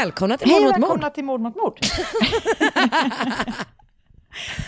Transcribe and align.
Välkomna 0.00 0.36
till 0.38 0.48
Hej 0.48 0.60
Mord 0.60 0.74
och 0.74 0.80
mot 0.80 0.88
välkomna 0.90 1.06
mord. 1.06 1.14
till 1.14 1.24
Mord 1.24 1.40
mot 1.40 1.56
mord. 1.56 1.78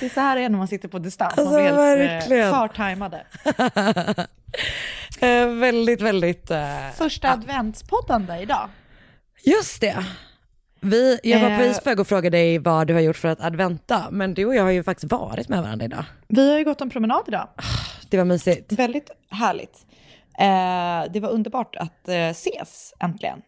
det 0.00 0.06
är 0.06 0.08
så 0.14 0.20
här 0.20 0.36
det 0.36 0.42
är 0.42 0.48
när 0.48 0.58
man 0.58 0.68
sitter 0.68 0.88
på 0.88 0.98
distans. 0.98 1.36
Man 1.36 1.46
Alltså, 1.46 1.60
blir 1.60 1.66
helt 1.66 1.78
verkligen. 1.78 2.48
eh, 2.54 2.60
förtajmade. 2.60 3.26
Eh, 5.20 5.46
väldigt, 5.48 6.00
väldigt... 6.00 6.50
eh, 6.50 6.90
Första 6.96 7.32
adventspodden 7.32 8.30
idag. 8.30 8.68
just 9.44 9.80
det. 9.80 10.04
Vi, 10.80 11.20
jag 11.22 11.40
var 11.40 11.50
Eh. 11.50 11.58
precis 11.58 11.80
på 11.82 11.90
väg 11.90 12.00
att 12.00 12.08
fråga 12.08 12.30
dig 12.30 12.58
vad 12.58 12.86
du 12.86 12.94
har 12.94 13.00
gjort 13.00 13.16
för 13.16 13.28
att 13.28 13.40
adventa, 13.40 14.02
men 14.10 14.34
du 14.34 14.44
och 14.46 14.54
jag 14.54 14.62
har 14.62 14.70
ju 14.70 14.82
faktiskt 14.82 15.12
varit 15.12 15.48
med 15.48 15.62
varandra 15.62 15.84
idag. 15.84 16.04
Vi 16.28 16.50
har 16.50 16.58
ju 16.58 16.64
gått 16.64 16.80
en 16.80 16.90
promenad 16.90 17.22
idag. 17.28 17.48
Det 18.10 18.16
var 18.16 18.24
mysigt. 18.24 18.72
Väldigt 18.72 19.10
härligt. 19.30 19.86
Eh, 20.38 21.12
det 21.12 21.20
var 21.20 21.28
underbart 21.28 21.76
att 21.76 22.08
eh, 22.08 22.14
ses 22.28 22.94
äntligen. 23.00 23.42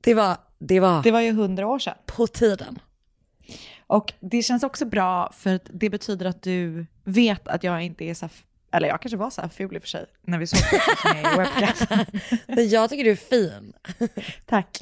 Det 0.00 0.14
var, 0.14 0.36
det 0.58 0.80
var 0.80 1.02
Det 1.02 1.10
var 1.10 1.20
ju 1.20 1.32
hundra 1.32 1.66
år 1.66 1.78
sedan. 1.78 1.94
på 2.06 2.26
tiden. 2.26 2.78
Och 3.86 4.12
det 4.20 4.42
känns 4.42 4.62
också 4.62 4.84
bra 4.84 5.32
för 5.36 5.54
att 5.54 5.70
det 5.72 5.90
betyder 5.90 6.26
att 6.26 6.42
du 6.42 6.86
vet 7.04 7.48
att 7.48 7.64
jag 7.64 7.82
inte 7.82 8.04
är 8.04 8.14
så 8.14 8.28
eller 8.72 8.88
jag 8.88 9.02
kanske 9.02 9.16
var 9.16 9.30
så 9.30 9.40
här 9.40 9.48
ful 9.48 9.76
i 9.76 9.78
och 9.78 9.82
för 9.82 9.88
sig 9.88 10.06
när 10.22 10.38
vi 10.38 10.46
såg 10.46 10.60
det 10.70 11.18
i. 11.18 12.26
Men 12.46 12.68
jag 12.68 12.90
tycker 12.90 13.04
du 13.04 13.10
är 13.10 13.16
fin. 13.16 13.72
Tack. 14.46 14.78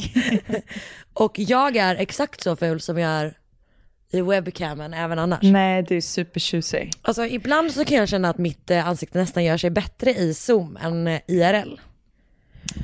Och 1.12 1.38
jag 1.38 1.76
är 1.76 1.94
exakt 1.96 2.42
så 2.42 2.56
ful 2.56 2.80
som 2.80 2.98
jag 2.98 3.10
är 3.10 3.38
i 4.10 4.20
webcamen 4.20 4.94
även 4.94 5.18
annars. 5.18 5.42
Nej, 5.42 5.82
du 5.82 5.96
är 5.96 6.00
supertjusig. 6.00 6.92
Alltså 7.02 7.26
ibland 7.26 7.72
så 7.72 7.84
kan 7.84 7.96
jag 7.98 8.08
känna 8.08 8.28
att 8.30 8.38
mitt 8.38 8.70
eh, 8.70 8.88
ansikte 8.88 9.18
nästan 9.18 9.44
gör 9.44 9.56
sig 9.56 9.70
bättre 9.70 10.10
i 10.14 10.34
Zoom 10.34 10.76
än 10.76 11.06
eh, 11.06 11.20
IRL. 11.26 11.80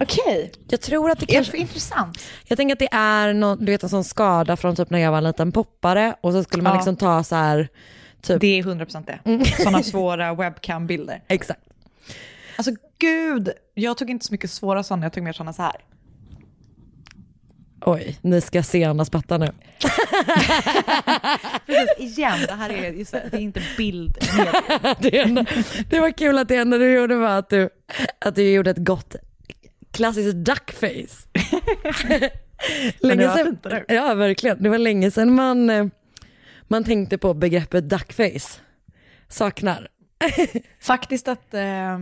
Okej, 0.00 0.52
Jag 0.68 0.80
tror 0.80 1.10
att 1.10 1.18
det 1.18 1.24
är 1.24 1.26
det 1.26 1.34
kanske... 1.34 1.50
för 1.50 1.58
intressant? 1.58 2.18
Jag 2.46 2.58
tänker 2.58 2.72
att 2.72 2.78
det 2.78 2.88
är 2.92 3.32
någon, 3.34 3.58
du 3.64 3.72
vet 3.72 3.82
en 3.82 3.88
sån 3.88 4.04
skada 4.04 4.56
från 4.56 4.76
typ 4.76 4.90
när 4.90 4.98
jag 4.98 5.10
var 5.10 5.18
en 5.18 5.24
liten 5.24 5.52
poppare 5.52 6.14
och 6.20 6.32
så 6.32 6.42
skulle 6.44 6.62
man 6.62 6.72
Ja. 6.72 6.76
liksom 6.76 6.96
ta 6.96 7.24
så 7.24 7.34
här, 7.36 7.68
typ, 8.22 8.40
Det 8.40 8.58
är 8.58 8.62
100% 8.62 9.06
det. 9.06 9.44
Sådana 9.62 9.82
svåra 9.82 10.34
webcam-bilder. 10.34 11.22
exakt. 11.28 11.60
Alltså 12.56 12.72
gud, 12.98 13.50
jag 13.74 13.96
tog 13.98 14.10
inte 14.10 14.26
så 14.26 14.32
mycket 14.34 14.50
svåra 14.50 14.82
sådana, 14.82 15.04
jag 15.06 15.12
tog 15.12 15.22
mer 15.22 15.32
sådana 15.32 15.52
så 15.52 15.62
här. 15.62 15.76
Oj, 17.86 18.18
ni 18.22 18.40
ska 18.40 18.62
se 18.62 18.84
Annas 18.84 19.10
patta 19.10 19.38
nu. 19.38 19.46
Precis, 21.66 22.18
igen, 22.18 22.38
det 22.46 22.52
här 22.52 22.70
är, 22.70 22.92
just 22.92 23.12
det, 23.12 23.28
är 23.32 23.38
inte 23.40 23.62
bild. 23.76 24.18
det, 24.98 25.46
det 25.90 26.00
var 26.00 26.10
kul 26.10 26.38
att 26.38 26.48
det 26.48 26.56
enda 26.56 26.78
du 26.78 26.92
gjorde 26.94 27.16
var 27.16 27.38
att 27.38 27.50
du, 27.50 27.68
att 28.18 28.34
du 28.34 28.50
gjorde 28.52 28.70
ett 28.70 28.84
gott 28.84 29.16
klassiskt 29.92 30.36
duckface. 30.36 31.28
eller 33.02 33.44
hur? 33.68 33.84
ja, 33.94 34.14
verkligen. 34.14 34.62
Det 34.62 34.68
var 34.68 34.78
länge 34.78 35.10
sedan 35.10 35.34
man, 35.34 35.70
eh, 35.70 35.86
man 36.68 36.84
tänkte 36.84 37.18
på 37.18 37.34
begreppet 37.34 37.88
duckface. 37.88 38.60
Saknar. 39.28 39.88
Faktiskt 40.80 41.28
att 41.28 41.54
eh, 41.54 41.94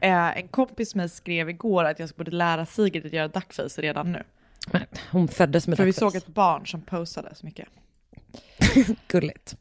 eh, 0.00 0.38
en 0.38 0.48
kompis 0.48 0.94
med 0.94 1.12
skrev 1.12 1.50
igår 1.50 1.84
att 1.84 1.98
jag 1.98 2.08
borde 2.08 2.30
lära 2.30 2.66
Sigrid 2.66 3.06
att 3.06 3.12
göra 3.12 3.28
duckface 3.28 3.82
redan 3.82 4.12
nu. 4.12 4.22
Men 4.72 4.82
hon 5.10 5.28
föddes 5.28 5.68
med 5.68 5.76
För 5.76 5.84
vi 5.84 5.90
duckface. 5.90 6.10
såg 6.10 6.16
ett 6.16 6.26
barn 6.26 6.66
som 6.66 6.82
posade 6.82 7.34
så 7.34 7.46
mycket. 7.46 7.68
Gulligt. 9.08 9.56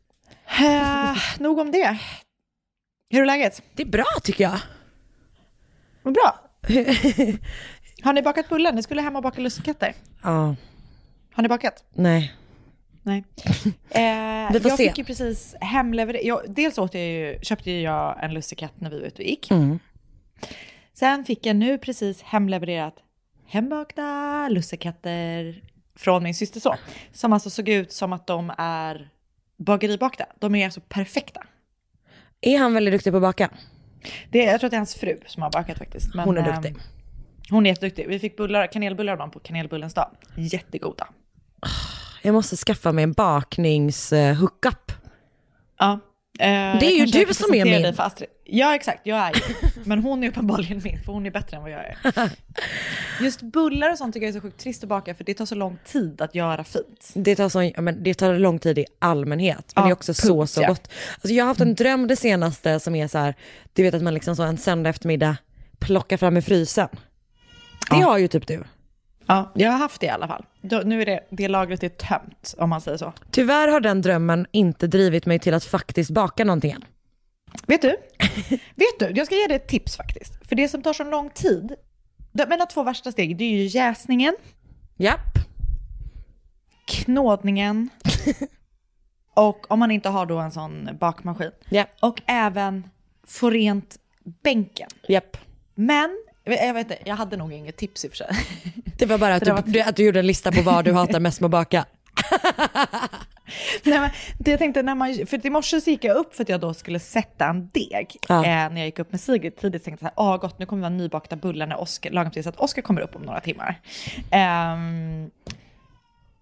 Eh, 0.62 1.18
nog 1.40 1.60
om 1.60 1.72
det. 1.72 2.00
Hur 3.10 3.22
är 3.22 3.26
läget? 3.26 3.64
Det 3.74 3.84
är 3.84 3.88
bra 3.88 4.06
tycker 4.24 4.44
jag. 4.44 4.60
Vad 6.04 6.14
bra. 6.14 6.49
Har 8.04 8.14
ni 8.14 8.22
bakat 8.22 8.50
bullar? 8.50 8.74
Ni 8.74 8.84
skulle 8.84 9.02
hem 9.02 9.16
och 9.16 9.24
baka 9.24 9.42
lussekatter. 9.42 9.94
Ja, 10.24 10.56
Har 11.34 11.44
ni 11.44 11.50
bakat? 11.50 11.84
nej. 11.94 12.34
Nej. 13.04 13.24
Eh, 13.90 14.54
jag 14.54 14.78
se. 14.78 14.88
fick 14.88 14.98
ju 14.98 15.04
precis 15.04 15.56
hemlevererat. 15.62 16.42
Dels 16.48 16.78
åt 16.78 16.94
jag 16.94 17.04
ju, 17.04 17.40
köpte 17.42 17.72
jag 17.72 18.24
en 18.24 18.34
lussekatt 18.34 18.74
när 18.82 18.90
vi 18.90 19.00
var 19.00 19.08
ute 19.08 19.22
och 19.22 19.28
gick. 19.28 19.52
Mm. 19.52 19.80
Sen 20.94 21.26
fick 21.26 21.46
jag 21.46 21.56
nu 21.56 21.78
precis 21.78 22.22
hemlevererat 22.22 22.96
hembakta 23.48 24.48
lussekatter 24.50 25.64
från 25.96 26.24
min 26.24 26.36
systerson. 26.36 26.78
Som 27.14 27.34
alltså 27.34 27.50
såg 27.50 27.70
ut 27.70 27.92
som 27.92 28.14
att 28.14 28.28
de 28.28 28.52
är 28.58 29.10
bageribakta. 29.58 30.26
De 30.40 30.56
är 30.56 30.66
alltså 30.66 30.82
perfekta. 30.82 31.44
Är 32.42 32.58
han 32.60 32.74
väldigt 32.74 32.94
duktig 32.94 33.14
på 33.14 33.18
att 33.18 33.22
baka? 33.22 33.50
Det, 34.30 34.44
jag 34.44 34.60
tror 34.60 34.68
att 34.68 34.72
det 34.72 34.76
är 34.76 34.80
hans 34.80 34.96
fru 34.96 35.20
som 35.28 35.44
har 35.44 35.52
bakat 35.52 35.78
faktiskt. 35.78 36.16
Men, 36.16 36.26
Hon 36.26 36.38
är 36.38 36.42
ehm, 36.42 36.62
duktig. 36.62 36.76
Hon 37.50 37.66
är 37.66 37.70
jätteduktig. 37.70 38.08
Vi 38.08 38.20
fick 38.20 38.38
bullar, 38.38 38.68
kanelbullar 38.68 39.14
av 39.14 39.20
dem 39.20 39.32
på 39.32 39.40
kanelbullens 39.40 39.94
dag. 39.94 40.10
Jättegoda. 40.36 41.08
Jag 42.22 42.34
måste 42.34 42.56
skaffa 42.56 42.92
mig 42.92 43.04
en 43.04 43.14
baknings-hookup. 43.14 44.92
Ja. 45.80 46.00
Det 46.40 46.86
är 46.86 47.00
ju 47.00 47.06
du 47.06 47.34
som 47.34 47.54
är 47.54 47.66
min. 47.66 47.94
Ja, 48.44 48.76
exakt. 48.76 49.00
Jag 49.04 49.18
är 49.18 49.34
ju. 49.34 49.42
Men 49.84 50.00
hon 50.00 50.24
är 50.24 50.28
uppenbarligen 50.28 50.82
min, 50.84 51.04
för 51.04 51.14
hon 51.14 51.26
är 51.26 51.32
bättre 51.32 51.58
än 51.58 51.64
vad 51.64 51.72
jag 51.72 51.86
är. 51.86 52.30
Just 53.22 53.42
bullar 53.42 53.92
och 53.92 53.98
sånt 53.98 54.14
tycker 54.14 54.28
jag 54.28 54.36
är 54.36 54.40
så 54.40 54.42
sjukt 54.42 54.60
trist 54.60 54.84
att 54.84 54.90
baka, 54.90 55.16
för 55.16 55.24
det 55.24 55.34
tar 55.34 55.46
så 55.46 55.56
lång 55.56 55.78
tid 55.86 56.22
att 56.22 56.36
göra 56.36 56.64
fint. 56.64 57.12
Det 57.14 57.36
tar, 57.36 57.62
ja, 57.62 57.82
men 57.82 58.04
det 58.04 58.14
tar 58.14 58.34
lång 58.38 58.60
tid 58.60 58.78
i 58.78 58.86
allmänhet, 59.00 59.72
men 59.76 59.84
Ja, 59.84 59.88
det 59.88 59.92
är 59.92 59.94
också 59.94 60.14
så, 60.14 60.38
punkt, 60.38 60.52
så 60.52 60.62
ja. 60.62 60.68
gott. 60.68 60.92
Alltså 61.16 61.34
jag 61.34 61.44
har 61.44 61.48
haft 61.48 61.62
en 61.62 61.76
dröm 61.76 62.08
det 62.08 62.16
senaste 62.16 62.80
som 62.80 62.96
är 62.96 63.08
så 63.08 63.18
här, 63.18 63.36
du 63.74 63.84
vet 63.84 63.94
att 63.94 64.02
man 64.04 64.14
liksom 64.14 64.36
så 64.36 64.44
en 64.44 64.58
söndag 64.58 64.90
eftermiddag 64.90 65.38
plockar 65.80 66.18
fram 66.18 66.38
i 66.38 66.42
frysen. 66.42 66.90
Det 67.90 67.96
har 67.96 68.18
ju 68.18 68.28
typ 68.28 68.48
du. 68.48 68.64
Ja, 69.30 69.52
jag 69.56 69.72
har 69.72 69.78
haft 69.78 70.02
det 70.02 70.08
i 70.08 70.10
alla 70.10 70.28
fall. 70.28 70.46
Då, 70.62 70.82
nu 70.86 71.02
är 71.02 71.06
det, 71.06 71.24
det 71.30 71.48
lagret 71.48 71.84
är 71.84 71.90
tömt, 71.90 72.56
om 72.58 72.70
man 72.70 72.82
säger 72.82 72.98
så. 72.98 73.14
Tyvärr 73.32 73.68
har 73.68 73.80
den 73.80 74.02
drömmen 74.02 74.48
inte 74.52 74.88
drivit 74.88 75.26
mig 75.26 75.40
till 75.40 75.54
att 75.54 75.64
faktiskt 75.64 76.12
baka 76.12 76.44
någonting 76.44 76.72
än. 76.72 76.86
Vet 77.68 77.82
du? 77.82 77.88
Vet 78.76 79.00
du? 79.00 79.12
Jag 79.16 79.26
ska 79.26 79.36
ge 79.36 79.48
dig 79.48 79.56
ett 79.56 79.68
tips 79.68 79.98
faktiskt. 79.98 80.48
För 80.48 80.56
det 80.56 80.68
som 80.68 80.82
tar 80.82 80.94
så 80.94 81.04
lång 81.04 81.30
tid, 81.30 81.76
de, 82.32 82.46
mina 82.50 82.66
två 82.66 82.84
värsta 82.84 83.12
steg, 83.12 83.38
det 83.38 83.44
är 83.44 83.50
ju 83.50 83.66
jäsningen, 83.66 84.36
Japp. 84.98 85.38
knådningen 86.86 87.90
och 89.34 89.72
om 89.72 89.80
man 89.80 89.92
inte 89.92 90.10
har 90.10 90.26
då 90.26 90.38
en 90.40 90.52
sån 90.52 90.90
bakmaskin. 91.00 91.52
Japp. 91.70 91.90
Och 92.02 92.22
även 92.26 92.90
få 93.28 93.50
rent 93.50 93.98
bänken. 94.44 94.90
Japp. 95.08 95.38
Men, 95.76 96.24
jag 96.56 96.74
vet 96.74 96.92
inte, 96.92 97.10
jag 97.10 97.16
hade 97.16 97.38
nog 97.38 97.54
inget 97.54 97.78
tips 97.78 98.06
i 98.06 98.08
och 98.08 98.12
för 98.12 98.18
sig. 98.18 98.28
Det 98.98 99.06
var 99.06 99.18
bara 99.18 99.36
att 99.36 99.46
du, 99.46 99.52
var- 99.52 99.88
att 99.90 99.96
du 99.96 100.04
gjorde 100.06 100.20
en 100.20 100.28
lista 100.28 100.52
på 100.52 100.62
vad 100.62 100.86
du 100.86 100.94
hatar 100.94 101.20
mest 101.20 101.42
med 101.42 101.46
att 101.48 101.52
baka. 101.52 101.86
Nej, 103.84 104.00
men 104.00 104.10
det 104.40 104.52
jag 104.52 104.60
tänkte 104.60 104.84
när 104.84 104.96
man, 104.96 105.28
för 105.28 105.46
i 105.46 105.50
morse 105.50 105.82
så 105.82 105.90
gick 105.90 106.04
jag 106.04 106.18
upp 106.18 106.36
för 106.36 106.44
att 106.44 106.50
jag 106.50 106.60
då 106.62 106.74
skulle 106.74 107.00
sätta 107.00 107.46
en 107.46 107.70
deg. 107.74 108.18
Ja. 108.28 108.36
Eh, 108.36 108.50
när 108.52 108.78
jag 108.78 108.86
gick 108.86 109.00
upp 109.00 109.12
med 109.12 109.22
Sigrid 109.22 109.58
tidigt 109.58 109.84
tänkte 109.84 110.06
jag 110.06 110.12
ah 110.16 110.38
gott 110.38 110.60
nu 110.60 110.66
kommer 110.66 110.82
det 110.82 110.90
vara 110.90 110.98
nybakta 110.98 111.36
bullar 111.36 111.68
när 111.68 111.80
Oskar, 111.82 112.10
lagom 112.12 112.32
tills 112.32 112.48
att 112.48 112.56
Oskar 112.60 112.82
kommer 112.82 113.02
upp 113.02 113.16
om 113.16 113.22
några 113.22 113.40
timmar. 113.40 113.80
Ehm, 114.32 115.32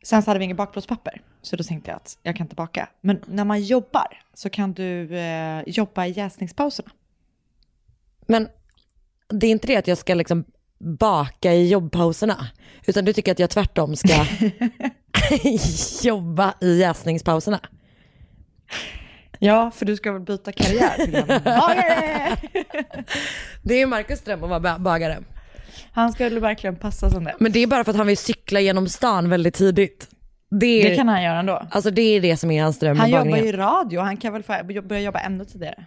sen 0.03 0.23
så 0.23 0.29
hade 0.29 0.39
vi 0.39 0.45
inget 0.45 0.57
bakplåtspapper, 0.57 1.21
så 1.41 1.55
då 1.55 1.63
tänkte 1.63 1.91
jag 1.91 1.95
att 1.95 2.17
jag 2.23 2.35
kan 2.35 2.45
inte 2.45 2.55
baka. 2.55 2.89
Men 3.01 3.21
när 3.25 3.45
man 3.45 3.61
jobbar 3.63 4.21
så 4.33 4.49
kan 4.49 4.73
du 4.73 5.17
eh, 5.17 5.61
jobba 5.67 6.05
i 6.05 6.11
jäsningspauserna. 6.11 6.89
Men 8.27 8.49
det 9.33 9.47
är 9.47 9.51
inte 9.51 9.67
det 9.67 9.75
att 9.75 9.87
jag 9.87 9.97
ska 9.97 10.13
liksom 10.13 10.43
baka 10.99 11.53
i 11.53 11.67
jobbpauserna, 11.69 12.47
utan 12.85 13.05
du 13.05 13.13
tycker 13.13 13.31
att 13.31 13.39
jag 13.39 13.49
tvärtom 13.49 13.95
ska 13.95 14.25
jobba 16.07 16.53
i 16.61 16.79
jäsningspauserna. 16.79 17.59
Ja, 19.39 19.71
för 19.71 19.85
du 19.85 19.95
ska 19.95 20.11
väl 20.11 20.21
byta 20.21 20.51
karriär 20.51 21.05
till 21.05 21.15
en 21.15 21.27
bagare. 21.27 22.37
Det 23.63 23.81
är 23.81 23.85
Markus 23.87 24.21
dröm 24.21 24.43
att 24.43 24.49
vara 24.49 24.59
ba- 24.59 24.79
bagare. 24.79 25.17
Han 25.91 26.13
skulle 26.13 26.39
verkligen 26.39 26.75
passa 26.75 27.09
som 27.09 27.23
det. 27.23 27.35
Men 27.39 27.51
det 27.51 27.59
är 27.59 27.67
bara 27.67 27.83
för 27.83 27.91
att 27.91 27.97
han 27.97 28.07
vill 28.07 28.17
cykla 28.17 28.59
genom 28.59 28.87
stan 28.89 29.29
väldigt 29.29 29.53
tidigt. 29.53 30.09
Det 30.49 30.65
är, 30.65 30.89
Det 30.89 30.95
kan 30.95 31.07
han 31.07 31.23
göra 31.23 31.39
ändå. 31.39 31.67
Alltså 31.71 31.91
det 31.91 32.01
är 32.01 32.21
det 32.21 32.37
som 32.37 32.51
är 32.51 32.63
hans 32.63 32.79
dröm 32.79 32.97
Han 32.99 33.09
jobbar 33.09 33.37
i 33.37 33.51
radio, 33.51 34.01
han 34.01 34.17
kan 34.17 34.33
väl 34.33 34.43
börja 34.83 35.01
jobba 35.01 35.19
ännu 35.19 35.45
tidigare. 35.45 35.85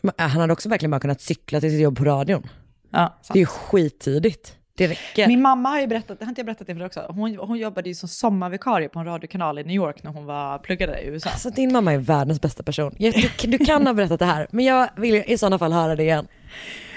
Men 0.00 0.14
äh, 0.18 0.26
Han 0.26 0.40
hade 0.40 0.52
också 0.52 0.68
verkligen 0.68 0.90
bara 0.90 1.00
kunnat 1.00 1.20
cykla 1.20 1.60
till 1.60 1.70
sitt 1.70 1.80
jobb 1.80 1.98
på 1.98 2.04
radion. 2.04 2.48
Ja, 2.90 3.18
Det 3.32 3.38
är 3.38 3.40
ju 3.40 3.46
skittidigt. 3.46 4.56
Det 4.74 4.88
räcker. 4.88 5.26
Min 5.26 5.42
mamma 5.42 5.68
har 5.68 5.80
ju 5.80 5.86
berättat, 5.86 6.20
har 6.20 6.28
inte 6.28 6.40
jag 6.40 6.46
berättat 6.46 6.66
det 6.66 6.74
för 6.74 6.78
dig 6.78 6.86
också? 6.86 7.06
Hon, 7.08 7.36
hon 7.36 7.58
jobbade 7.58 7.88
ju 7.88 7.94
som 7.94 8.08
sommarvikarie 8.08 8.88
på 8.88 8.98
en 8.98 9.04
radiokanal 9.04 9.58
i 9.58 9.64
New 9.64 9.76
York 9.76 10.02
när 10.02 10.10
hon 10.10 10.24
var, 10.26 10.58
pluggade 10.58 11.00
i 11.00 11.06
USA. 11.06 11.30
Alltså 11.30 11.50
din 11.50 11.72
mamma 11.72 11.92
är 11.92 11.98
världens 11.98 12.40
bästa 12.40 12.62
person. 12.62 12.94
Jag, 12.98 13.14
du, 13.42 13.48
du 13.48 13.58
kan 13.58 13.86
ha 13.86 13.94
berättat 13.94 14.18
det 14.18 14.24
här, 14.24 14.46
men 14.50 14.64
jag 14.64 14.90
vill 14.96 15.14
i 15.26 15.38
sådana 15.38 15.58
fall 15.58 15.72
höra 15.72 15.96
det 15.96 16.02
igen. 16.02 16.28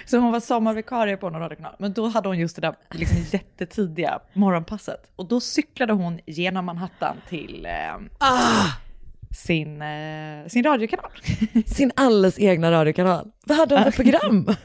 Så 0.06 0.18
hon 0.18 0.31
var 0.31 0.40
sommarvikarie 0.40 1.18
på 1.18 1.28
en 1.28 1.34
radiokanal. 1.34 1.75
Men 1.80 1.94
då 1.94 2.07
hade 2.07 2.28
hon 2.28 2.40
just 2.40 2.56
det 2.56 2.62
där 2.62 2.75
liksom 2.92 3.18
jättetidiga 3.31 4.19
morgonpasset. 4.34 5.12
Och 5.16 5.28
då 5.28 5.40
cyklade 5.40 5.94
hon 5.94 6.19
genom 6.25 6.66
Manhattan 6.66 7.16
till 7.30 7.66
eh, 7.66 8.25
sin, 9.31 9.81
eh, 9.81 10.48
sin 10.48 10.63
radiokanal. 10.63 11.12
Sin 11.66 11.92
alldeles 11.95 12.40
egna 12.40 12.72
radiokanal. 12.72 13.31
Vad 13.45 13.57
hade 13.57 13.75
hon 13.75 13.84
för 13.84 13.92
program? 13.92 14.56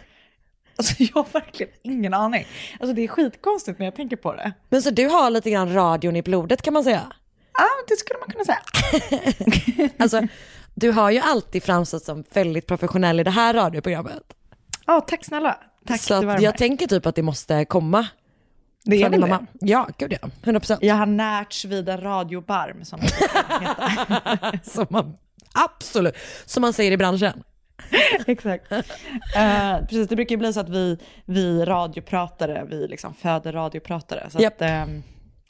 Alltså 0.78 0.94
jag 1.02 1.14
har 1.14 1.26
verkligen 1.32 1.72
ingen 1.82 2.14
aning. 2.14 2.46
Alltså 2.80 2.94
det 2.94 3.04
är 3.04 3.08
skitkonstigt 3.08 3.78
när 3.78 3.86
jag 3.86 3.94
tänker 3.96 4.16
på 4.16 4.34
det. 4.34 4.52
Men 4.68 4.82
så 4.82 4.90
du 4.90 5.08
har 5.08 5.30
lite 5.30 5.50
grann 5.50 5.74
radion 5.74 6.16
i 6.16 6.22
blodet 6.22 6.62
kan 6.62 6.74
man 6.74 6.84
säga? 6.84 7.12
Ja, 7.52 7.68
det 7.88 7.96
skulle 7.96 8.18
man 8.18 8.28
kunna 8.28 8.44
säga. 8.44 9.90
Alltså, 9.98 10.22
du 10.74 10.90
har 10.90 11.10
ju 11.10 11.18
alltid 11.18 11.62
framstått 11.62 12.04
som 12.04 12.24
väldigt 12.32 12.66
professionell 12.66 13.20
i 13.20 13.24
det 13.24 13.30
här 13.30 13.54
radioprogrammet. 13.54 14.22
Ja, 14.86 15.00
tack 15.00 15.24
snälla. 15.24 15.58
Tack, 15.86 16.00
så 16.00 16.14
att 16.28 16.42
jag 16.42 16.58
tänker 16.58 16.86
typ 16.86 17.06
att 17.06 17.14
det 17.14 17.22
måste 17.22 17.64
komma 17.64 18.06
det 18.84 19.02
är 19.02 19.10
väl 19.10 19.20
mamma. 19.20 19.38
det. 19.38 19.68
Ja, 19.68 19.88
gud 19.98 20.12
ja. 20.22 20.28
100 20.42 20.60
procent. 20.60 20.82
Jag 20.82 20.94
har 20.94 21.06
närts 21.06 21.64
vid 21.64 21.88
en 21.88 22.00
radiobarm 22.00 22.84
som 22.84 23.00
det. 23.00 24.60
Som 24.70 24.86
man, 24.90 25.16
absolut, 25.52 26.14
som 26.46 26.60
man 26.60 26.72
säger 26.72 26.92
i 26.92 26.96
branschen. 26.96 27.42
Exakt. 28.26 28.72
Eh, 28.72 29.78
precis, 29.80 30.08
det 30.08 30.16
brukar 30.16 30.30
ju 30.32 30.36
bli 30.36 30.52
så 30.52 30.60
att 30.60 30.68
vi, 30.68 30.98
vi 31.24 31.64
radiopratare, 31.64 32.66
vi 32.70 32.88
liksom 32.88 33.14
föder 33.14 33.52
radiopratare. 33.52 34.30
Så 34.30 34.42
Japp. 34.42 34.54
att, 34.54 34.62
ehm, 34.62 35.02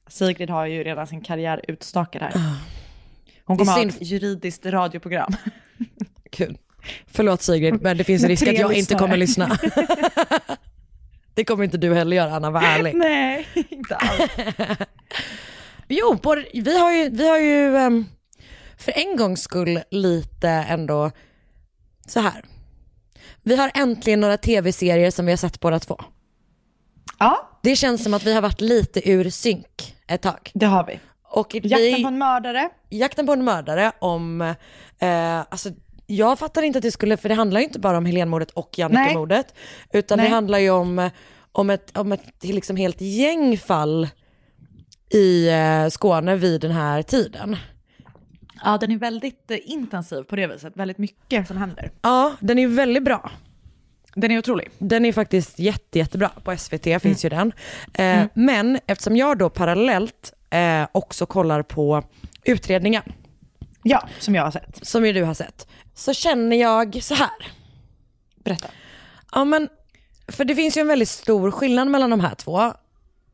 Sigrid 0.08 0.50
har 0.50 0.67
ju 0.67 0.85
redan 0.85 1.06
sin 1.06 1.20
karriär 1.20 1.61
utstakad 1.69 2.23
här. 2.23 2.32
Hon 2.32 2.43
Ah. 2.43 3.55
Är 3.55 3.58
kommer 3.58 3.73
ha 3.73 3.82
ett 3.82 4.02
juridiskt 4.02 4.67
radioprogram. 4.67 5.32
Kul. 6.32 6.58
Förlåt 7.06 7.43
Sigrid, 7.43 7.82
men 7.82 7.96
det 7.96 8.05
finns 8.05 8.23
en 8.23 8.29
risk 8.29 8.46
att 8.46 8.58
jag 8.58 8.73
inte 8.73 8.94
kommer 8.94 9.17
lyssna. 9.17 9.58
det 11.35 11.44
kommer 11.44 11.64
inte 11.64 11.79
du 11.79 11.94
heller 11.94 12.17
göra, 12.17 12.32
Anna, 12.37 12.50
var 12.50 12.62
ärlig. 12.62 12.94
Nej, 12.94 13.46
inte 13.69 13.96
alls. 13.96 14.31
Jo, 15.88 16.14
både, 16.23 16.44
vi 16.52 16.79
har 16.79 16.93
ju, 16.93 17.11
vi 17.11 17.29
har 17.29 17.38
ju 17.38 17.76
ehm, 17.76 18.05
för 18.76 18.93
en 18.99 19.17
gångs 19.17 19.43
skull 19.43 19.81
lite 19.90 20.49
ändå 20.49 21.11
så 22.10 22.20
här. 22.20 22.44
Vi 23.43 23.56
har 23.56 23.70
äntligen 23.75 24.20
några 24.20 24.37
tv-serier 24.37 25.10
som 25.10 25.26
vi 25.26 25.32
har 25.32 25.37
sett 25.37 25.60
båda 25.60 25.78
två. 25.78 26.00
Ja, 27.19 27.50
Det 27.62 27.76
känns 27.76 28.05
som 28.05 28.14
att 28.14 28.25
vi 28.25 28.34
har 28.34 28.43
varit 28.43 28.60
lite 28.60 29.10
ur 29.10 29.31
synk 29.31 29.96
ett 30.06 30.22
tag. 30.22 30.50
det 30.55 30.66
har 30.66 30.87
vi. 30.87 31.00
Och 31.31 31.55
Jakten 31.55 31.78
vi, 31.78 32.02
på 32.02 32.08
en 32.08 32.19
mördare. 32.19 32.69
jakten 32.88 33.26
på 33.26 33.32
en 33.32 33.44
mördare 33.44 33.93
om, 33.99 34.40
eh, 34.99 35.38
alltså 35.38 35.70
jag 36.06 36.38
fattar 36.38 36.62
inte 36.62 36.78
att 36.78 36.82
det 36.82 36.90
skulle, 36.93 37.16
för 37.16 37.28
det 37.28 37.34
handlar 37.34 37.60
ju 37.60 37.66
inte 37.66 37.78
bara 37.78 37.99
om 37.99 38.06
Helenmordet 38.06 38.50
och 38.50 38.78
Jannike-mordet, 38.78 39.54
utan 39.93 40.19
det 40.19 40.25
Nej. 40.25 40.32
handlar 40.32 40.58
ju 40.58 40.70
om, 40.70 41.11
om, 41.52 41.70
ett, 41.70 41.99
om 41.99 42.12
ett 42.12 42.22
liksom 42.44 42.76
helt 42.76 43.00
gäng 43.00 43.58
fall 43.58 44.08
i 45.11 45.49
eh, 45.49 45.88
Skåne 45.88 46.37
vid 46.37 46.61
den 46.61 46.70
här 46.70 47.02
tiden. 47.02 47.56
Ja, 48.64 48.78
den 48.78 48.90
är 48.90 48.96
väldigt 48.99 49.50
eh, 49.50 49.58
intensiv 49.64 50.22
på 50.22 50.37
det 50.37 50.46
viset. 50.46 50.76
Väldigt 50.76 50.99
mycket 50.99 51.49
som 51.49 51.56
händer. 51.56 51.90
Ja, 52.02 52.34
den 52.40 52.58
är 52.58 52.66
väldigt 52.66 53.05
bra. 53.05 53.31
Den 54.14 54.31
är 54.31 54.38
otrolig. 54.38 54.70
Den 54.78 55.05
är 55.05 55.12
faktiskt 55.12 55.58
jätte, 55.58 55.99
jättebra. 55.99 56.31
På 56.44 56.56
SVT 56.56 57.02
finns 57.02 57.25
ju 57.25 57.28
den. 57.28 57.52
Eh, 57.94 58.25
Men 58.34 58.78
eftersom 58.87 59.16
jag 59.16 59.38
då 59.38 59.50
parallellt 59.50 60.32
eh, 60.50 60.87
också 60.93 61.26
kollar 61.26 61.62
på 61.62 62.02
utredningen, 62.44 63.02
Ja, 63.82 64.08
som 64.19 64.34
jag 64.34 64.43
har 64.44 64.50
sett. 64.50 64.87
som 64.87 65.06
ju 65.06 65.12
du 65.12 65.22
har 65.25 65.34
sett, 65.34 65.69
så 65.94 66.14
känner 66.14 66.56
jag 66.56 67.02
så 67.02 67.14
här. 67.14 67.31
Berätta. 68.44 68.69
Ja 69.32 69.44
men, 69.44 69.69
för 70.28 70.44
det 70.44 70.54
finns 70.54 70.76
ju 70.76 70.81
en 70.81 70.88
väldigt 70.88 71.08
stor 71.08 71.50
skillnad 71.50 71.88
mellan 71.88 72.11
de 72.11 72.20
här 72.20 72.34
två. 72.34 72.72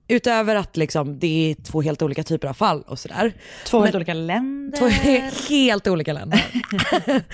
Utöver 0.08 0.56
att 0.56 0.76
liksom, 0.76 1.18
det 1.18 1.50
är 1.50 1.54
två 1.54 1.82
helt 1.82 2.02
olika 2.02 2.22
typer 2.22 2.48
av 2.48 2.54
fall 2.54 2.82
och 2.82 2.98
sådär. 2.98 3.32
Två 3.66 3.80
helt 3.80 3.94
olika 3.94 4.14
länder. 4.14 4.78
Två 4.78 4.88
he- 4.88 5.48
helt 5.48 5.86
olika 5.86 6.12
länder. 6.12 6.44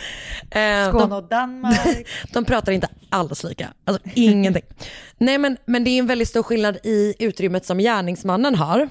Eh, 0.50 0.88
Skåne 0.88 1.14
och 1.14 1.28
Danmark. 1.28 2.06
de 2.32 2.44
pratar 2.44 2.72
inte 2.72 2.88
alls 3.08 3.44
lika, 3.44 3.68
alltså 3.84 4.02
ingenting. 4.14 4.62
Nej 5.18 5.38
men, 5.38 5.56
men 5.64 5.84
det 5.84 5.90
är 5.90 5.98
en 5.98 6.06
väldigt 6.06 6.28
stor 6.28 6.42
skillnad 6.42 6.78
i 6.84 7.14
utrymmet 7.18 7.66
som 7.66 7.78
gärningsmannen 7.78 8.54
har 8.54 8.88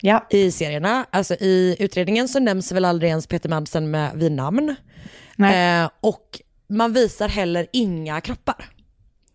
ja. 0.00 0.26
i 0.30 0.50
serierna. 0.50 1.06
Alltså 1.10 1.34
i 1.34 1.76
utredningen 1.78 2.28
så 2.28 2.40
nämns 2.40 2.72
väl 2.72 2.84
aldrig 2.84 3.10
ens 3.10 3.26
Peter 3.26 3.48
Madsen 3.48 3.90
med, 3.90 4.10
vid 4.14 4.32
namn. 4.32 4.76
Eh, 5.38 5.90
och 6.00 6.40
man 6.68 6.92
visar 6.92 7.28
heller 7.28 7.66
inga 7.72 8.20
kroppar. 8.20 8.75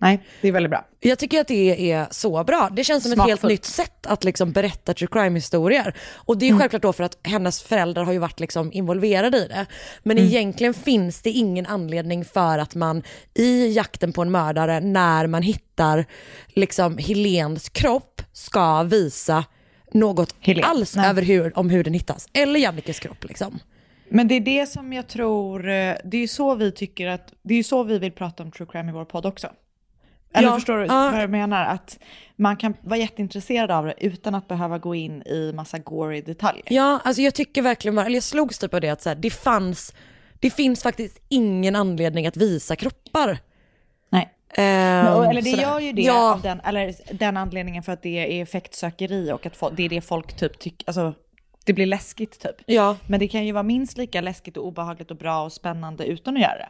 Nej, 0.02 0.24
det 0.42 0.48
är 0.48 0.52
väldigt 0.52 0.70
bra. 0.70 0.86
Jag 1.00 1.20
tycker 1.20 1.42
att 1.42 1.48
det 1.48 1.92
är 1.92 2.08
så 2.12 2.44
bra. 2.44 2.70
Det 2.72 2.84
känns 2.84 3.04
som 3.04 3.12
ett 3.12 3.20
helt 3.20 3.30
Smakfullt. 3.30 3.52
nytt 3.52 3.66
sätt 3.66 4.06
att 4.06 4.24
liksom 4.24 4.52
berätta 4.52 4.94
true 4.94 5.08
crime-historier. 5.12 5.96
Och 6.16 6.38
det 6.38 6.50
är 6.50 6.60
självklart 6.60 6.82
då 6.82 6.94
för 6.94 7.04
att 7.04 7.18
hennes 7.24 7.64
föräldrar 7.64 8.04
har 8.04 8.14
ju 8.14 8.20
varit 8.20 8.40
liksom 8.40 8.74
involverade 8.74 9.38
i 9.38 9.48
det. 9.48 9.66
Men 10.04 10.18
egentligen 10.18 10.74
finns 10.74 11.22
det 11.22 11.30
ingen 11.30 11.66
anledning 11.66 12.26
för 12.26 12.58
att 12.58 12.76
man 12.76 13.04
i 13.34 13.74
jakten 13.74 14.14
på 14.14 14.22
en 14.22 14.32
mördare, 14.32 14.80
när 14.80 15.28
man 15.28 15.42
hittar 15.42 16.06
liksom 16.48 16.98
Helens 16.98 17.70
kropp, 17.70 18.22
ska 18.34 18.84
visa 18.84 19.46
något 19.92 20.36
Helen, 20.40 20.64
alls 20.64 20.96
nej. 20.96 21.10
över 21.10 21.22
hur, 21.22 21.60
om 21.60 21.70
hur 21.70 21.84
den 21.84 21.94
hittas. 21.94 22.28
Eller 22.34 22.60
Jannikes 22.60 23.00
kropp 23.00 23.24
liksom. 23.24 23.60
Men 24.10 24.28
det 24.28 24.36
är 24.36 24.40
det 24.40 24.66
som 24.70 24.94
jag 24.94 25.08
tror, 25.08 25.60
eh, 25.70 25.96
det 26.04 26.18
är 26.18 26.22
ju 26.22 26.28
så 26.28 26.56
vi 26.56 26.72
tycker 26.72 27.08
att, 27.08 27.34
det 27.44 27.56
är 27.56 27.64
så 27.64 27.84
vi 27.84 28.00
vill 28.00 28.12
prata 28.12 28.44
om 28.44 28.52
true 28.52 28.68
crime 28.72 28.90
i 28.90 28.94
vår 28.94 29.06
podd 29.06 29.26
också. 29.26 29.50
Eller 30.34 30.48
Ja, 30.48 30.56
förstår 30.56 30.78
du 30.78 30.86
ja. 30.86 31.10
vad 31.12 31.22
jag 31.22 31.30
menar? 31.30 31.66
Att 31.66 32.00
man 32.36 32.58
kan 32.58 32.74
vara 32.82 33.00
jätteintresserad 33.00 33.72
av 33.72 33.86
det 33.86 33.94
utan 33.98 34.36
att 34.36 34.48
behöva 34.48 34.78
gå 34.78 34.96
in 34.96 35.22
i 35.22 35.52
massa 35.56 35.80
gory 35.80 36.22
detaljer. 36.22 36.64
Ja, 36.70 37.00
alltså 37.04 37.22
jag 37.22 37.34
tycker 37.36 37.62
verkligen 37.62 37.96
bara, 37.96 38.06
eller 38.06 38.16
jag 38.16 38.24
slogs 38.24 38.60
typ 38.60 38.74
av 38.74 38.82
det 38.82 38.90
att 38.90 39.02
så 39.02 39.10
här, 39.10 39.16
det 39.16 39.30
fanns, 39.30 39.94
det 40.40 40.50
finns 40.50 40.84
faktiskt 40.84 41.20
ingen 41.30 41.76
anledning 41.76 42.28
att 42.28 42.38
visa 42.38 42.76
kroppar. 42.76 43.38
Nej. 44.10 44.30
Och- 44.52 44.58
eller 45.26 45.42
det 45.42 45.50
sådär. 45.50 45.64
gör 45.64 45.80
ju 45.80 45.92
det 45.94 46.02
Ja, 46.02 46.34
av 46.34 46.42
den, 46.42 46.60
eller 46.60 46.94
den 47.14 47.38
anledningen 47.38 47.84
för 47.84 47.92
att 47.92 48.02
det 48.04 48.38
är 48.40 48.44
effektsökeri 48.44 49.32
och 49.32 49.46
att 49.46 49.58
fo- 49.58 49.74
det 49.76 49.84
är 49.86 49.90
det 49.90 50.02
folk 50.02 50.34
typ 50.38 50.60
tycker, 50.60 50.88
alltså 50.90 51.14
det 51.66 51.74
blir 51.74 51.86
läskigt 51.86 52.40
typ. 52.40 52.56
ja, 52.66 52.98
Men 53.08 53.20
det 53.20 53.28
kan 53.28 53.46
ju 53.46 53.52
vara 53.52 53.64
minst 53.64 53.98
lika 53.98 54.22
läskigt 54.22 54.58
och 54.58 54.68
obehagligt 54.68 55.12
och 55.12 55.18
bra 55.18 55.44
och 55.44 55.52
spännande 55.54 56.06
utan 56.06 56.36
att 56.36 56.42
göra 56.42 56.58
det. 56.58 56.70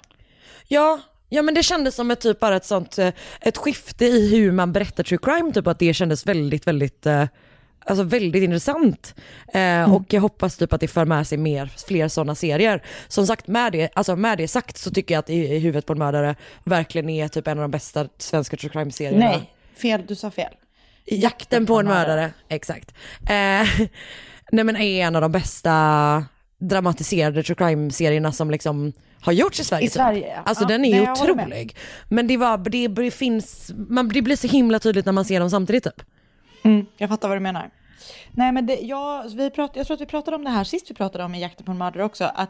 ja, 0.67 0.99
ja 1.33 1.41
men 1.41 1.53
det 1.53 1.63
kändes 1.63 1.95
som 1.95 2.11
ett 2.11 2.21
typ 2.21 2.39
bara 2.39 2.55
ett 2.55 2.65
sånt, 2.65 2.97
eh, 2.97 3.09
ett 3.41 3.57
skifte 3.57 4.05
i 4.05 4.35
hur 4.35 4.51
man 4.51 4.73
berättar 4.73 5.03
true 5.03 5.19
crime, 5.21 5.51
typ 5.53 5.67
att 5.67 5.79
det 5.79 5.93
kändes 5.93 6.25
väldigt, 6.27 6.67
väldigt, 6.67 7.05
eh, 7.05 7.25
alltså 7.85 8.03
väldigt 8.03 8.43
intressant. 8.43 9.15
Eh, 9.53 9.93
Och 9.93 10.13
jag 10.13 10.21
hoppas 10.21 10.57
typ 10.57 10.73
att 10.73 10.79
det 10.81 10.87
för 10.87 11.05
med 11.05 11.27
sig 11.27 11.37
mer, 11.37 11.71
fler 11.87 12.07
sådana 12.07 12.35
serier. 12.35 12.83
Som 13.07 13.27
sagt, 13.27 13.47
med 13.47 13.71
det, 13.71 13.89
alltså 13.95 14.15
med 14.15 14.37
det 14.37 14.47
sagt 14.47 14.77
så 14.77 14.91
tycker 14.91 15.13
jag 15.15 15.19
att 15.19 15.29
i, 15.29 15.33
i 15.33 15.59
huvudet 15.59 15.85
på 15.85 15.93
en 15.93 15.99
mördare 15.99 16.35
verkligen 16.63 17.09
är 17.09 17.27
typ 17.27 17.47
en 17.47 17.57
av 17.57 17.61
de 17.61 17.71
bästa 17.71 18.07
svenska 18.17 18.57
true 18.57 18.71
crime-serierna. 18.71 19.25
Nej, 19.25 19.51
fel, 19.81 20.01
du 20.07 20.15
sa 20.15 20.31
fel. 20.31 20.53
Jakten 21.05 21.65
på 21.65 21.79
en 21.79 21.85
mördare, 21.87 22.33
exakt. 22.49 22.91
Eh, 23.21 23.67
nej 24.51 24.63
men 24.63 24.75
är 24.75 25.05
en 25.05 25.15
av 25.15 25.21
de 25.21 25.31
bästa 25.31 26.25
dramatiserade 26.61 27.43
true 27.43 27.55
crime-serierna 27.55 28.31
som 28.31 28.51
liksom 28.51 28.93
har 29.21 29.33
gjorts 29.33 29.59
i 29.59 29.63
Sverige. 29.63 29.85
I 29.85 29.87
typ. 29.87 29.93
Sverige, 29.93 30.27
ja. 30.27 30.41
Alltså 30.45 30.63
Ja, 30.63 30.67
den 30.67 30.85
är 30.85 31.01
ju 31.01 31.11
otrolig. 31.11 31.75
Men 32.09 32.27
det, 32.27 32.37
var, 32.37 32.57
det, 32.57 32.87
det 32.87 33.11
finns, 33.11 33.71
man, 33.89 34.07
det 34.09 34.21
blir 34.21 34.35
så 34.35 34.47
himla 34.47 34.79
tydligt 34.79 35.05
när 35.05 35.13
man 35.13 35.25
ser 35.25 35.39
dem 35.39 35.49
samtidigt 35.49 35.83
typ. 35.83 36.01
Mm, 36.63 36.85
jag 36.97 37.09
fattar 37.09 37.27
vad 37.27 37.37
du 37.37 37.41
menar. 37.41 37.69
Nej, 38.31 38.51
men 38.51 38.65
det, 38.65 38.75
jag, 38.75 39.29
vi 39.29 39.49
prat, 39.49 39.71
jag 39.73 39.87
tror 39.87 39.95
att 39.95 40.01
vi 40.01 40.05
pratade 40.05 40.35
om 40.35 40.43
det 40.43 40.49
här 40.49 40.63
sist 40.63 40.91
vi 40.91 40.95
pratade 40.95 41.23
om 41.23 41.35
i 41.35 41.41
Jakten 41.41 41.65
på 41.65 41.71
en 41.71 41.77
mördare 41.77 42.03
också. 42.03 42.23
Att, 42.23 42.49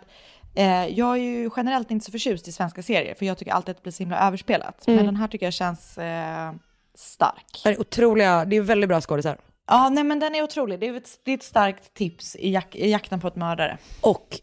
eh, 0.55 0.87
jag 0.87 1.17
är 1.17 1.21
ju 1.21 1.49
generellt 1.57 1.91
inte 1.91 2.05
så 2.05 2.11
förtjust 2.11 2.47
i 2.47 2.51
svenska 2.51 2.83
serier 2.83 3.15
för 3.15 3.25
jag 3.25 3.37
tycker 3.37 3.51
alltid 3.51 3.71
att 3.71 3.77
det 3.77 3.83
blir 3.83 3.93
så 3.93 4.03
himla 4.03 4.27
överspelat. 4.27 4.83
Men 4.87 5.05
den 5.05 5.15
här 5.15 5.27
tycker 5.27 5.45
jag 5.45 5.53
känns 5.53 5.97
eh, 5.97 6.51
stark. 6.95 7.61
Det 7.63 7.69
är 7.69 7.81
otroliga, 7.81 8.45
det 8.45 8.55
är 8.55 8.61
väldigt 8.61 8.87
bra 8.87 9.01
skådisar. 9.01 9.37
Ja, 9.71 9.89
nej 9.89 10.03
men 10.03 10.19
den 10.19 10.35
är 10.35 10.43
otrolig. 10.43 10.79
Det 10.79 10.87
är 10.87 10.97
ett, 10.97 11.19
det 11.23 11.31
är 11.31 11.35
ett 11.35 11.43
starkt 11.43 11.93
tips 11.93 12.35
i, 12.35 12.51
jak, 12.51 12.75
i 12.75 12.89
Jakten 12.89 13.19
på 13.19 13.27
ett 13.27 13.35
mördare. 13.35 13.77
Och 14.01 14.39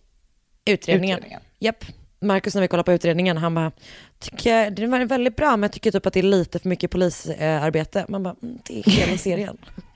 utredningen. 0.65 1.19
Utredningen. 1.19 1.41
Japp. 1.59 1.85
Marcus 2.21 2.55
när 2.55 2.63
vi 2.63 2.69
kollade 2.69 2.85
på 2.85 2.93
utredningen, 2.93 3.37
han 3.37 3.55
bara, 3.55 3.73
tycker, 4.19 4.71
det 4.71 4.87
var 4.87 5.05
väldigt 5.05 5.37
bra 5.37 5.51
men 5.51 5.63
jag 5.63 5.73
tycker 5.73 5.91
typ 5.91 6.07
att 6.07 6.13
det 6.13 6.21
är 6.21 6.23
lite 6.23 6.59
för 6.59 6.69
mycket 6.69 6.91
polisarbete. 6.91 8.07
Man 8.09 8.23
bara, 8.23 8.37
mm, 8.43 8.59
det 8.65 8.79
är 8.79 8.91
hela 8.91 9.19
serien. 9.19 9.59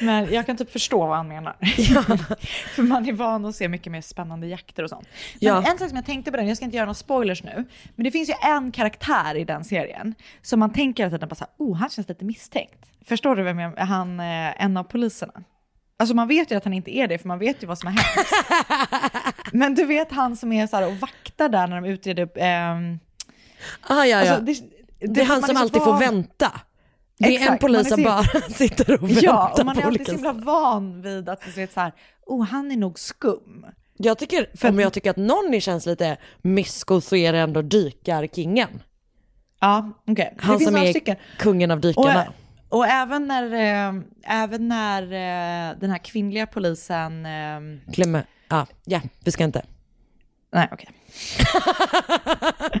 Men 0.00 0.32
jag 0.32 0.46
kan 0.46 0.56
typ 0.56 0.70
förstå 0.72 1.06
vad 1.06 1.16
han 1.16 1.28
menar. 1.28 1.56
För 2.74 2.82
man 2.82 3.08
är 3.08 3.12
van 3.12 3.44
att 3.44 3.56
se 3.56 3.68
mycket 3.68 3.92
mer 3.92 4.00
spännande 4.00 4.46
jakter 4.46 4.82
och 4.82 4.90
sånt. 4.90 5.08
Men 5.32 5.48
Ja. 5.48 5.62
en 5.70 5.78
sak 5.78 5.88
som 5.88 5.96
jag 5.96 6.06
tänkte 6.06 6.30
på 6.30 6.36
den, 6.36 6.48
jag 6.48 6.56
ska 6.56 6.64
inte 6.64 6.76
göra 6.76 6.86
några 6.86 6.94
spoilers 6.94 7.42
nu, 7.42 7.64
men 7.94 8.04
det 8.04 8.10
finns 8.10 8.28
ju 8.28 8.34
en 8.42 8.72
karaktär 8.72 9.34
i 9.34 9.44
den 9.44 9.64
serien 9.64 10.14
som 10.42 10.60
man 10.60 10.72
tänker 10.72 11.06
att 11.06 11.20
den 11.20 11.28
bara 11.28 11.34
såhär, 11.34 11.52
oh 11.58 11.76
han 11.76 11.88
känns 11.90 12.08
lite 12.08 12.24
misstänkt. 12.24 12.86
Förstår 13.08 13.36
du 13.36 13.42
vem 13.42 13.58
jag 13.58 13.76
Han, 13.76 14.20
eh, 14.20 14.62
en 14.64 14.76
av 14.76 14.84
poliserna. 14.84 15.32
Alltså 15.98 16.14
man 16.16 16.28
vet 16.28 16.50
ju 16.50 16.56
att 16.56 16.64
han 16.64 16.72
inte 16.72 16.96
är 16.96 17.08
det, 17.08 17.18
för 17.18 17.28
man 17.28 17.38
vet 17.38 17.62
ju 17.62 17.66
vad 17.66 17.78
som 17.78 17.86
har 17.86 17.94
hänt. 17.94 18.26
men 19.52 19.74
du 19.74 19.84
vet 19.84 20.12
han 20.12 20.36
som 20.36 20.52
är 20.52 20.66
så 20.66 20.76
här 20.76 20.86
och 20.86 20.96
vaktar 20.96 21.48
där 21.48 21.66
när 21.66 21.80
de 21.80 21.88
utreder... 21.88 22.28
ehm, 22.36 22.98
Ah, 23.88 24.04
ja, 24.04 24.06
ja. 24.06 24.18
alltså, 24.18 24.40
det, 24.44 24.60
det 25.14 25.20
är 25.20 25.24
han 25.24 25.42
som 25.42 25.56
alltid 25.56 25.82
får 25.82 25.90
van- 25.90 26.00
vänta. 26.00 26.60
Det 27.18 27.24
är 27.24 27.28
en 27.28 27.34
Exakt, 27.36 27.50
man 27.50 27.58
polis 27.58 27.88
som 27.88 27.96
så- 27.96 28.02
bara 28.04 28.22
sitter 28.50 28.94
och 29.02 29.08
väntar 29.10 29.22
Ja, 29.22 29.54
och 29.58 29.66
man 29.66 29.78
är 29.78 29.82
alltid 29.82 30.06
så 30.06 30.12
himla 30.12 30.32
van 30.32 31.02
vid 31.02 31.28
att 31.28 31.40
det 31.54 31.62
är 31.62 31.66
så 31.66 31.80
här, 31.80 31.92
oh 32.26 32.44
han 32.44 32.70
är 32.72 32.76
nog 32.76 32.98
skum. 32.98 33.66
Jag 33.96 34.18
tycker, 34.18 34.46
om 34.68 34.80
jag 34.80 34.92
tycker 34.92 35.10
att 35.10 35.16
någon 35.16 35.60
känns 35.60 35.86
lite 35.86 36.16
mysko 36.42 37.00
så 37.00 37.16
är 37.16 37.32
det 37.32 37.38
ändå 37.38 37.62
dykarkingen. 37.62 38.82
Ja, 39.60 39.90
okej. 40.06 40.34
Han 40.38 40.52
det 40.52 40.58
finns 40.58 40.70
som 40.70 40.82
är 40.82 40.90
stycken. 40.90 41.16
kungen 41.38 41.70
av 41.70 41.76
Och, 41.76 41.82
dykarna. 41.82 42.32
och 42.68 42.86
även 42.86 43.26
när, 43.26 43.52
eh, 43.52 44.02
även 44.42 44.68
när 44.68 45.02
eh, 45.02 45.78
den 45.80 45.90
här 45.90 45.98
kvinnliga 46.04 46.46
polisen... 46.46 47.26
Eh, 47.26 47.60
Glömmer, 47.92 48.24
ja, 48.48 48.66
ja, 48.84 49.00
vi 49.24 49.30
ska 49.32 49.44
inte. 49.44 49.62
nej, 50.52 50.68
okej. 50.72 50.88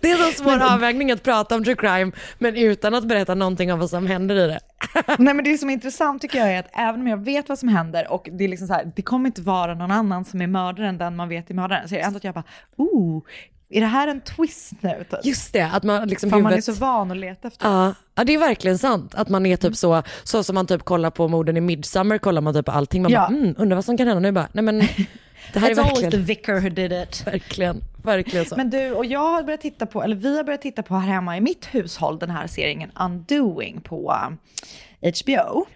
Det 0.00 0.10
är 0.10 0.16
så 0.16 0.42
svår 0.42 0.72
avvägning 0.72 1.10
att 1.12 1.22
prata 1.22 1.54
om 1.56 1.64
true 1.64 1.76
crime 1.76 2.12
men 2.38 2.56
utan 2.56 2.94
att 2.94 3.04
berätta 3.04 3.34
någonting 3.34 3.72
om 3.72 3.78
vad 3.78 3.90
som 3.90 4.06
händer 4.06 4.36
i 4.36 4.46
det. 4.46 4.60
Nej, 5.18 5.34
men 5.34 5.44
det 5.44 5.58
som 5.58 5.68
är 5.70 5.74
intressant 5.74 6.22
tycker 6.22 6.38
jag 6.38 6.52
är 6.54 6.58
att 6.60 6.70
även 6.72 7.00
om 7.00 7.06
jag 7.06 7.24
vet 7.24 7.48
vad 7.48 7.58
som 7.58 7.68
händer 7.68 8.12
och 8.12 8.28
det 8.32 8.44
är 8.44 8.48
liksom 8.48 8.66
så 8.68 8.74
här, 8.74 8.92
det 8.96 9.02
kommer 9.02 9.26
inte 9.26 9.42
vara 9.42 9.74
någon 9.74 9.90
annan 9.90 10.24
som 10.24 10.42
är 10.42 10.46
mördaren 10.46 10.98
den 10.98 11.16
man 11.16 11.28
vet 11.28 11.50
är 11.50 11.54
mördaren. 11.54 11.88
Så 11.88 11.94
är 11.94 11.98
det 11.98 12.04
ändå 12.04 12.16
att 12.16 12.24
jag 12.24 12.34
bara, 12.34 12.44
oh, 12.76 13.22
är 13.72 13.80
det 13.80 13.86
här 13.86 14.08
en 14.08 14.20
twist 14.20 14.72
nu? 14.80 15.04
Typ? 15.10 15.24
Just 15.24 15.52
det, 15.52 15.62
att 15.72 15.82
man 15.82 16.08
liksom 16.08 16.30
För 16.30 16.36
man 16.36 16.46
är 16.46 16.50
huvudet... 16.56 16.64
så 16.64 16.72
van 16.80 17.10
att 17.10 17.16
leta 17.16 17.48
efter. 17.48 17.68
Ja, 17.68 17.94
ja, 18.14 18.24
det 18.24 18.34
är 18.34 18.38
verkligen 18.38 18.78
sant. 18.78 19.14
Att 19.14 19.28
man 19.28 19.46
är 19.46 19.56
typ 19.56 19.76
så, 19.76 20.02
så 20.24 20.42
som 20.44 20.54
man 20.54 20.66
typ 20.66 20.84
kollar 20.84 21.10
på 21.10 21.28
morden 21.28 21.56
i 21.56 21.60
Midsummer, 21.60 22.18
kollar 22.18 22.40
man 22.40 22.54
typ 22.54 22.66
på 22.66 22.72
allting. 22.72 23.02
Man 23.02 23.12
Ja. 23.12 23.20
bara, 23.20 23.36
mm, 23.38 23.54
undrar 23.58 23.74
vad 23.74 23.84
som 23.84 23.96
kan 23.96 24.06
hända 24.06 24.20
nu 24.20 24.32
bara. 24.32 24.48
Nej 24.52 24.64
men, 24.64 24.82
det 25.52 25.58
här 25.60 25.70
är 25.70 25.74
It's 25.74 25.78
always 25.78 25.98
the 25.98 26.02
verkligen, 26.04 26.24
vicar 26.24 26.54
who 26.60 26.68
did 26.68 26.92
it. 26.92 27.26
verkligen, 27.26 27.80
verkligen 28.02 28.46
så. 28.46 28.56
Men 28.56 28.70
du 28.70 28.92
och 28.92 29.04
jag 29.04 29.20
har 29.32 29.42
börjat 29.42 29.60
titta 29.60 29.86
på, 29.86 30.02
eller 30.02 30.16
vi 30.16 30.36
har 30.36 30.44
börjat 30.44 30.62
titta 30.62 30.82
på 30.82 30.94
här 30.96 31.08
hemma 31.12 31.36
i 31.36 31.40
mitt 31.40 31.66
hushåll, 31.74 32.18
den 32.18 32.30
här 32.30 32.46
serien 32.46 32.90
Undoing 33.00 33.80
på 33.80 34.16
eh, 35.00 35.12
HBO. 35.24 35.66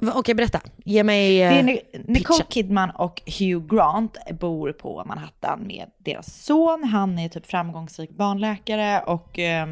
Va, 0.00 0.12
Okej, 0.16 0.34
berätta. 0.34 0.60
Ge 0.84 1.04
mig... 1.04 1.38
Det 1.38 1.42
är 1.44 1.58
eh, 1.58 1.64
Ni- 1.64 1.82
Nicole. 2.06 2.44
Kidman 2.48 2.90
och 2.90 3.22
Hugh 3.38 3.66
Grant 3.76 4.16
bor 4.40 4.72
på 4.72 5.04
Manhattan 5.06 5.66
med 5.66 5.86
deras 5.98 6.42
son. 6.44 6.84
Han 6.84 7.18
är 7.18 7.28
typ 7.28 7.46
framgångsrik 7.46 8.10
barnläkare 8.10 9.00
och 9.00 9.38
eh, 9.38 9.66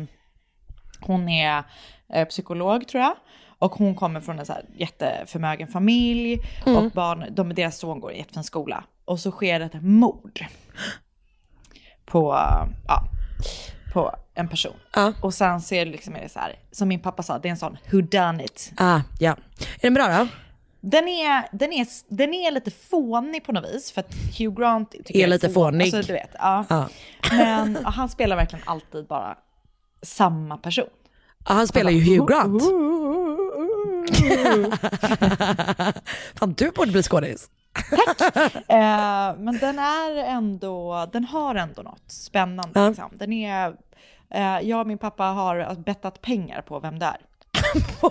hon 1.01 1.29
är 1.29 1.63
eh, 2.15 2.25
psykolog 2.29 2.89
tror 2.89 3.03
jag. 3.03 3.15
Och 3.59 3.73
hon 3.73 3.95
kommer 3.95 4.21
från 4.21 4.39
en 4.39 4.47
så 4.47 4.53
här 4.53 4.65
jätteförmögen 4.77 5.69
familj 5.69 6.39
och 6.67 6.91
barn, 6.91 7.25
de, 7.31 7.55
deras 7.55 7.79
son 7.79 8.01
går 8.01 8.13
i 8.13 8.19
jättefin 8.19 8.45
skola. 8.45 8.85
Och 9.11 9.21
så 9.21 9.31
sker 9.31 9.61
ett 9.61 9.83
mord 9.83 10.45
på, 12.05 12.35
ja, 12.89 13.05
på 13.93 14.15
en 14.35 14.49
person. 14.49 14.77
Ja. 14.95 15.13
Och 15.23 15.35
sen 15.35 15.61
så 15.61 15.75
är 15.75 15.85
det 15.85 15.91
liksom 15.91 16.17
är 16.17 16.21
det 16.21 16.29
så 16.29 16.39
här, 16.39 16.59
som 16.73 16.89
min 16.89 17.01
pappa 17.01 17.23
sa, 17.23 17.39
det 17.39 17.49
är 17.49 17.51
en 17.51 17.57
sån 17.57 17.79
who 17.93 18.01
done 18.01 18.45
it. 18.45 18.73
Ah, 18.77 19.01
ja. 19.19 19.37
Är 19.59 19.83
den 19.83 19.95
bra 19.95 20.09
då? 20.09 20.29
Den 20.81 21.09
är, 21.09 21.49
den, 21.53 21.73
är, 21.73 21.87
den 22.09 22.35
är 22.35 22.51
lite 22.51 22.71
fånig 22.71 23.45
på 23.45 23.53
något 23.53 23.75
vis, 23.75 23.93
för 23.93 24.01
att 24.01 24.15
Hugh 24.39 24.61
Grant 24.61 24.91
tycker 24.91 25.21
Är 25.21 25.27
lite 25.27 25.51
fånig. 25.51 25.95
Alltså, 25.95 26.13
du 26.13 26.13
vet, 26.13 26.31
ja. 26.39 26.65
Ja. 26.69 26.89
Men 27.31 27.85
han 27.85 28.09
spelar 28.09 28.37
verkligen 28.37 28.65
alltid 28.67 29.07
bara 29.07 29.37
samma 30.03 30.57
person. 30.57 30.89
Ja, 31.49 31.55
han 31.55 31.69
spelar 31.69 31.91
ju 31.91 32.01
Hugh 32.01 32.27
Grant. 32.27 32.63
Fan, 36.35 36.53
du 36.53 36.71
borde 36.71 36.93
bli 36.93 37.03
skådis. 37.03 37.51
Eh, 38.69 39.37
men 39.39 39.59
den 39.61 39.79
är 39.79 40.17
ändå, 40.17 41.07
den 41.13 41.25
har 41.25 41.55
ändå 41.55 41.83
något 41.83 42.11
spännande. 42.11 42.81
Ja. 42.81 42.89
Liksom. 42.89 43.11
Den 43.13 43.33
är, 43.33 43.75
eh, 44.31 44.61
jag 44.61 44.81
och 44.81 44.87
min 44.87 44.99
pappa 44.99 45.25
har 45.25 45.75
bettat 45.75 46.23
pengar 46.23 46.63
på 46.63 46.81
vem 46.81 46.99
det 46.99 47.07
är. 47.07 47.17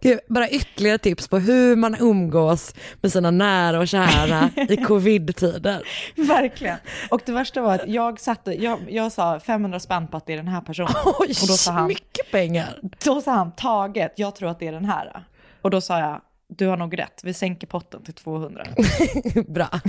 Gud, 0.00 0.20
bara 0.28 0.48
ytterligare 0.48 0.98
tips 0.98 1.28
på 1.28 1.38
hur 1.38 1.76
man 1.76 1.96
umgås 2.00 2.74
med 3.00 3.12
sina 3.12 3.30
nära 3.30 3.78
och 3.78 3.88
kära 3.88 4.50
i 4.68 4.76
covid-tider. 4.86 5.82
Verkligen. 6.16 6.76
Och 7.10 7.22
det 7.26 7.32
värsta 7.32 7.62
var 7.62 7.74
att 7.74 7.88
jag, 7.88 8.20
satte, 8.20 8.62
jag, 8.62 8.78
jag 8.88 9.12
sa 9.12 9.40
500 9.40 9.80
spänn 9.80 10.08
på 10.08 10.16
att 10.16 10.26
det 10.26 10.32
är 10.32 10.36
den 10.36 10.48
här 10.48 10.60
personen. 10.60 10.92
Oj, 11.04 11.28
och 11.42 11.48
då 11.48 11.54
sa 11.54 11.72
han, 11.72 11.86
mycket 11.86 12.30
pengar. 12.30 12.78
Då 13.04 13.20
sa 13.20 13.32
han 13.32 13.52
taget, 13.52 14.12
jag 14.16 14.34
tror 14.36 14.50
att 14.50 14.58
det 14.58 14.68
är 14.68 14.72
den 14.72 14.84
här. 14.84 15.22
Och 15.62 15.70
då 15.70 15.80
sa 15.80 16.00
jag, 16.00 16.20
du 16.48 16.66
har 16.66 16.76
nog 16.76 16.98
rätt, 16.98 17.20
vi 17.24 17.34
sänker 17.34 17.66
potten 17.66 18.02
till 18.04 18.14
200. 18.14 18.64
Bra. 19.48 19.68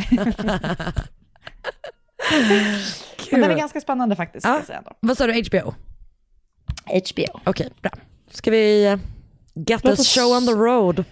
Men 3.32 3.42
den 3.42 3.52
är 3.52 3.58
ganska 3.58 3.82
spännande 3.82 4.16
faktiskt, 4.16 4.44
ska 4.44 4.52
Ja. 4.52 4.58
jag 4.58 4.66
säga 4.66 4.78
ändå. 4.78 4.92
Vad 5.00 5.18
sa 5.18 5.28
du, 5.28 5.34
HBO? 5.50 5.74
HBO. 6.86 7.40
Okej, 7.44 7.70
bra. 7.82 7.92
Ska 8.32 8.52
vi 8.52 8.86
eh, 8.86 8.98
get 9.56 9.84
Låt 9.84 9.98
this 9.98 10.16
show 10.16 10.32
on 10.38 10.46
the 10.46 10.54
road? 10.54 11.04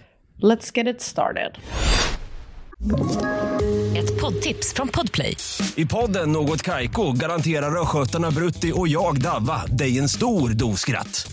Let's 0.42 0.70
get 0.74 0.86
it 0.96 1.00
started. 1.02 1.58
Ett 3.98 4.20
poddtips 4.20 4.74
från 4.74 4.88
Podplay. 4.88 5.36
I 5.76 5.86
podden 5.86 6.32
Något 6.32 6.62
Kaiko 6.62 7.12
garanterar 7.12 7.82
östgötarna 7.82 8.30
Brutti 8.30 8.72
och 8.74 8.88
jag, 8.88 9.20
Davva, 9.20 9.66
dig 9.66 9.98
en 9.98 10.08
stor 10.08 10.50
dos 10.50 10.80
skratt. 10.80 11.32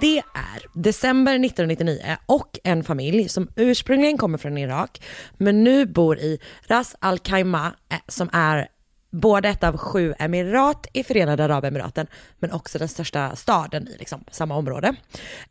Det 0.00 0.18
är 0.18 0.82
december 0.82 1.32
1999 1.32 2.16
och 2.26 2.58
en 2.64 2.84
familj 2.84 3.28
som 3.28 3.48
ursprungligen 3.56 4.18
kommer 4.18 4.38
från 4.38 4.58
Irak 4.58 5.02
men 5.38 5.64
nu 5.64 5.86
bor 5.86 6.18
i 6.18 6.38
Ras 6.66 6.96
Al 6.98 7.18
Khaimah 7.18 7.66
eh, 7.66 7.98
som 8.08 8.30
är 8.32 8.68
både 9.10 9.48
ett 9.48 9.64
av 9.64 9.76
sju 9.76 10.14
emirat 10.18 10.86
i 10.92 11.04
Förenade 11.04 11.44
Arabemiraten 11.44 12.06
men 12.38 12.52
också 12.52 12.78
den 12.78 12.88
största 12.88 13.36
staden 13.36 13.88
i 13.88 13.96
liksom 13.98 14.24
samma 14.30 14.56
område. 14.56 14.94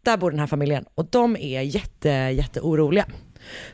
Där 0.02 0.18
bor 0.18 0.32
den 0.32 0.40
här 0.40 0.48
familjen 0.48 0.86
och 0.96 1.06
de 1.06 1.38
är 1.38 1.62
jätte, 1.62 2.10
jätteoroliga. 2.10 3.06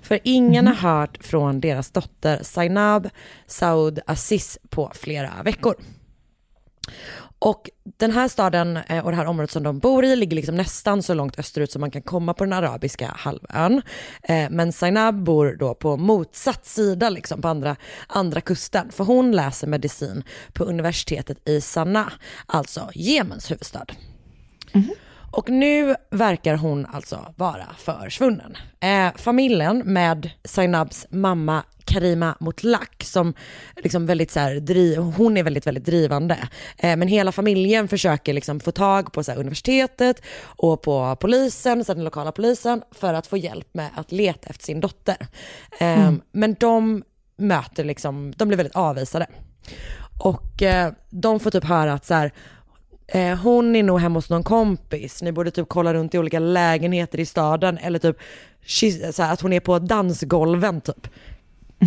För 0.01 0.19
ingen 0.23 0.67
har 0.67 0.75
hört 0.75 1.17
från 1.23 1.59
deras 1.59 1.91
dotter 1.91 2.43
Zainab 2.43 3.09
Saud 3.47 3.99
Aziz 4.05 4.57
på 4.69 4.91
flera 4.95 5.43
veckor. 5.43 5.75
Och 7.39 7.69
den 7.97 8.11
här 8.11 8.27
staden 8.27 8.77
eh, 8.77 9.05
och 9.05 9.11
det 9.11 9.17
här 9.17 9.25
området 9.25 9.51
som 9.51 9.63
de 9.63 9.79
bor 9.79 10.05
i 10.05 10.15
ligger 10.15 10.35
liksom 10.35 10.55
nästan 10.55 11.03
så 11.03 11.13
långt 11.13 11.39
österut 11.39 11.71
som 11.71 11.79
man 11.79 11.91
kan 11.91 12.01
komma 12.01 12.33
på 12.33 12.43
den 12.43 12.53
arabiska 12.53 13.13
halvön. 13.17 13.81
Eh, 14.23 14.49
men 14.49 14.73
Zainab 14.73 15.23
bor 15.23 15.55
då 15.59 15.73
på 15.73 15.97
motsatt 15.97 16.65
sida, 16.65 17.09
liksom 17.09 17.41
på 17.41 17.47
andra, 17.47 17.75
andra 18.07 18.41
kusten. 18.41 18.91
För 18.91 19.03
hon 19.03 19.31
läser 19.31 19.67
medicin 19.67 20.23
på 20.53 20.63
universitetet 20.63 21.49
i 21.49 21.61
Sanaa, 21.61 22.11
alltså 22.45 22.89
Jemens 22.93 23.51
huvudstad. 23.51 23.85
Mhm. 24.71 24.93
Och 25.35 25.49
nu 25.49 25.95
verkar 26.11 26.55
hon 26.55 26.85
alltså 26.85 27.33
vara 27.35 27.67
försvunnen. 27.77 28.57
Eh, 28.79 29.15
familjen 29.15 29.77
med 29.85 30.29
Zainabs 30.43 31.07
mamma 31.09 31.63
Karima 31.85 32.37
Mutlak 32.39 33.03
som 33.03 33.33
liksom 33.75 34.05
väldigt 34.05 34.31
så 34.31 34.39
här, 34.39 34.55
driv, 34.55 34.97
hon 34.97 35.37
är 35.37 35.43
väldigt, 35.43 35.67
väldigt 35.67 35.85
drivande. 35.85 36.37
Eh, 36.77 36.97
men 36.97 37.07
hela 37.07 37.31
familjen 37.31 37.87
försöker 37.87 38.33
liksom 38.33 38.59
få 38.59 38.71
tag 38.71 39.13
på 39.13 39.23
så 39.23 39.31
här, 39.31 39.39
universitetet 39.39 40.21
och 40.43 40.81
på 40.81 41.17
polisen, 41.19 41.85
så 41.85 41.91
här, 41.91 41.95
den 41.95 42.03
lokala 42.05 42.31
polisen, 42.31 42.81
för 42.91 43.13
att 43.13 43.27
få 43.27 43.37
hjälp 43.37 43.67
med 43.73 43.89
att 43.95 44.11
leta 44.11 44.49
efter 44.49 44.63
sin 44.63 44.79
dotter. 44.79 45.27
Eh, 45.79 46.11
Men 46.31 46.55
de 46.59 47.03
möter 47.37 47.83
liksom, 47.83 48.33
de 48.37 48.47
blir 48.47 48.57
väldigt 48.57 48.75
avvisade. 48.75 49.27
Och 50.19 50.63
eh, 50.63 50.93
de 51.09 51.39
får 51.39 51.51
typ 51.51 51.63
höra 51.63 51.93
att 51.93 52.05
så 52.05 52.13
här, 52.13 52.31
eh, 53.07 53.37
hon 53.37 53.75
är 53.75 53.83
nog 53.83 53.99
hemma 53.99 54.17
hos 54.17 54.29
någon 54.29 54.43
kompis, 54.43 55.21
ni 55.21 55.31
borde 55.31 55.51
typ 55.51 55.69
kolla 55.69 55.93
runt 55.93 56.15
i 56.15 56.17
olika 56.17 56.39
lägenheter 56.39 57.19
i 57.19 57.25
staden 57.25 57.77
eller 57.77 57.99
typ 57.99 58.17
så 59.13 59.23
här, 59.23 59.33
att 59.33 59.41
hon 59.41 59.53
är 59.53 59.59
på 59.59 59.79
dansgolven 59.79 60.81
typ. 60.81 61.07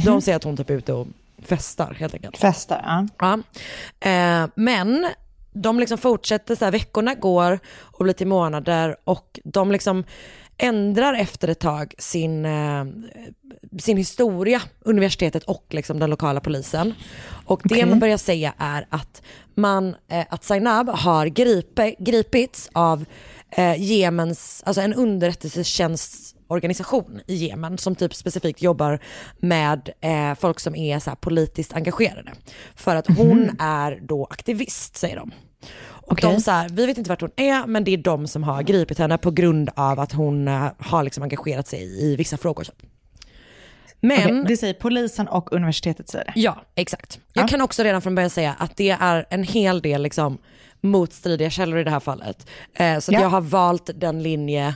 De 0.04 0.20
säger 0.20 0.36
att 0.36 0.44
hon 0.44 0.56
typ 0.56 0.70
är 0.70 0.74
ute 0.74 0.92
och 0.92 1.06
festar 1.42 1.96
helt 1.98 2.14
enkelt. 2.14 2.38
Festar, 2.38 2.82
ja. 2.84 3.06
Ja. 3.18 3.38
Eh, 4.10 4.48
men 4.54 5.06
de 5.52 5.80
liksom 5.80 5.98
fortsätter, 5.98 6.54
så 6.54 6.64
här, 6.64 6.72
veckorna 6.72 7.14
går 7.14 7.58
och 7.78 8.04
blir 8.04 8.14
till 8.14 8.26
månader 8.26 8.96
och 9.04 9.40
de 9.44 9.72
liksom 9.72 10.04
ändrar 10.58 11.14
efter 11.14 11.48
ett 11.48 11.60
tag 11.60 11.94
sin, 11.98 12.44
eh, 12.44 12.84
sin 13.78 13.96
historia, 13.96 14.62
universitetet 14.80 15.44
och 15.44 15.66
liksom 15.70 15.98
den 15.98 16.10
lokala 16.10 16.40
polisen. 16.40 16.94
Och 17.44 17.60
det 17.64 17.74
Okej. 17.74 17.86
man 17.86 18.00
börjar 18.00 18.16
säga 18.16 18.54
är 18.58 18.86
att, 18.90 19.22
man, 19.54 19.96
eh, 20.08 20.26
att 20.30 20.44
Zainab 20.44 20.88
har 20.88 21.26
gripe, 21.26 21.94
gripits 21.98 22.70
av 22.72 23.04
eh, 23.50 23.82
Jemens, 23.82 24.62
alltså 24.66 24.82
en 24.82 24.94
underrättelsetjänstorganisation 24.94 27.20
i 27.26 27.34
Jemen 27.34 27.78
som 27.78 27.94
typ 27.94 28.14
specifikt 28.14 28.62
jobbar 28.62 29.00
med 29.38 29.90
eh, 30.00 30.34
folk 30.34 30.60
som 30.60 30.74
är 30.74 30.98
så 30.98 31.10
politiskt 31.20 31.74
engagerade. 31.74 32.32
För 32.74 32.96
att 32.96 33.16
hon 33.16 33.56
är 33.58 33.98
då 34.02 34.26
aktivist 34.30 34.96
säger 34.96 35.16
de. 35.16 35.32
Okej. 36.10 36.30
de 36.34 36.40
så 36.40 36.50
här, 36.50 36.68
vi 36.68 36.86
vet 36.86 36.98
inte 36.98 37.10
vart 37.10 37.20
hon 37.20 37.30
är 37.36 37.66
men 37.66 37.84
det 37.84 37.90
är 37.90 37.96
de 37.96 38.26
som 38.26 38.42
har 38.42 38.62
gripit 38.62 38.98
henne 38.98 39.18
på 39.18 39.30
grund 39.30 39.70
av 39.74 40.00
att 40.00 40.12
hon 40.12 40.48
eh, 40.48 40.66
har 40.78 41.02
liksom 41.04 41.22
engagerat 41.22 41.66
sig 41.68 41.80
i, 42.04 42.16
vissa 42.16 42.36
frågor. 42.36 42.66
Men, 44.00 44.18
Okej, 44.24 44.44
det 44.48 44.56
säger 44.56 44.74
polisen 44.74 45.28
och 45.28 45.52
universitetet 45.52 46.08
säger 46.08 46.24
det. 46.24 46.32
ja 46.36 46.56
exakt. 46.74 47.20
Jag 47.32 47.42
Ja. 47.44 47.48
kan 47.48 47.60
också 47.60 47.82
redan 47.82 48.02
från 48.02 48.14
början 48.14 48.30
säga 48.30 48.54
att 48.58 48.76
det 48.76 48.90
är 49.00 49.26
en 49.30 49.42
hel 49.42 49.82
del 49.82 50.02
liksom, 50.02 50.38
motstridiga 50.80 51.50
källor 51.50 51.78
i 51.78 51.84
det 51.84 51.90
här 51.90 52.00
fallet. 52.00 52.46
Eh, 52.74 52.98
så 52.98 53.12
Ja. 53.12 53.20
jag 53.20 53.28
har 53.28 53.40
valt 53.40 53.90
den 53.94 54.22
linje 54.22 54.74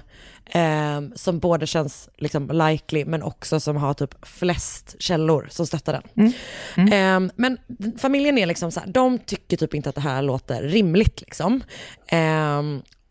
eh, 0.54 1.00
som 1.14 1.38
både 1.38 1.66
känns 1.66 2.08
liksom 2.18 2.50
likely 2.52 3.04
men 3.04 3.22
också 3.22 3.60
som 3.60 3.76
har 3.76 3.94
typ 3.94 4.26
flest 4.26 4.96
källor 4.98 5.48
som 5.50 5.66
stöttar 5.66 5.92
den. 5.92 6.26
Eh, 6.92 7.32
men 7.36 7.58
familjen 7.98 8.38
är 8.38 8.46
liksom 8.46 8.72
så 8.72 8.80
här, 8.80 8.86
de 8.86 9.18
tycker 9.18 9.56
typ 9.56 9.74
inte 9.74 9.88
att 9.88 9.94
det 9.94 10.00
här 10.00 10.22
låter 10.22 10.62
rimligt 10.62 11.20
liksom. 11.20 11.60
Eh, 12.06 12.62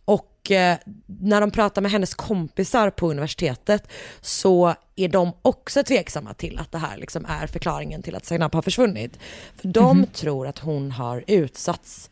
och 0.06 0.52
eh, 0.52 0.78
när 1.06 1.42
de 1.42 1.52
pratar 1.52 1.82
med 1.82 1.92
hennes 1.92 2.14
kompisar 2.14 2.90
på 2.90 3.12
universitetet 3.12 3.88
så 4.22 4.76
är 4.96 5.10
de 5.10 5.32
också 5.42 5.84
tveksamma 5.84 6.34
till 6.34 6.60
att 6.60 6.72
det 6.72 6.78
här 6.78 6.98
liksom 6.98 7.26
är 7.26 7.48
förklaringen 7.48 8.02
till 8.02 8.16
att 8.16 8.26
Zainab 8.26 8.54
har 8.54 8.62
försvunnit. 8.62 9.20
För 9.56 9.68
de 9.68 10.06
tror 10.14 10.48
att 10.48 10.60
hon 10.60 10.92
har 10.92 11.24
utsatts 11.28 12.10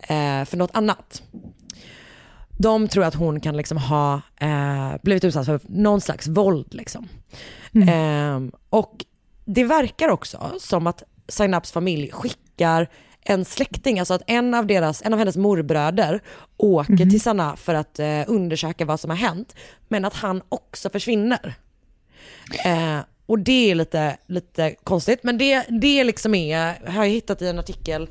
eh, 0.00 0.44
för 0.44 0.56
något 0.56 0.70
annat. 0.74 1.22
De 2.56 2.88
tror 2.88 3.04
att 3.04 3.14
hon 3.14 3.40
kan 3.40 3.56
liksom 3.56 3.78
ha 3.78 4.20
eh, 4.40 4.92
blivit 5.02 5.24
utsatt 5.24 5.46
för 5.46 5.60
någon 5.68 6.00
slags 6.00 6.28
våld. 6.28 6.74
Liksom. 6.74 7.08
Eh, 7.88 8.40
och 8.70 9.04
det 9.44 9.64
verkar 9.64 10.08
också 10.08 10.52
som 10.58 10.86
att 10.86 11.02
Zainabs 11.28 11.72
familj 11.72 12.10
skickar 12.12 12.88
en 13.24 13.44
släkting, 13.44 13.98
alltså 13.98 14.14
att 14.14 14.22
en 14.26 14.54
av, 14.54 14.66
deras, 14.66 15.02
en 15.02 15.12
av 15.12 15.18
hennes 15.18 15.36
morbröder 15.36 16.20
åker 16.56 16.96
till 16.96 17.20
Sanaa 17.20 17.56
för 17.56 17.74
att 17.74 17.98
eh, 17.98 18.22
undersöka 18.26 18.84
vad 18.84 19.00
som 19.00 19.10
har 19.10 19.16
hänt, 19.16 19.54
men 19.88 20.04
att 20.04 20.14
han 20.14 20.42
också 20.48 20.90
försvinner. 20.90 21.54
Eh, 22.64 22.98
och 23.26 23.38
det 23.38 23.70
är 23.70 23.74
lite, 23.74 24.16
lite 24.26 24.74
konstigt, 24.84 25.20
men 25.22 25.38
det, 25.38 25.64
det 25.68 26.04
liksom 26.04 26.34
är, 26.34 26.90
har 26.90 27.04
jag 27.04 27.10
hittat 27.10 27.42
i 27.42 27.48
en 27.48 27.58
artikel 27.58 28.08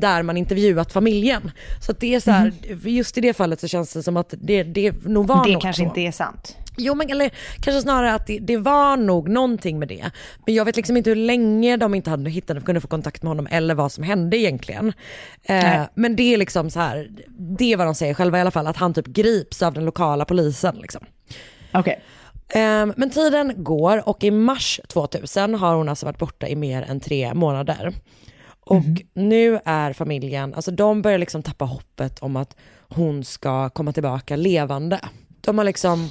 där 0.00 0.22
man 0.22 0.36
intervjuat 0.36 0.92
familjen. 0.92 1.50
Så 1.80 1.92
det 1.92 2.14
är 2.14 2.20
så 2.20 2.30
här, 2.30 2.52
just 2.84 3.18
i 3.18 3.20
det 3.20 3.34
fallet 3.34 3.60
så 3.60 3.68
känns 3.68 3.92
det 3.92 4.02
som 4.02 4.16
att 4.16 4.34
det, 4.40 4.62
det 4.62 5.04
nog 5.04 5.26
var 5.26 5.44
Det 5.46 5.52
nog 5.52 5.62
kanske 5.62 5.82
så. 5.82 5.86
inte 5.88 6.00
är 6.00 6.12
sant. 6.12 6.56
Jo 6.80 6.94
men 6.94 7.10
eller 7.10 7.30
kanske 7.60 7.82
snarare 7.82 8.14
att 8.14 8.26
det, 8.26 8.38
det 8.38 8.56
var 8.56 8.96
nog 8.96 9.28
någonting 9.28 9.78
med 9.78 9.88
det. 9.88 10.10
Men 10.46 10.54
jag 10.54 10.64
vet 10.64 10.76
liksom 10.76 10.96
inte 10.96 11.10
hur 11.10 11.16
länge 11.16 11.76
de 11.76 11.94
inte 11.94 12.10
hade 12.10 12.30
hittat, 12.30 12.64
kunde 12.64 12.80
få 12.80 12.88
kontakt 12.88 13.22
med 13.22 13.30
honom 13.30 13.48
eller 13.50 13.74
vad 13.74 13.92
som 13.92 14.04
hände 14.04 14.36
egentligen. 14.36 14.92
Eh, 15.44 15.82
men 15.94 16.16
det 16.16 16.34
är 16.34 16.38
liksom 16.38 16.70
så 16.70 16.80
här, 16.80 17.08
det 17.58 17.72
är 17.72 17.76
vad 17.76 17.86
de 17.86 17.94
säger 17.94 18.14
själva 18.14 18.38
i 18.38 18.40
alla 18.40 18.50
fall, 18.50 18.66
att 18.66 18.76
han 18.76 18.94
typ 18.94 19.06
grips 19.06 19.62
av 19.62 19.74
den 19.74 19.84
lokala 19.84 20.24
polisen 20.24 20.76
liksom. 20.76 21.04
Okej. 21.72 22.00
Ehm, 22.54 22.92
Men 22.96 23.10
tiden 23.10 23.52
går 23.64 24.08
och 24.08 24.24
i 24.24 24.30
mars 24.30 24.80
2000 24.88 25.54
har 25.54 25.74
hon 25.74 25.88
alltså 25.88 26.06
varit 26.06 26.18
borta 26.18 26.48
i 26.48 26.56
mer 26.56 26.82
än 26.82 27.00
tre 27.00 27.34
månader. 27.34 27.92
Och 28.68 29.02
nu 29.14 29.60
är 29.64 29.92
familjen, 29.92 30.54
alltså 30.54 30.70
de 30.70 31.02
börjar 31.02 31.18
liksom 31.18 31.42
tappa 31.42 31.64
hoppet 31.64 32.18
om 32.18 32.36
att 32.36 32.56
hon 32.88 33.24
ska 33.24 33.68
komma 33.68 33.92
tillbaka 33.92 34.36
levande. 34.36 35.00
De 35.40 35.58
har 35.58 35.64
liksom 35.64 36.10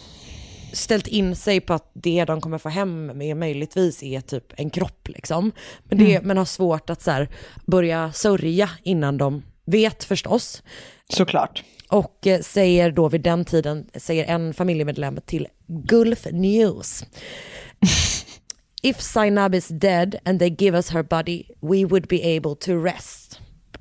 ställt 0.73 1.07
in 1.07 1.35
sig 1.35 1.59
på 1.59 1.73
att 1.73 1.91
det 1.93 2.25
de 2.25 2.41
kommer 2.41 2.57
få 2.57 2.69
hem 2.69 3.05
med 3.05 3.37
möjligtvis 3.37 4.03
är 4.03 4.21
typ 4.21 4.53
en 4.57 4.69
kropp 4.69 5.07
liksom. 5.07 5.51
Men, 5.83 5.97
det, 5.97 6.21
men 6.21 6.37
har 6.37 6.45
svårt 6.45 6.89
att 6.89 7.01
så 7.01 7.11
här, 7.11 7.29
börja 7.65 8.11
sörja 8.13 8.69
innan 8.83 9.17
de 9.17 9.43
vet 9.65 10.03
förstås. 10.03 10.63
Såklart. 11.09 11.63
Och 11.89 12.27
eh, 12.27 12.41
säger 12.41 12.91
då 12.91 13.09
vid 13.09 13.21
den 13.21 13.45
tiden, 13.45 13.89
säger 13.95 14.25
en 14.25 14.53
familjemedlem 14.53 15.19
till 15.25 15.47
Gulf 15.67 16.27
News. 16.31 17.05
If 18.81 19.01
Zainab 19.01 19.55
is 19.55 19.67
dead 19.67 20.15
and 20.25 20.39
they 20.39 20.49
give 20.49 20.77
us 20.77 20.89
her 20.89 21.03
body, 21.03 21.43
we 21.59 21.85
would 21.85 22.07
be 22.07 22.37
able 22.37 22.55
to 22.55 22.83
rest. 22.83 23.39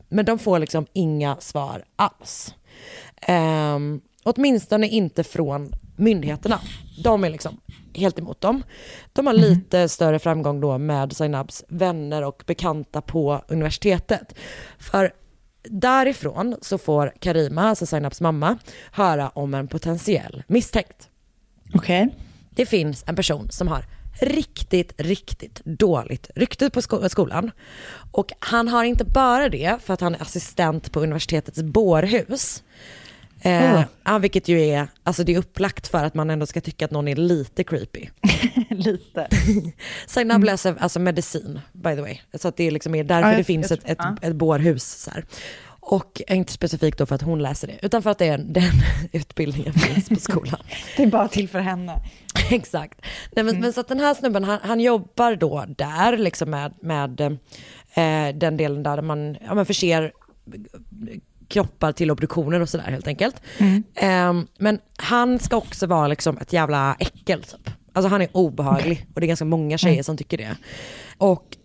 Men 0.09 0.25
de 0.25 0.39
får 0.39 0.59
liksom 0.59 0.87
inga 0.93 1.37
svar 1.41 1.85
alls. 1.97 2.55
Um, 3.29 4.01
åtminstone 4.23 4.89
inte 4.89 5.25
från 5.25 5.73
myndigheterna. 5.97 6.61
De 7.03 7.25
är 7.25 7.31
liksom 7.31 7.61
helt 7.95 8.19
emot 8.19 8.41
dem. 8.41 8.63
De 9.13 9.27
har 9.27 9.35
lite 9.35 9.89
större 9.89 10.19
framgång 10.19 10.61
då 10.61 10.79
med 10.79 11.13
Zainabs 11.13 11.65
vänner 11.69 12.23
och 12.25 12.43
bekanta 12.47 13.01
på 13.01 13.45
universitetet. 13.49 14.35
För 14.79 15.13
därifrån 15.63 16.57
så 16.63 16.79
får 16.79 17.13
Karima, 17.19 17.63
alltså 17.63 17.87
Zainabs 17.87 18.21
mamma, 18.21 18.59
höra 18.93 19.29
om 19.29 19.55
en 19.55 19.69
potentiell 19.69 20.43
misstänkt. 20.47 21.09
Okej. 21.75 22.09
Det 22.51 22.67
finns 22.67 23.05
en 23.07 23.17
person 23.17 23.51
som 23.51 23.69
har 23.69 23.85
riktigt, 24.21 24.93
riktigt 24.97 25.61
dåligt 25.65 26.31
rykte 26.35 26.71
på 26.71 26.83
sko- 26.83 27.09
skolan. 27.09 27.51
Och 28.13 28.33
han 28.39 28.69
har 28.69 28.85
inte 28.85 29.05
bara 29.05 29.49
det 29.49 29.79
för 29.85 29.95
att 29.95 30.01
han 30.01 30.15
är 30.15 30.23
assistent 30.23 30.93
på 30.93 31.01
universitetets 31.01 31.63
bårhus. 31.63 32.63
Eh, 33.41 33.83
ja, 34.05 34.19
vilket 34.19 34.49
ju 34.49 34.61
är, 34.61 34.89
alltså 35.03 35.25
det 35.25 35.35
är 35.35 35.39
upplagt 35.39 35.89
för 35.89 36.05
att 36.05 36.15
man 36.15 36.31
ändå 36.31 36.47
ska 36.47 36.61
tycka 36.61 36.85
att 36.85 36.91
någon 36.91 37.09
är 37.09 37.17
lite 37.17 37.65
creepy. 37.65 38.07
Lite. 38.71 39.29
Zainab 40.07 40.45
läser 40.45 40.77
alltså 40.79 41.01
medicin 41.01 41.61
by 41.73 41.95
the 41.95 42.01
way. 42.01 42.19
Så 42.35 42.49
att 42.49 42.57
det 42.57 42.65
är 42.65 42.71
liksom 42.71 42.95
är 42.95 43.05
därför 43.05 43.31
Ja, 43.31 43.37
det 43.37 43.45
finns 43.45 43.73
ett, 43.73 43.81
ett, 43.85 43.99
ett 44.23 44.35
bårhus. 44.35 44.85
Så 44.85 45.11
här. 45.11 45.25
Och 45.89 46.23
inte 46.29 46.53
specifikt 46.53 46.99
då 46.99 47.07
för 47.07 47.15
att 47.15 47.23
hon 47.23 47.43
läser 47.43 47.67
det, 47.67 47.79
utan 47.83 48.03
för 48.03 48.11
att 48.11 48.19
det 48.19 48.27
är, 48.27 48.39
den 48.49 48.73
utbildningen 49.13 49.73
finns 49.73 50.09
på 50.09 50.17
skolan. 50.17 50.61
Det 50.97 51.03
är 51.03 51.07
bara 51.07 51.29
till 51.29 51.49
för 51.49 51.59
henne. 51.59 52.01
Exakt. 52.51 53.01
Nej, 53.37 53.45
men, 53.45 53.61
men 53.61 53.73
så 53.73 53.81
att 53.81 53.89
den 53.89 54.01
här 54.01 54.15
snubben, 54.15 54.45
han, 54.45 54.59
han 54.63 54.81
jobbar 54.81 55.37
då 55.37 55.65
där 55.69 56.17
liksom 56.17 56.51
med, 56.51 56.75
med 56.81 57.21
eh, 57.21 58.35
den 58.35 58.57
delen 58.57 58.83
där 58.83 59.03
man 59.03 59.37
ja, 59.47 59.55
men 59.55 59.67
förser 59.67 60.13
kroppar 61.49 61.93
till 61.93 62.11
obduktioner 62.11 62.61
och 62.61 62.69
sådär 62.69 62.85
helt 62.85 63.07
enkelt. 63.07 63.43
Eh, 63.95 64.33
men 64.59 64.79
han 64.97 65.39
ska 65.39 65.57
också 65.57 65.87
vara 65.87 66.09
liksom 66.09 66.39
ett 66.39 66.53
jävla 66.53 66.97
äckel 66.99 67.43
typ. 67.43 67.71
Alltså 67.93 68.09
han 68.09 68.23
är 68.23 68.29
obehaglig 68.33 69.07
och 69.15 69.21
det 69.21 69.27
är 69.27 69.29
ganska 69.29 69.45
många 69.45 69.79
tjejer 69.79 70.03
som 70.03 70.17
tycker 70.17 70.39
det. 70.39 70.57
Och 71.19 71.57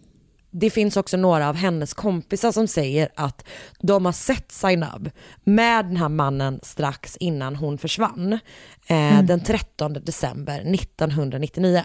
det 0.51 0.69
finns 0.69 0.97
också 0.97 1.17
några 1.17 1.49
av 1.49 1.55
hennes 1.55 1.93
kompisar 1.93 2.51
som 2.51 2.67
säger 2.67 3.09
att 3.15 3.45
de 3.79 4.05
har 4.05 4.11
sett 4.11 4.51
Zainab 4.51 5.09
med 5.43 5.85
den 5.85 5.97
här 5.97 6.09
mannen 6.09 6.59
strax 6.63 7.17
innan 7.17 7.55
hon 7.55 7.77
försvann. 7.77 8.39
Eh, 8.87 9.21
Den 9.23 9.43
13 9.43 9.93
december 9.93 10.73
1999. 10.73 11.83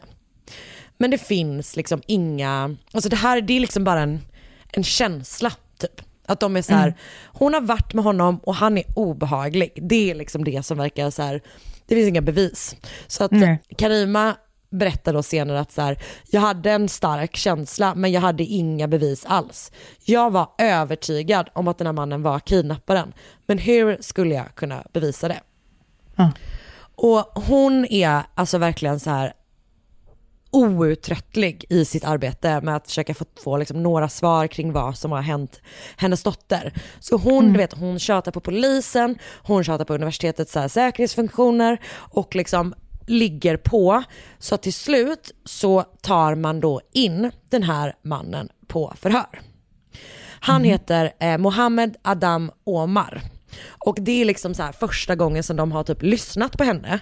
Men 0.98 1.10
det 1.10 1.18
finns 1.18 1.76
liksom 1.76 2.02
inga, 2.06 2.76
alltså 2.92 3.08
det 3.08 3.16
här 3.16 3.40
det 3.40 3.52
är 3.56 3.60
liksom 3.60 3.84
bara 3.84 4.00
en, 4.00 4.20
en 4.72 4.84
känsla 4.84 5.52
typ. 5.78 6.00
Att 6.28 6.40
de 6.40 6.56
är 6.56 6.62
så 6.62 6.72
här, 6.74 6.94
hon 7.26 7.54
har 7.54 7.60
varit 7.60 7.94
med 7.94 8.04
honom 8.04 8.38
och 8.42 8.54
han 8.54 8.78
är 8.78 8.84
obehaglig. 8.96 9.72
Det 9.82 10.10
är 10.10 10.14
liksom 10.14 10.44
det 10.44 10.66
som 10.66 10.78
verkar 10.78 11.10
så 11.10 11.22
här, 11.22 11.40
det 11.86 11.94
finns 11.94 12.08
inga 12.08 12.20
bevis. 12.22 12.76
Så 13.06 13.24
att 13.24 13.30
Nej. 13.30 13.62
Karima 13.78 14.36
berättar 14.70 15.12
då 15.12 15.22
senare 15.22 15.60
att 15.60 15.72
så 15.72 15.82
här, 15.82 15.98
jag 16.30 16.40
hade 16.40 16.70
en 16.70 16.88
stark 16.88 17.36
känsla 17.36 17.94
men 17.94 18.12
jag 18.12 18.20
hade 18.20 18.44
inga 18.44 18.88
bevis 18.88 19.24
alls. 19.24 19.72
Jag 20.04 20.30
var 20.30 20.48
övertygad 20.58 21.48
om 21.52 21.68
att 21.68 21.78
den 21.78 21.86
här 21.86 21.92
mannen 21.92 22.22
var 22.22 22.38
kidnapparen. 22.38 23.12
Men 23.46 23.58
hur 23.58 23.96
skulle 24.00 24.34
jag 24.34 24.54
kunna 24.54 24.84
bevisa 24.92 25.28
det? 25.28 25.40
Ja. 26.16 26.30
Och 26.94 27.42
hon 27.42 27.84
är 27.84 28.22
alltså 28.34 28.58
verkligen 28.58 29.00
så 29.00 29.10
här 29.10 29.32
outtröttlig 30.50 31.64
i 31.68 31.84
sitt 31.84 32.04
arbete 32.04 32.60
med 32.60 32.76
att 32.76 32.86
försöka 32.86 33.14
få, 33.14 33.24
få 33.44 33.56
liksom 33.56 33.82
några 33.82 34.08
svar 34.08 34.46
kring 34.46 34.72
vad 34.72 34.98
som 34.98 35.12
har 35.12 35.22
hänt 35.22 35.60
hennes 35.96 36.22
dotter. 36.22 36.72
Så 37.00 37.16
hon, 37.16 37.52
du 37.52 37.58
vet, 37.58 37.72
hon 37.72 37.98
tjatar 37.98 38.32
på 38.32 38.40
polisen, 38.40 39.18
hon 39.42 39.64
tjatar 39.64 39.84
på 39.84 39.94
universitetets 39.94 40.52
så 40.52 40.60
här, 40.60 40.68
säkerhetsfunktioner 40.68 41.80
och 41.94 42.34
liksom 42.34 42.74
ligger 43.06 43.56
på. 43.56 44.02
Så 44.38 44.56
till 44.56 44.74
slut 44.74 45.32
så 45.44 45.82
tar 45.82 46.34
man 46.34 46.60
då 46.60 46.80
in 46.92 47.30
den 47.50 47.62
här 47.62 47.94
mannen 48.02 48.48
på 48.66 48.92
förhör. 48.96 49.40
Han 50.40 50.64
heter 50.64 51.12
eh, 51.20 51.38
Mohammed 51.38 51.96
Adam 52.02 52.50
Omar. 52.64 53.22
Och 53.68 53.96
det 54.00 54.20
är 54.20 54.24
liksom 54.24 54.54
så 54.54 54.62
här 54.62 54.72
första 54.72 55.14
gången 55.14 55.42
som 55.42 55.56
de 55.56 55.72
har 55.72 55.84
typ 55.84 56.02
lyssnat 56.02 56.58
på 56.58 56.64
henne 56.64 57.00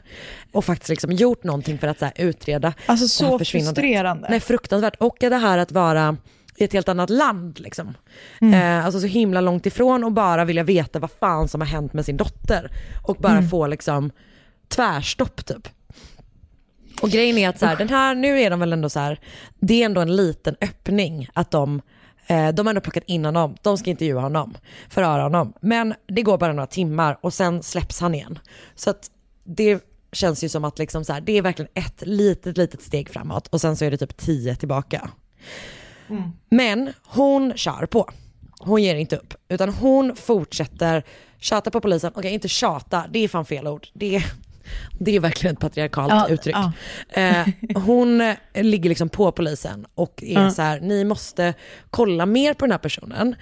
och 0.53 0.64
faktiskt 0.64 0.88
liksom 0.88 1.12
gjort 1.12 1.45
någonting 1.45 1.79
för 1.79 1.87
att 1.87 1.99
så 1.99 2.11
utreda 2.17 2.75
Alltså 2.87 3.09
så 3.09 3.38
frustrerande. 3.38 4.27
Nej 4.31 4.40
fruktansvärt. 4.40 4.97
Och 5.01 5.17
det 5.21 5.37
här 5.37 5.59
att 5.59 5.73
vara 5.73 6.17
i 6.57 6.64
ett 6.64 6.73
helt 6.73 6.88
annat 6.88 7.11
land 7.11 7.61
liksom. 7.61 7.95
Eh, 8.55 8.85
alltså 8.85 9.01
så 9.01 9.07
himla 9.07 9.40
långt 9.40 9.67
ifrån 9.67 10.05
och 10.05 10.12
bara 10.12 10.45
vilja 10.45 10.62
veta 10.62 10.99
vad 10.99 11.11
fan 11.11 11.49
som 11.49 11.61
har 11.61 11.69
hänt 11.69 11.93
med 11.93 12.05
sin 12.05 12.17
dotter. 12.17 12.71
Och 13.03 13.17
bara 13.17 13.43
få 13.43 13.67
liksom 13.67 14.11
tvärstopp 14.69 15.47
typ. 15.47 15.69
Och 17.02 17.11
grejen 17.11 17.38
är 17.38 17.48
att 17.48 17.59
så 17.59 17.66
här, 17.66 17.76
den 17.76 17.88
här, 17.88 18.14
nu 18.14 18.40
är 18.40 18.50
de 18.50 18.61
väl 18.61 18.72
ändå 18.72 18.88
så 18.88 19.00
här, 19.00 19.20
det 19.61 19.83
är 19.83 19.85
ändå 19.85 20.00
en 20.00 20.16
liten 20.16 20.57
öppning 20.61 21.28
att 21.33 21.50
de, 21.50 21.83
eh, 22.26 22.48
de 22.48 22.66
har 22.66 22.70
ändå 22.70 22.80
plockat 22.80 23.04
in 23.07 23.24
honom, 23.24 23.57
de 23.62 23.78
ska 23.78 23.90
intervjua 23.90 24.20
honom, 24.20 24.57
förhöra 24.88 25.22
honom. 25.22 25.52
Men 25.61 25.94
det 26.07 26.22
går 26.22 26.38
bara 26.38 26.52
några 26.52 26.66
timmar 26.66 27.18
och 27.20 27.35
sen 27.35 27.62
släpps 27.62 28.00
han 28.00 28.14
igen. 28.14 28.38
Så 28.74 28.90
att 28.90 29.11
det 29.44 29.85
känns 30.12 30.44
ju 30.44 30.48
som 30.48 30.64
att 30.64 30.78
liksom 30.78 31.04
så 31.04 31.12
här, 31.12 31.20
det 31.20 31.38
är 31.38 31.42
verkligen 31.42 31.70
ett 31.74 32.02
litet, 32.07 32.57
litet 32.57 32.83
steg 32.83 33.11
framåt 33.11 33.46
och 33.46 33.61
sen 33.61 33.76
så 33.76 33.85
är 33.85 33.90
det 33.90 33.96
typ 33.96 34.16
tio 34.16 34.57
tillbaka. 34.57 35.11
Men 36.48 36.92
hon 37.02 37.52
kör 37.57 37.87
på. 37.87 38.11
Hon 38.59 38.83
ger 38.83 38.94
inte 38.94 39.16
upp. 39.16 39.35
Utan 39.48 39.68
hon 39.68 40.16
fortsätter 40.16 41.04
tjata 41.38 41.70
på 41.70 41.80
polisen. 41.80 42.12
Okej, 42.14 42.35
inte 42.35 42.48
tjata, 42.48 43.04
det 43.11 43.18
är 43.18 43.28
fan 43.28 43.44
fel 43.44 43.66
ord. 43.66 43.88
Det 43.92 44.16
är, 44.16 44.24
det 44.98 45.16
är 45.16 45.20
verkligen 45.20 45.55
ett 45.55 45.61
patriarkalt 45.61 46.12
Ja, 46.12 46.29
uttryck. 46.29 46.57
ja. 46.57 46.72
Eh, 47.22 47.48
hon 47.74 48.35
ligger 48.55 48.88
liksom 48.88 49.09
på 49.09 49.33
polisen 49.33 49.87
och 49.94 50.22
är 50.22 50.50
så 50.50 50.62
här, 50.62 50.81
ni 50.81 51.05
måste 51.05 51.55
kolla 51.90 52.27
mer 52.27 52.55
på 52.55 52.64
den 52.64 52.70
här 52.72 52.79
personen. 52.79 53.35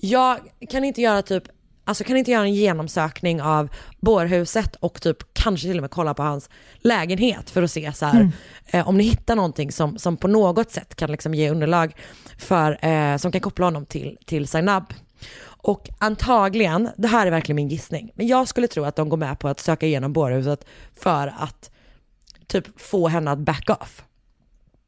Jag 0.00 0.38
kan 0.70 0.84
inte 0.84 1.00
göra 1.00 1.22
typ 1.22 1.42
Alltså 1.84 2.04
kan 2.04 2.16
inte 2.16 2.30
göra 2.30 2.42
en 2.42 2.54
genomsökning 2.54 3.42
av 3.42 3.68
bårhuset 4.00 4.76
och 4.76 5.02
typ 5.02 5.16
kanske 5.32 5.68
till 5.68 5.76
och 5.76 5.80
med 5.82 5.90
kolla 5.90 6.14
på 6.14 6.22
hans 6.22 6.50
lägenhet 6.78 7.50
för 7.50 7.62
att 7.62 7.70
se 7.70 7.92
så 7.92 8.06
här, 8.06 8.30
eh, 8.66 8.88
om 8.88 8.96
ni 8.96 9.04
hittar 9.04 9.36
någonting 9.36 9.72
som, 9.72 9.98
som 9.98 10.16
på 10.16 10.28
något 10.28 10.70
sätt 10.70 10.94
kan 10.94 11.10
liksom 11.12 11.34
ge 11.34 11.50
underlag 11.50 11.96
för, 12.38 12.84
eh, 12.86 13.16
som 13.16 13.32
kan 13.32 13.40
koppla 13.40 13.64
honom 13.66 13.86
till, 13.86 14.18
till 14.26 14.48
Zainab. 14.48 14.84
Och 15.62 15.88
antagligen, 15.98 16.90
det 16.96 17.08
här 17.08 17.26
är 17.26 17.30
verkligen 17.30 17.56
min 17.56 17.68
gissning, 17.68 18.10
men 18.14 18.26
jag 18.26 18.48
skulle 18.48 18.68
tro 18.68 18.84
att 18.84 18.96
de 18.96 19.08
går 19.08 19.16
med 19.16 19.38
på 19.38 19.48
att 19.48 19.60
söka 19.60 19.86
igenom 19.86 20.12
bårhuset 20.12 20.64
för 21.00 21.34
att 21.38 21.70
typ 22.46 22.80
få 22.80 23.08
henne 23.08 23.30
att 23.30 23.38
back 23.38 23.70
off. 23.80 24.04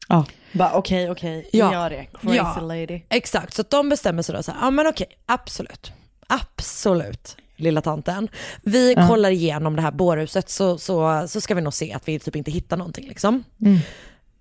Ja. 0.08 0.24
Bara 0.52 0.72
okej, 0.72 1.10
okej, 1.10 1.48
Ja. 1.52 1.72
gör 1.72 1.90
det. 1.90 2.04
Crazy 2.20 2.36
Ja. 2.36 2.60
lady. 2.60 3.00
Exakt, 3.08 3.54
så 3.54 3.60
att 3.60 3.70
de 3.70 3.88
bestämmer 3.88 4.22
sig 4.22 4.34
då 4.34 4.42
så 4.42 4.52
här, 4.52 4.60
ja 4.60 4.70
men 4.70 4.86
okej, 4.86 5.06
absolut, 5.26 5.92
absolut 6.26 7.36
lilla 7.56 7.80
tanten. 7.80 8.28
Vi 8.62 8.94
kollar 9.08 9.30
igenom 9.30 9.76
det 9.76 9.82
här 9.82 9.90
bårhuset 9.92 10.48
så, 10.50 10.78
så, 10.78 11.24
så 11.28 11.40
ska 11.40 11.54
vi 11.54 11.60
nog 11.60 11.74
se 11.74 11.92
att 11.92 12.08
vi 12.08 12.18
typ 12.18 12.36
inte 12.36 12.50
hittar 12.50 12.76
någonting 12.76 13.08
liksom. 13.08 13.44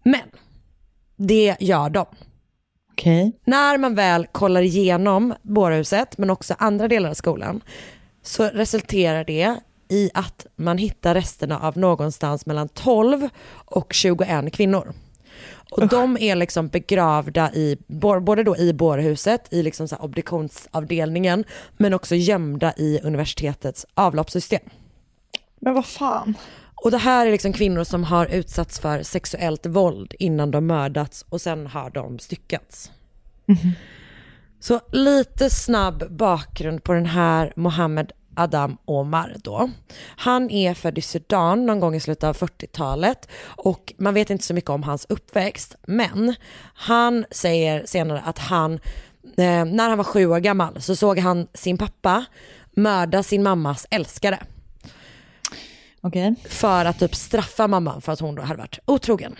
Men 0.03 0.21
det 1.15 1.55
gör 1.59 1.89
de. 1.89 2.05
Okej. 2.99 3.31
När 3.45 3.77
man 3.77 3.95
väl 3.95 4.25
kollar 4.25 4.61
igenom 4.61 5.33
bårhuset 5.41 6.17
men 6.17 6.29
också 6.29 6.55
andra 6.57 6.87
delar 6.87 7.09
av 7.09 7.13
skolan 7.13 7.61
så 8.23 8.43
resulterar 8.43 9.23
det 9.23 9.55
i 9.89 10.09
att 10.13 10.45
man 10.55 10.77
hittar 10.77 11.15
resterna 11.15 11.59
av 11.59 11.77
någonstans 11.77 12.45
mellan 12.45 12.69
12 12.69 13.29
och 13.51 13.93
21 13.93 14.53
kvinnor. 14.53 14.93
Och 15.71 15.87
de 15.87 16.17
är 16.17 16.35
liksom 16.35 16.67
begravda 16.67 17.51
i, 17.53 17.77
både 18.21 18.43
då 18.43 18.57
i 18.57 18.73
bårhuset, 18.73 19.53
i 19.53 19.63
liksom 19.63 19.87
så 19.87 19.95
obduktionsavdelningen, 19.95 21.43
men 21.77 21.93
också 21.93 22.15
gömda 22.15 22.73
i 22.77 22.99
universitetets 23.03 23.85
avloppssystem. 23.93 24.69
Men 25.59 25.73
vad 25.73 25.85
fan. 25.85 26.37
Och 26.83 26.91
det 26.91 26.97
här 26.97 27.27
är 27.27 27.31
liksom 27.31 27.53
kvinnor 27.53 27.83
som 27.83 28.03
har 28.03 28.25
utsatts 28.25 28.79
för 28.79 29.03
sexuellt 29.03 29.65
våld 29.65 30.13
innan 30.19 30.51
de 30.51 30.67
mördats 30.67 31.25
och 31.29 31.41
sen 31.41 31.67
har 31.67 31.89
de 31.89 32.19
styckats. 32.19 32.91
Så 34.59 34.79
lite 34.91 35.49
snabb 35.49 36.11
bakgrund 36.11 36.83
på 36.83 36.93
den 36.93 37.05
här 37.05 37.53
Mohammed 37.55 38.11
Adam 38.35 38.77
Omar 38.85 39.35
då. 39.43 39.69
Han 40.15 40.51
är 40.51 40.73
född 40.73 40.97
i 40.97 41.01
Sudan 41.01 41.65
någon 41.65 41.79
gång 41.79 41.95
i 41.95 41.99
slutet 41.99 42.23
av 42.23 42.35
40-talet 42.35 43.29
och 43.43 43.93
man 43.97 44.13
vet 44.13 44.29
inte 44.29 44.45
så 44.45 44.53
mycket 44.53 44.69
om 44.69 44.83
hans 44.83 45.05
uppväxt 45.09 45.75
men 45.87 46.35
han 46.73 47.25
säger 47.31 47.85
senare 47.85 48.21
att 48.25 48.39
han, 48.39 48.73
eh, 49.37 49.65
när 49.65 49.89
han 49.89 49.97
var 49.97 50.03
sju 50.03 50.25
år 50.25 50.39
gammal 50.39 50.81
så 50.81 50.95
såg 50.95 51.19
han 51.19 51.47
sin 51.53 51.77
pappa 51.77 52.25
mörda 52.71 53.23
sin 53.23 53.43
mammas 53.43 53.87
älskare 53.89 54.39
Okej. 56.01 56.35
för 56.49 56.85
att 56.85 56.99
typ 56.99 57.15
straffa 57.15 57.67
mamman 57.67 58.01
för 58.01 58.11
att 58.11 58.19
hon 58.19 58.35
då 58.35 58.41
hade 58.41 58.57
varit 58.57 58.79
otrogen. 58.85 59.35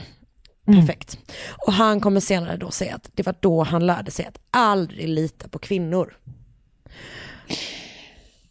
Perfekt. 0.65 1.17
Och 1.65 1.73
han 1.73 2.01
kommer 2.01 2.19
senare 2.19 2.57
då 2.57 2.71
säga 2.71 2.95
att 2.95 3.09
det 3.13 3.25
var 3.25 3.35
då 3.39 3.63
han 3.63 3.85
lärde 3.85 4.11
sig 4.11 4.25
att 4.25 4.39
aldrig 4.51 5.09
lita 5.09 5.47
på 5.47 5.59
kvinnor. 5.59 6.17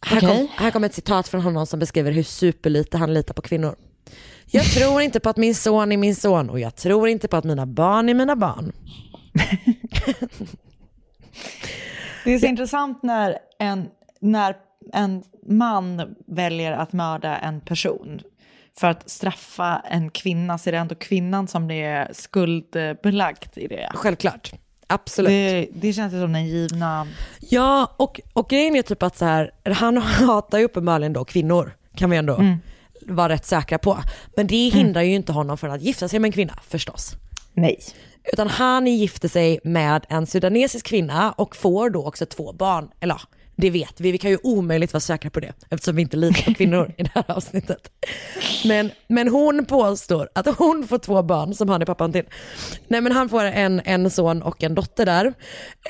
Här, 0.07 0.21
kom, 0.21 0.31
Okej. 0.31 0.53
här 0.57 0.71
kommer 0.71 0.89
ett 0.89 0.95
citat 0.95 1.29
från 1.29 1.41
honom 1.41 1.67
som 1.67 1.79
beskriver 1.79 2.13
hur 2.13 2.23
superlite 2.23 2.99
han 2.99 3.15
litar 3.15 3.35
på 3.35 3.43
kvinnor. 3.43 3.77
Jag 4.47 4.65
tror 4.65 5.01
inte 5.03 5.21
på 5.21 5.29
att 5.29 5.37
min 5.37 5.55
son 5.55 5.93
är 5.93 5.97
min 5.97 6.17
son 6.17 6.51
och 6.51 6.61
jag 6.61 6.77
tror 6.77 7.09
inte 7.09 7.29
på 7.29 7.37
att 7.37 7.45
mina 7.45 7.67
barn 7.67 8.09
är 8.09 8.15
mina 8.15 8.37
barn. 8.37 8.73
Det 12.25 12.35
är 12.35 12.39
så 12.39 12.47
intressant 12.47 13.03
när 13.03 13.39
en, 13.59 13.89
när 14.21 14.57
en 14.93 15.23
man 15.47 16.15
väljer 16.27 16.73
att 16.73 16.93
mörda 16.93 17.37
en 17.37 17.61
person 17.61 18.21
för 18.79 18.87
att 18.87 19.11
straffa 19.11 19.83
en 19.91 20.11
kvinna 20.11 20.59
så 20.59 20.71
är 20.71 20.73
det 20.73 20.79
ändå 20.79 20.95
kvinnan 20.95 21.49
som 21.49 21.69
det 21.69 21.83
är 21.83 22.11
skuldbelagt 22.13 23.59
i 23.59 23.67
det. 23.67 23.91
Självklart. 23.95 24.53
Absolut. 24.87 25.31
Det, 25.31 25.69
det 25.73 25.93
känns 25.93 26.13
som 26.13 26.33
den 26.33 26.47
givna... 26.47 27.07
Ja, 27.41 27.95
och, 27.97 28.21
och 28.33 28.49
grejen 28.51 28.77
är 28.77 28.83
typ 28.83 29.03
att 29.03 29.17
så 29.17 29.25
här, 29.25 29.51
han 29.65 29.97
hatar 29.97 30.59
ju 30.59 30.65
uppenbarligen 30.65 31.13
då 31.13 31.25
kvinnor, 31.25 31.77
kan 31.95 32.11
vi 32.11 32.17
ändå 32.17 32.43
vara 33.07 33.29
rätt 33.29 33.47
säkra 33.47 33.79
på. 33.79 33.99
Men 34.37 34.47
det 34.47 34.69
hindrar 34.69 35.03
ju 35.03 35.15
inte 35.15 35.33
honom 35.33 35.59
från 35.59 35.71
att 35.71 35.83
gifta 35.83 36.09
sig 36.09 36.19
med 36.19 36.29
en 36.29 36.33
kvinna 36.33 36.59
förstås. 36.69 37.13
Nej. 37.55 37.79
Utan 38.33 38.49
han 38.49 38.87
gifter 38.87 39.29
sig 39.29 39.61
med 39.65 40.07
en 40.09 40.27
sudanesisk 40.27 40.87
kvinna 40.87 41.33
och 41.33 41.57
får 41.57 41.91
då 41.91 42.07
också 42.07 42.27
två 42.27 42.53
barn. 42.53 42.91
Eller 43.01 43.15
ja, 43.15 43.21
det 43.61 43.71
vet 43.71 44.01
vi, 44.01 44.13
vi 44.13 44.19
kan 44.19 44.31
ju 44.31 44.39
omöjligt 44.43 44.93
vara 44.93 45.01
säkra 45.01 45.31
på 45.31 45.41
det 45.41 45.53
eftersom 45.71 45.97
vi 45.97 46.03
inte 46.03 46.17
litar 46.17 46.43
på 46.43 46.55
kvinnor 46.55 46.95
i 46.97 47.03
det 47.03 47.11
här 47.15 47.25
avsnittet. 47.29 47.91
Men, 48.65 48.91
men 49.09 49.29
hon 49.29 49.65
påstår 49.65 50.29
att 50.35 50.47
hon 50.59 50.89
får 50.89 50.99
två 50.99 51.23
barn 51.23 51.55
som 51.55 51.69
han 51.69 51.83
är 51.83 51.87
pappan 51.87 52.13
till. 52.13 52.25
Nej 52.89 53.01
men 53.01 53.13
han 53.13 53.29
får 53.29 53.45
en, 53.45 53.81
en 53.85 54.11
son 54.11 54.43
och 54.43 54.63
en 54.63 54.75
dotter 54.75 55.07
där. 55.07 55.35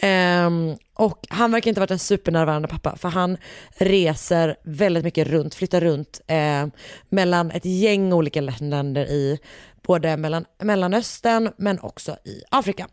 Ehm, 0.02 0.76
och 0.94 1.26
han 1.28 1.52
verkar 1.52 1.68
inte 1.68 1.80
ha 1.80 1.82
varit 1.82 1.90
en 1.90 1.98
supernärvarande 1.98 2.68
pappa 2.68 2.96
för 2.96 3.08
han 3.08 3.36
reser 3.76 4.56
väldigt 4.62 5.04
mycket 5.04 5.28
runt, 5.28 5.54
flyttar 5.54 5.80
runt 5.80 6.20
eh, 6.26 6.66
mellan 7.08 7.50
ett 7.50 7.64
gäng 7.64 8.12
olika 8.12 8.40
länder 8.40 9.06
i 9.06 9.38
både 9.82 10.16
mellan, 10.16 10.44
Mellanöstern 10.62 11.52
men 11.56 11.80
också 11.80 12.16
i 12.24 12.42
Afrika. 12.50 12.86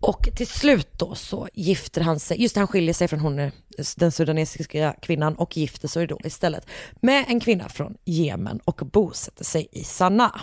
Och 0.00 0.28
till 0.36 0.46
slut 0.46 0.88
då 0.98 1.14
så 1.14 1.48
gifter 1.54 2.00
han 2.00 2.20
sig, 2.20 2.42
just 2.42 2.54
det, 2.54 2.60
han 2.60 2.68
skiljer 2.68 2.94
sig 2.94 3.08
från 3.08 3.20
hon, 3.20 3.50
den 3.96 4.12
sudanesiska 4.12 4.94
kvinnan 5.02 5.34
och 5.34 5.56
gifter 5.56 5.88
sig 5.88 6.06
då 6.06 6.18
istället 6.24 6.66
med 7.00 7.24
en 7.28 7.40
kvinna 7.40 7.68
från 7.68 7.96
Jemen 8.04 8.60
och 8.64 8.80
bosätter 8.92 9.44
sig 9.44 9.68
i 9.72 9.84
Sanaa. 9.84 10.40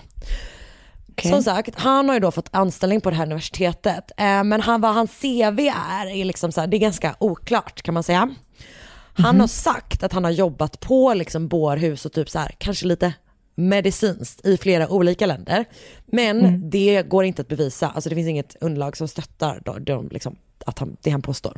Som 1.23 1.43
sagt, 1.43 1.75
han 1.75 2.07
har 2.07 2.15
ju 2.15 2.19
då 2.19 2.31
fått 2.31 2.49
anställning 2.51 3.01
på 3.01 3.09
det 3.09 3.15
här 3.15 3.25
universitetet, 3.25 4.11
eh, 4.17 4.43
men 4.43 4.61
han, 4.61 4.81
vad 4.81 4.93
hans 4.93 5.11
CV 5.21 5.59
är, 5.59 6.05
är 6.05 6.25
liksom 6.25 6.51
så 6.51 6.61
här, 6.61 6.67
det 6.67 6.77
är 6.77 6.79
ganska 6.79 7.15
oklart 7.19 7.81
kan 7.81 7.93
man 7.93 8.03
säga. 8.03 8.35
Han 9.17 9.39
har 9.39 9.47
sagt 9.47 10.03
att 10.03 10.13
han 10.13 10.23
har 10.23 10.31
jobbat 10.31 10.79
på 10.79 11.13
liksom 11.13 11.47
bårhus 11.47 12.05
och 12.05 12.13
typ 12.13 12.29
så 12.29 12.39
här, 12.39 12.55
kanske 12.57 12.85
lite 12.85 13.13
medicinskt 13.55 14.45
i 14.45 14.57
flera 14.57 14.89
olika 14.89 15.25
länder. 15.25 15.65
Men 16.05 16.69
det 16.69 17.03
går 17.03 17.23
inte 17.23 17.41
att 17.41 17.47
bevisa, 17.47 17.89
alltså 17.89 18.09
det 18.09 18.15
finns 18.15 18.27
inget 18.27 18.55
underlag 18.61 18.97
som 18.97 19.07
stöttar 19.07 19.61
då, 19.65 19.77
de, 19.79 20.09
liksom, 20.09 20.35
att 20.65 20.79
han, 20.79 20.97
det 21.01 21.09
han 21.09 21.21
påstår. 21.21 21.57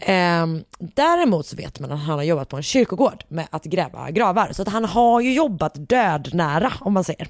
Ehm, 0.00 0.64
däremot 0.78 1.46
så 1.46 1.56
vet 1.56 1.80
man 1.80 1.92
att 1.92 2.00
han 2.00 2.18
har 2.18 2.22
jobbat 2.22 2.48
på 2.48 2.56
en 2.56 2.62
kyrkogård 2.62 3.24
med 3.28 3.46
att 3.50 3.64
gräva 3.64 4.10
gravar. 4.10 4.48
Så 4.52 4.62
att 4.62 4.68
han 4.68 4.84
har 4.84 5.20
ju 5.20 5.34
jobbat 5.34 5.88
dödnära 5.88 6.72
om 6.80 6.92
man 6.92 7.04
säger. 7.04 7.28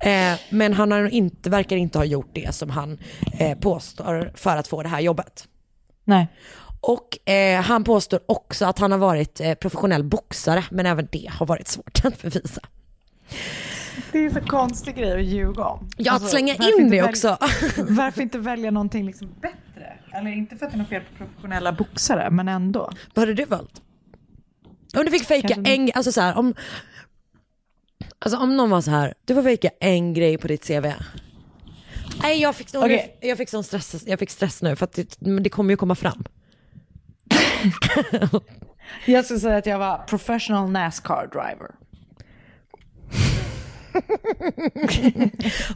Eh, 0.00 0.38
men 0.50 0.72
han 0.72 0.92
har 0.92 1.08
inte, 1.08 1.50
verkar 1.50 1.76
inte 1.76 1.98
ha 1.98 2.04
gjort 2.04 2.30
det 2.32 2.54
som 2.54 2.70
han 2.70 2.98
eh, 3.38 3.58
påstår 3.58 4.32
för 4.34 4.56
att 4.56 4.68
få 4.68 4.82
det 4.82 4.88
här 4.88 5.00
jobbet. 5.00 5.48
Nej. 6.04 6.26
Och 6.80 7.28
eh, 7.28 7.60
han 7.60 7.84
påstår 7.84 8.20
också 8.26 8.66
att 8.66 8.78
han 8.78 8.92
har 8.92 8.98
varit 8.98 9.40
eh, 9.40 9.54
professionell 9.54 10.04
boxare, 10.04 10.64
men 10.70 10.86
även 10.86 11.08
det 11.12 11.30
har 11.32 11.46
varit 11.46 11.68
svårt 11.68 12.04
att 12.04 12.22
bevisa. 12.22 12.60
Det 14.12 14.18
är 14.18 14.30
så 14.30 14.40
konstig 14.40 14.96
grej 14.96 15.12
att 15.12 15.24
ljuga 15.24 15.64
om. 15.64 15.88
Ja, 15.96 16.14
att 16.16 16.30
slänga 16.30 16.54
varför 16.58 16.80
in 16.80 16.90
det 16.90 17.02
också. 17.02 17.28
Varför 17.76 18.22
inte 18.22 18.38
välja 18.38 18.70
någonting 18.70 19.06
liksom 19.06 19.34
bättre? 19.40 19.98
Eller 20.12 20.30
inte 20.30 20.56
för 20.56 20.66
att 20.66 20.72
det 20.72 20.76
är 20.76 20.78
något 20.78 20.88
fel 20.88 21.02
på 21.02 21.24
professionella 21.24 21.72
boxare, 21.72 22.30
men 22.30 22.48
ändå. 22.48 22.92
Vad 23.14 23.22
hade 23.22 23.34
du 23.34 23.44
valt? 23.44 23.82
Om 24.96 25.04
du 25.04 25.10
fick 25.10 25.24
fejka 25.24 25.48
Kanske- 25.48 25.74
en, 25.74 25.90
alltså 25.94 26.12
så 26.12 26.20
här, 26.20 26.38
om, 26.38 26.54
alltså 28.18 28.38
om 28.38 28.56
någon 28.56 28.70
var 28.70 28.80
så 28.80 28.90
här, 28.90 29.14
du 29.24 29.34
får 29.34 29.42
fejka 29.42 29.70
en 29.80 30.14
grej 30.14 30.38
på 30.38 30.48
ditt 30.48 30.66
CV. 30.66 30.86
Nej 32.22 32.40
jag 32.40 32.56
fick, 32.56 32.74
Okej. 32.74 33.18
jag 33.20 33.38
fick 33.38 33.48
sån 33.48 33.64
stress, 33.64 34.04
jag 34.06 34.18
fick 34.18 34.30
stress 34.30 34.62
nu 34.62 34.76
för 34.76 34.84
att 34.84 34.92
det, 34.92 35.16
det 35.42 35.50
kommer 35.50 35.70
ju 35.70 35.76
komma 35.76 35.94
fram. 35.94 36.24
Jag 39.06 39.24
skulle 39.24 39.40
säga 39.40 39.56
att 39.56 39.66
jag 39.66 39.78
var 39.78 39.98
professional 39.98 40.70
Nascar 40.70 41.26
driver. 41.32 41.74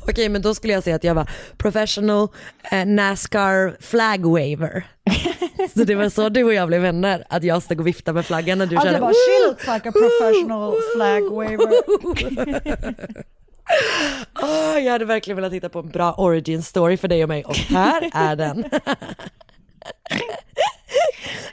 Okej 0.09 0.29
men 0.29 0.43
då 0.43 0.55
skulle 0.55 0.73
jag 0.73 0.83
säga 0.85 0.97
att 0.97 1.05
jag 1.05 1.15
var 1.15 1.31
professional 1.57 2.29
eh, 2.73 2.87
Nascar 2.87 3.77
flag 3.81 4.27
waver. 4.27 4.87
så 5.75 5.85
det 5.85 5.95
var 5.95 6.09
så 6.09 6.29
du 6.29 6.45
och 6.45 6.55
jag 6.55 6.69
blev 6.69 6.83
vänner, 6.83 7.25
att 7.29 7.45
jag 7.45 7.63
stod 7.63 7.81
och 7.81 7.87
viftade 7.87 8.15
med 8.15 8.27
flaggan 8.27 8.59
när 8.59 8.67
du 8.67 8.75
Ja, 8.75 8.81
körde. 8.83 8.95
det 8.95 9.01
var 9.01 9.13
she 9.13 9.49
looks 9.49 9.67
like 9.67 9.89
a 9.89 9.93
professional 9.93 10.75
flag 10.97 11.23
waver. 11.31 11.73
Åh, 14.43 14.79
jag 14.85 14.93
hade 14.93 15.05
verkligen 15.05 15.37
velat 15.37 15.53
hitta 15.53 15.69
på 15.69 15.79
en 15.79 15.89
bra 15.89 16.13
origin 16.13 16.63
story 16.63 16.97
för 16.97 17.09
dig 17.09 17.23
och 17.23 17.29
mig 17.29 17.45
och 17.45 17.57
här 17.57 18.11
är 18.15 18.37
den. 18.37 18.65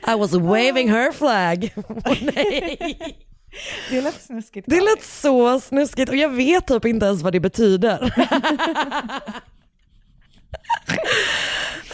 I 0.08 0.16
was 0.20 0.34
waving 0.34 0.90
her 0.92 1.12
flag. 1.12 1.74
Åh, 2.06 2.18
nej. 2.22 3.18
Det 3.90 4.02
lät 4.02 4.22
snuskigt. 4.22 4.68
Det 4.70 4.82
lät 4.82 5.04
så 5.04 5.60
snuskigt 5.60 6.10
och 6.10 6.16
jag 6.16 6.30
vet 6.30 6.68
typ 6.68 6.86
inte 6.86 7.06
ens 7.06 7.22
vad 7.22 7.34
det 7.34 7.40
betyder. 7.40 8.14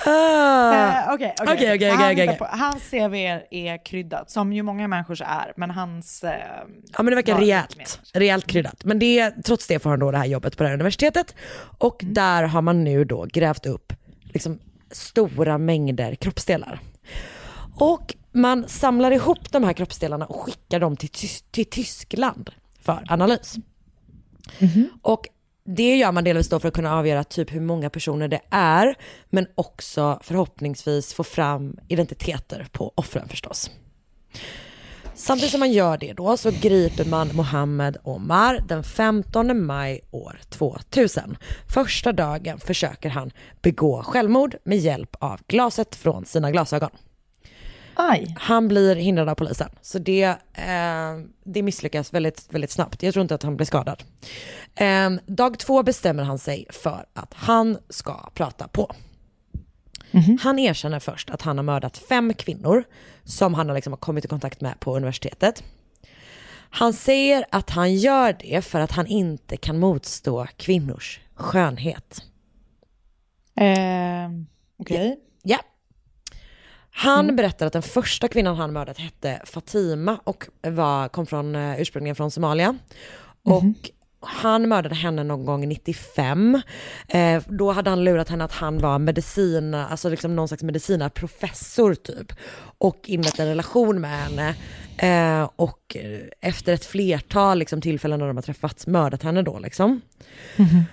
Ah. 0.05 1.07
Eh, 1.07 1.13
Okej, 1.13 1.33
Okej, 1.41 1.75
okej, 1.75 2.37
Hans 2.51 2.89
CV 2.89 3.15
är 3.51 3.85
kryddat, 3.85 4.31
som 4.31 4.53
ju 4.53 4.63
många 4.63 4.87
människors 4.87 5.21
är, 5.21 5.53
men 5.57 5.71
hans... 5.71 6.23
Eh, 6.23 6.31
Ja 6.97 7.03
men 7.03 7.05
det 7.05 7.15
verkar 7.15 7.37
rejält, 7.39 7.99
rejält 8.13 8.47
kryddat. 8.47 8.83
Men 8.85 8.99
det, 8.99 9.31
trots 9.31 9.67
det 9.67 9.79
får 9.79 9.89
han 9.89 9.99
då 9.99 10.11
det 10.11 10.17
här 10.17 10.25
jobbet 10.25 10.57
på 10.57 10.63
det 10.63 10.69
här 10.69 10.73
universitetet. 10.73 11.35
Och 11.77 11.99
där 12.03 12.43
har 12.43 12.61
man 12.61 12.83
nu 12.83 13.03
då 13.03 13.25
grävt 13.33 13.65
upp 13.65 13.93
liksom 14.33 14.59
stora 14.91 15.57
mängder 15.57 16.15
kroppsdelar. 16.15 16.79
Och 17.75 18.15
man 18.31 18.67
samlar 18.67 19.11
ihop 19.11 19.51
de 19.51 19.63
här 19.63 19.73
kroppsdelarna 19.73 20.25
och 20.25 20.35
skickar 20.35 20.79
dem 20.79 20.97
till, 20.97 21.09
Tys- 21.09 21.43
till 21.51 21.65
Tyskland 21.65 22.49
för 22.81 23.03
analys. 23.09 23.55
Och 25.01 25.27
det 25.65 25.95
gör 25.95 26.11
man 26.11 26.23
delvis 26.23 26.49
då 26.49 26.59
för 26.59 26.67
att 26.67 26.73
kunna 26.73 26.95
avgöra 26.95 27.23
typ 27.23 27.53
hur 27.53 27.61
många 27.61 27.89
personer 27.89 28.27
det 28.27 28.41
är, 28.49 28.95
men 29.29 29.47
också 29.55 30.19
förhoppningsvis 30.23 31.13
få 31.13 31.23
fram 31.23 31.77
identiteter 31.87 32.67
på 32.71 32.91
offren 32.95 33.27
förstås. 33.27 33.71
Samtidigt 35.17 35.51
som 35.51 35.59
man 35.59 35.71
gör 35.71 35.97
det 35.97 36.13
då 36.13 36.37
så 36.37 36.51
griper 36.61 37.05
man 37.05 37.29
Mohammed 37.33 37.97
Omar 38.03 38.63
den 38.67 38.83
15 38.83 39.65
maj 39.65 40.01
år 40.11 40.39
2000. 40.49 41.37
Första 41.73 42.11
dagen 42.11 42.59
försöker 42.59 43.09
han 43.09 43.31
begå 43.61 44.03
självmord 44.03 44.55
med 44.63 44.77
hjälp 44.77 45.15
av 45.19 45.39
glaset 45.47 45.95
från 45.95 46.25
sina 46.25 46.51
glasögon. 46.51 46.89
Aj. 47.95 48.35
Han 48.39 48.67
blir 48.67 48.95
hindrad 48.95 49.29
av 49.29 49.35
polisen, 49.35 49.69
så 49.81 49.99
det, 49.99 50.23
eh, 50.53 51.17
det 51.43 51.61
misslyckas 51.61 52.13
väldigt, 52.13 52.47
väldigt 52.49 52.71
snabbt. 52.71 53.03
Jag 53.03 53.13
tror 53.13 53.21
inte 53.21 53.35
att 53.35 53.43
han 53.43 53.55
blir 53.55 53.65
skadad. 53.65 54.03
Eh, 54.75 55.09
dag 55.25 55.59
två 55.59 55.83
bestämmer 55.83 56.23
han 56.23 56.39
sig 56.39 56.65
för 56.69 57.05
att 57.13 57.33
han 57.33 57.77
ska 57.89 58.29
prata 58.33 58.67
på. 58.67 58.91
Han 60.41 60.59
erkänner 60.59 60.99
först 60.99 61.29
att 61.29 61.41
han 61.41 61.57
har 61.57 61.63
mördat 61.63 61.97
fem 61.97 62.33
kvinnor 62.33 62.83
som 63.23 63.53
han 63.53 63.67
har, 63.69 63.75
liksom 63.75 63.97
kommit 63.97 64.25
i 64.25 64.27
kontakt 64.27 64.61
med 64.61 64.79
på 64.79 64.95
universitetet. 64.95 65.63
Han 66.69 66.93
säger 66.93 67.45
att 67.51 67.69
han 67.69 67.95
gör 67.95 68.37
det 68.39 68.61
för 68.65 68.79
att 68.79 68.91
han 68.91 69.07
inte 69.07 69.57
kan 69.57 69.79
motstå 69.79 70.47
kvinnors 70.57 71.19
skönhet. 71.35 72.23
Eh, 73.59 74.29
Okej. 74.79 75.19
Ja. 75.43 75.59
Han 76.97 77.35
berättar 77.35 77.67
att 77.67 77.73
den 77.73 77.81
första 77.81 78.27
kvinnan 78.27 78.55
han 78.55 78.73
mördat 78.73 78.97
hette 78.97 79.41
Fatima 79.45 80.19
och 80.23 80.47
var, 80.61 81.07
kom 81.07 81.25
från, 81.25 81.55
eh, 81.55 81.81
ursprungligen 81.81 82.15
från 82.15 82.31
Somalia. 82.31 82.75
Och 83.43 83.89
han 84.19 84.69
mördade 84.69 84.95
henne 84.95 85.23
någon 85.23 85.45
gång 85.45 85.67
95. 85.67 86.61
Eh, 87.07 87.43
då 87.47 87.71
hade 87.71 87.89
han 87.89 88.03
lurat 88.03 88.29
henne 88.29 88.43
att 88.43 88.51
han 88.51 88.79
var 88.79 88.99
medicin, 88.99 89.73
alltså 89.73 90.09
liksom 90.09 90.35
någon 90.35 90.47
slags 90.47 90.63
medicinarprofessor 90.63 91.93
typ. 91.95 92.33
Och 92.77 92.99
inlett 93.05 93.39
en 93.39 93.47
relation 93.47 94.01
med 94.01 94.19
henne. 94.19 94.55
Eh, 94.97 95.49
och 95.55 95.97
efter 96.41 96.73
ett 96.73 96.85
flertal 96.85 97.59
liksom, 97.59 97.81
tillfällen 97.81 98.19
när 98.19 98.27
de 98.27 98.37
har 98.37 98.41
träffats 98.41 98.87
mördat 98.87 99.23
henne 99.23 99.41
då 99.41 99.59
liksom. 99.59 100.01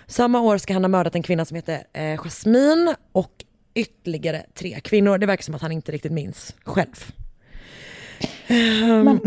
Samma 0.07 0.41
år 0.41 0.59
ska 0.59 0.73
han 0.73 0.85
ha 0.85 0.89
mördat 0.89 1.15
en 1.15 1.23
kvinna 1.23 1.45
som 1.45 1.55
heter 1.55 1.83
eh, 1.93 2.17
Jasmine 2.17 2.97
och 3.13 3.45
ytterligare 3.75 4.47
tre 4.55 4.81
kvinnor. 4.81 5.19
Det 5.19 5.27
verkar 5.27 5.43
som 5.43 5.55
att 5.55 5.63
han 5.63 5.73
inte 5.73 5.93
riktigt 5.93 6.13
minns 6.13 6.55
själv. 6.65 7.13
Ehm, 8.47 9.21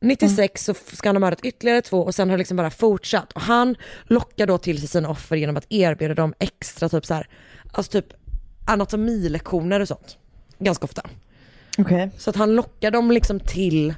96 0.00 0.64
så 0.64 0.74
ska 0.74 1.08
han 1.08 1.16
ha 1.16 1.20
mördat 1.20 1.44
ytterligare 1.44 1.82
två 1.82 1.98
och 2.02 2.14
sen 2.14 2.28
har 2.30 2.36
det 2.36 2.38
liksom 2.38 2.56
bara 2.56 2.70
fortsatt. 2.70 3.32
Och 3.32 3.40
han 3.40 3.76
lockar 4.04 4.46
då 4.46 4.58
till 4.58 4.78
sig 4.78 4.88
sina 4.88 5.08
offer 5.08 5.36
genom 5.36 5.56
att 5.56 5.66
erbjuda 5.68 6.14
dem 6.14 6.34
extra 6.38 6.88
typ 6.88 7.06
så 7.06 7.14
här, 7.14 7.28
alltså 7.72 7.92
typ 7.92 8.06
anatomilektioner 8.66 9.80
och 9.80 9.88
sånt. 9.88 10.18
Ganska 10.58 10.84
ofta. 10.84 11.02
Okej. 11.78 12.10
Så 12.18 12.30
att 12.30 12.36
han 12.36 12.54
lockar 12.56 12.90
dem 12.90 13.10
liksom 13.10 13.40
till 13.40 13.94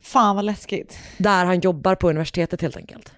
Fan 0.00 0.36
vad 0.36 0.44
läskigt. 0.44 0.98
där 1.18 1.44
han 1.44 1.60
jobbar 1.60 1.94
på 1.94 2.10
universitetet 2.10 2.60
helt 2.60 2.76
enkelt. 2.76 3.12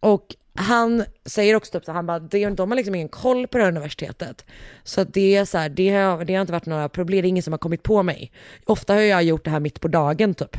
Och 0.00 0.26
han 0.56 1.04
säger 1.24 1.54
också 1.54 1.72
typ 1.72 1.84
så 1.84 1.92
han 1.92 2.06
bara, 2.06 2.18
det- 2.18 2.50
de 2.50 2.70
har 2.70 2.76
liksom 2.76 2.94
ingen 2.94 3.08
koll 3.08 3.46
på 3.46 3.58
det 3.58 3.64
här 3.64 3.70
universitetet. 3.70 4.44
Så 4.84 5.04
det 5.04 5.36
är 5.36 5.44
så 5.44 5.58
här, 5.58 5.68
det 5.68 5.90
har, 5.90 6.24
det 6.24 6.34
har 6.34 6.40
inte 6.40 6.52
varit 6.52 6.66
några 6.66 6.88
problem, 6.88 7.22
det 7.22 7.26
är 7.26 7.28
ingen 7.28 7.42
som 7.42 7.52
har 7.52 7.58
kommit 7.58 7.82
på 7.82 8.02
mig. 8.02 8.32
Ofta 8.64 8.94
har 8.94 9.00
jag 9.00 9.22
gjort 9.22 9.44
det 9.44 9.50
här 9.50 9.60
mitt 9.60 9.80
på 9.80 9.88
dagen 9.88 10.34
typ. 10.34 10.56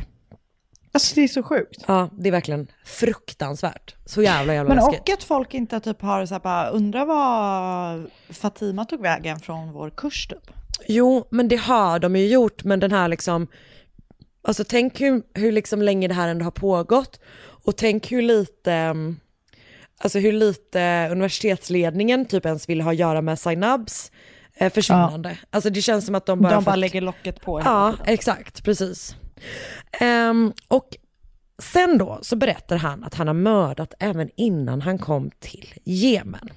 Alltså 0.92 1.14
det 1.14 1.20
är 1.24 1.28
så 1.28 1.42
sjukt. 1.42 1.84
Ja, 1.86 2.08
det 2.12 2.28
är 2.28 2.32
verkligen 2.32 2.66
fruktansvärt. 2.84 3.94
Så 4.06 4.22
jävla 4.22 4.54
jävla 4.54 4.74
Men 4.74 4.84
läskigt. 4.84 5.00
och 5.08 5.14
att 5.14 5.24
folk 5.24 5.54
inte 5.54 5.80
typ 5.80 6.02
har 6.02 6.26
så 6.26 6.34
här 6.34 6.40
bara, 6.40 6.68
undrar 6.68 7.04
vad 7.06 8.10
Fatima 8.30 8.84
tog 8.84 9.00
vägen 9.02 9.38
från 9.40 9.72
vår 9.72 9.90
kurs 9.90 10.26
typ. 10.26 10.50
Jo, 10.86 11.28
men 11.30 11.48
det 11.48 11.56
har 11.56 11.98
de 11.98 12.16
ju 12.16 12.26
gjort, 12.28 12.64
men 12.64 12.80
den 12.80 12.92
här 12.92 13.08
liksom, 13.08 13.46
alltså 14.42 14.64
tänk 14.68 15.00
hur, 15.00 15.22
hur 15.34 15.52
liksom 15.52 15.82
länge 15.82 16.08
det 16.08 16.14
här 16.14 16.28
ändå 16.28 16.44
har 16.44 16.50
pågått 16.50 17.20
och 17.64 17.76
tänk 17.76 18.12
hur 18.12 18.22
lite, 18.22 18.72
mm, 18.72 19.16
alltså 19.98 20.18
hur 20.18 20.32
lite 20.32 21.08
universitetsledningen 21.10 22.24
typ 22.24 22.46
ens 22.46 22.68
vill 22.68 22.80
ha 22.80 22.90
att 22.90 22.96
göra 22.96 23.22
med 23.22 23.38
Zainabs 23.38 24.12
eh, 24.54 24.72
försvinnande. 24.72 25.38
Alltså 25.50 25.70
det 25.70 25.82
känns 25.82 26.06
som 26.06 26.14
att 26.14 26.26
de 26.26 26.40
bara 26.40 26.54
De 26.54 26.64
bara 26.64 26.72
fått- 26.74 26.78
lägger 26.80 27.00
locket 27.00 27.40
på. 27.40 27.60
Ja, 27.60 27.94
exakt, 28.04 28.64
precis. 28.64 29.16
Ehm, 30.00 30.52
och 30.68 30.88
sen 31.62 31.98
då 31.98 32.18
så 32.22 32.36
berättar 32.36 32.76
han 32.76 33.04
att 33.04 33.14
han 33.14 33.26
har 33.26 33.34
mördat 33.34 33.94
även 33.98 34.30
innan 34.36 34.82
han 34.82 34.98
kom 34.98 35.30
till 35.40 35.74
Jemen. 35.84 36.48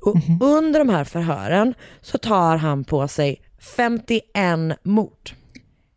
Och 0.00 0.16
under 0.40 0.78
de 0.78 0.88
här 0.88 1.04
förhören 1.04 1.74
så 2.00 2.18
tar 2.18 2.56
han 2.56 2.84
på 2.84 3.08
sig 3.08 3.42
51 3.76 4.78
mord 4.82 5.30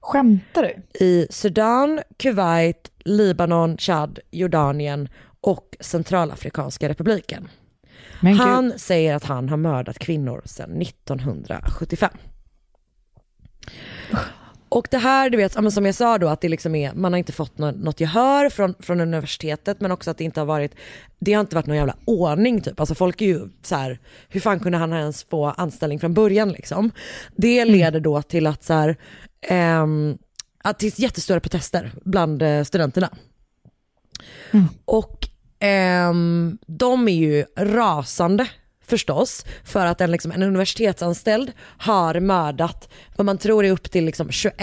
Skämtar 0.02 0.64
du? 0.64 1.06
i 1.06 1.28
Sudan, 1.30 2.00
Kuwait, 2.18 2.92
Libanon, 3.06 3.78
Chad, 3.78 4.20
Jordanien 4.32 5.10
och 5.42 5.78
Centralafrikanska 5.80 6.90
republiken. 6.90 7.48
Han 8.40 8.80
säger 8.80 9.16
att 9.16 9.24
han 9.24 9.50
har 9.50 9.58
mördat 9.58 10.00
kvinnor 10.00 10.42
sedan 10.46 10.82
1975. 10.82 12.12
Och 14.70 14.88
det 14.92 14.98
här, 14.98 15.30
du 15.30 15.38
vet, 15.38 15.74
som 15.74 15.86
jag 15.86 15.96
sa 15.96 16.18
då, 16.18 16.28
att 16.28 16.42
det 16.42 16.50
liksom 16.50 16.76
är, 16.76 16.94
man 16.94 17.14
har 17.14 17.18
inte 17.18 17.32
fått 17.32 17.58
något, 17.58 18.00
gehör 18.00 18.50
från, 18.50 18.76
från 18.80 19.02
universitetet, 19.02 19.82
men 19.82 19.92
också 19.92 20.12
att 20.12 20.18
det 20.18 20.24
inte 20.24 20.40
har 20.40 20.46
varit, 20.46 20.76
det 21.20 21.34
har 21.34 21.42
inte 21.42 21.56
varit 21.56 21.66
någon 21.66 21.78
jävla 21.78 21.96
ordning 22.06 22.62
typ. 22.62 22.80
Alltså 22.80 22.96
folk 22.96 23.22
är 23.22 23.26
ju 23.26 23.50
så 23.64 23.76
här, 23.76 24.00
hur 24.30 24.40
fan 24.40 24.60
kunde 24.60 24.78
han 24.78 24.94
ens 24.94 25.24
få 25.24 25.46
anställning 25.46 26.00
från 26.00 26.14
början 26.14 26.50
liksom? 26.50 26.92
Det 27.36 27.66
leder 27.66 28.00
då 28.00 28.22
till 28.22 28.48
att 28.48 28.64
så 28.64 28.74
här, 28.74 28.98
det 30.80 30.88
är 30.88 31.02
jättestora 31.02 31.40
protester 31.40 31.92
bland 32.06 32.42
eh, 32.42 32.64
studenterna. 32.64 33.10
Och 34.86 35.27
ehm, 35.60 36.58
de 36.68 37.08
är 37.08 37.14
ju 37.14 37.46
rasande 37.58 38.48
förstås 38.88 39.46
för 39.64 39.86
att 39.86 40.02
en, 40.02 40.12
liksom, 40.12 40.32
en 40.32 40.44
universitetsanställd 40.44 41.52
har 41.78 42.20
mördat 42.20 42.90
vad 43.16 43.26
man 43.26 43.38
tror 43.38 43.66
är 43.66 43.72
upp 43.72 43.92
till 43.92 44.06
liksom, 44.06 44.32
21 44.32 44.56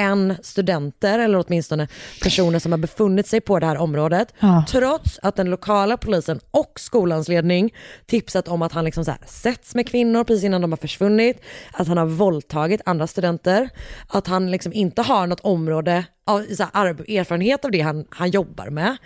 studenter 0.42 1.18
eller 1.18 1.44
åtminstone 1.46 1.88
personer 2.22 2.58
som 2.58 2.72
har 2.72 2.78
befunnit 2.78 3.26
sig 3.26 3.40
på 3.40 3.58
det 3.58 3.66
här 3.66 3.76
området. 3.76 4.34
Ja. 4.40 4.64
Trots 4.68 5.18
att 5.22 5.36
den 5.36 5.50
lokala 5.50 5.96
polisen 5.96 6.40
och 6.50 6.72
skolans 6.80 7.28
ledning 7.28 7.74
tipsat 8.06 8.48
om 8.48 8.62
att 8.62 8.72
han 8.72 8.84
liksom 8.84 9.04
så 9.04 9.10
här, 9.10 9.20
setts 9.26 9.74
med 9.74 9.88
kvinnor 9.88 10.24
precis 10.24 10.44
innan 10.44 10.60
de 10.60 10.72
har 10.72 10.76
försvunnit, 10.76 11.40
att 11.72 11.88
han 11.88 11.98
har 11.98 12.06
våldtagit 12.06 12.80
andra 12.84 13.06
studenter, 13.06 13.68
att 14.08 14.26
han 14.26 14.50
liksom 14.50 14.72
inte 14.72 15.02
har 15.02 15.26
något 15.26 15.40
område 15.40 16.04
av 16.24 16.40
så 16.54 16.64
här, 16.72 16.86
erfarenhet 17.10 17.64
av 17.64 17.70
det 17.70 17.80
han, 17.80 18.04
han 18.10 18.30
jobbar 18.30 18.70
med. 18.70 18.96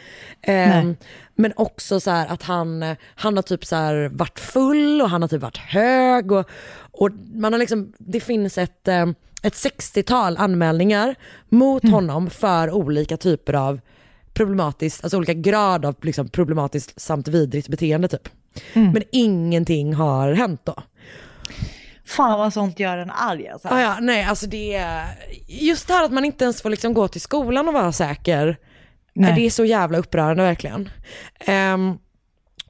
Ehm, 0.43 0.97
men 1.35 1.53
också 1.57 2.01
så 2.01 2.11
här 2.11 2.27
att 2.27 2.43
han, 2.43 2.97
han 3.15 3.37
har 3.37 3.43
typ 3.43 3.65
så 3.65 3.77
här 3.77 4.09
varit 4.13 4.41
full 4.41 5.03
och 5.03 5.11
han 5.11 5.23
har 5.23 5.29
typ 5.29 5.43
varit 5.43 5.57
hög 5.57 6.33
och, 6.33 6.51
och 6.93 7.11
man 7.35 7.53
har 7.53 7.59
liksom, 7.61 7.93
det 7.99 8.21
finns 8.21 8.59
ett, 8.59 8.89
eh, 8.89 9.07
ett 9.43 9.55
60-tal 9.55 10.37
anmälningar 10.37 11.15
mot 11.49 11.89
honom 11.91 12.31
för 12.31 12.71
olika 12.71 13.17
typer 13.17 13.55
av 13.55 13.81
problematiskt, 14.35 15.05
alltså 15.05 15.17
olika 15.17 15.35
grad 15.35 15.85
av 15.85 15.97
liksom 16.03 16.29
problematiskt 16.29 17.01
samt 17.01 17.29
vidrigt 17.29 17.69
beteende 17.69 18.09
typ. 18.09 18.29
Men 18.93 19.03
ingenting 19.13 19.95
har 19.95 20.33
hänt 20.33 20.61
då. 20.65 20.75
Fan 22.09 22.39
vad 22.39 22.53
sånt 22.53 22.81
gör 22.81 22.99
en 22.99 23.11
arg 23.11 23.49
alltså. 23.49 23.69
Ah, 23.69 23.81
ja, 23.81 23.99
nej 24.01 24.25
alltså 24.25 24.47
det 24.47 24.75
är, 24.75 25.07
just 25.47 25.89
det 25.89 25.95
här 25.95 26.05
att 26.05 26.13
man 26.13 26.25
inte 26.25 26.45
ens 26.45 26.63
får 26.63 26.71
liksom 26.71 26.95
gå 26.95 27.09
till 27.09 27.21
skolan 27.21 27.69
och 27.69 27.75
vara 27.75 27.93
säker. 27.93 28.57
Nej. 29.13 29.35
Det 29.35 29.47
är 29.47 29.51
så 29.51 29.65
jävla 29.65 29.99
upprörande 29.99 30.43
verkligen. 30.43 30.91
Ehm, 31.41 31.99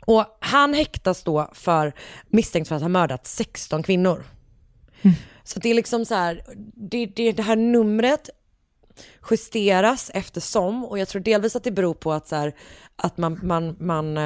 och 0.07 0.39
han 0.41 0.75
häktas 0.75 1.23
då 1.23 1.51
för 1.53 1.93
misstänkt 2.29 2.69
för 2.69 2.77
att 2.77 2.83
ha 2.83 2.89
mördat 2.89 3.27
16 3.27 3.83
kvinnor. 3.83 4.25
Så 5.45 5.61
det 5.61 5.69
är 5.69 5.75
liksom 5.75 6.05
så 6.05 6.15
här, 6.15 6.43
det, 6.75 7.07
det, 7.07 7.33
det 7.33 7.43
här 7.43 7.57
numret 7.57 8.31
justeras 9.31 10.11
eftersom 10.15 10.85
och 10.85 10.99
jag 10.99 11.09
tror 11.09 11.23
delvis 11.23 11.57
att 11.57 11.65
det 11.65 11.71
beror 11.71 11.95
på 11.95 12.13
att, 12.13 12.29
så 12.29 12.37
här, 12.37 12.55
att 12.97 13.19
man, 13.19 13.41
man, 13.43 13.77
man 13.81 14.17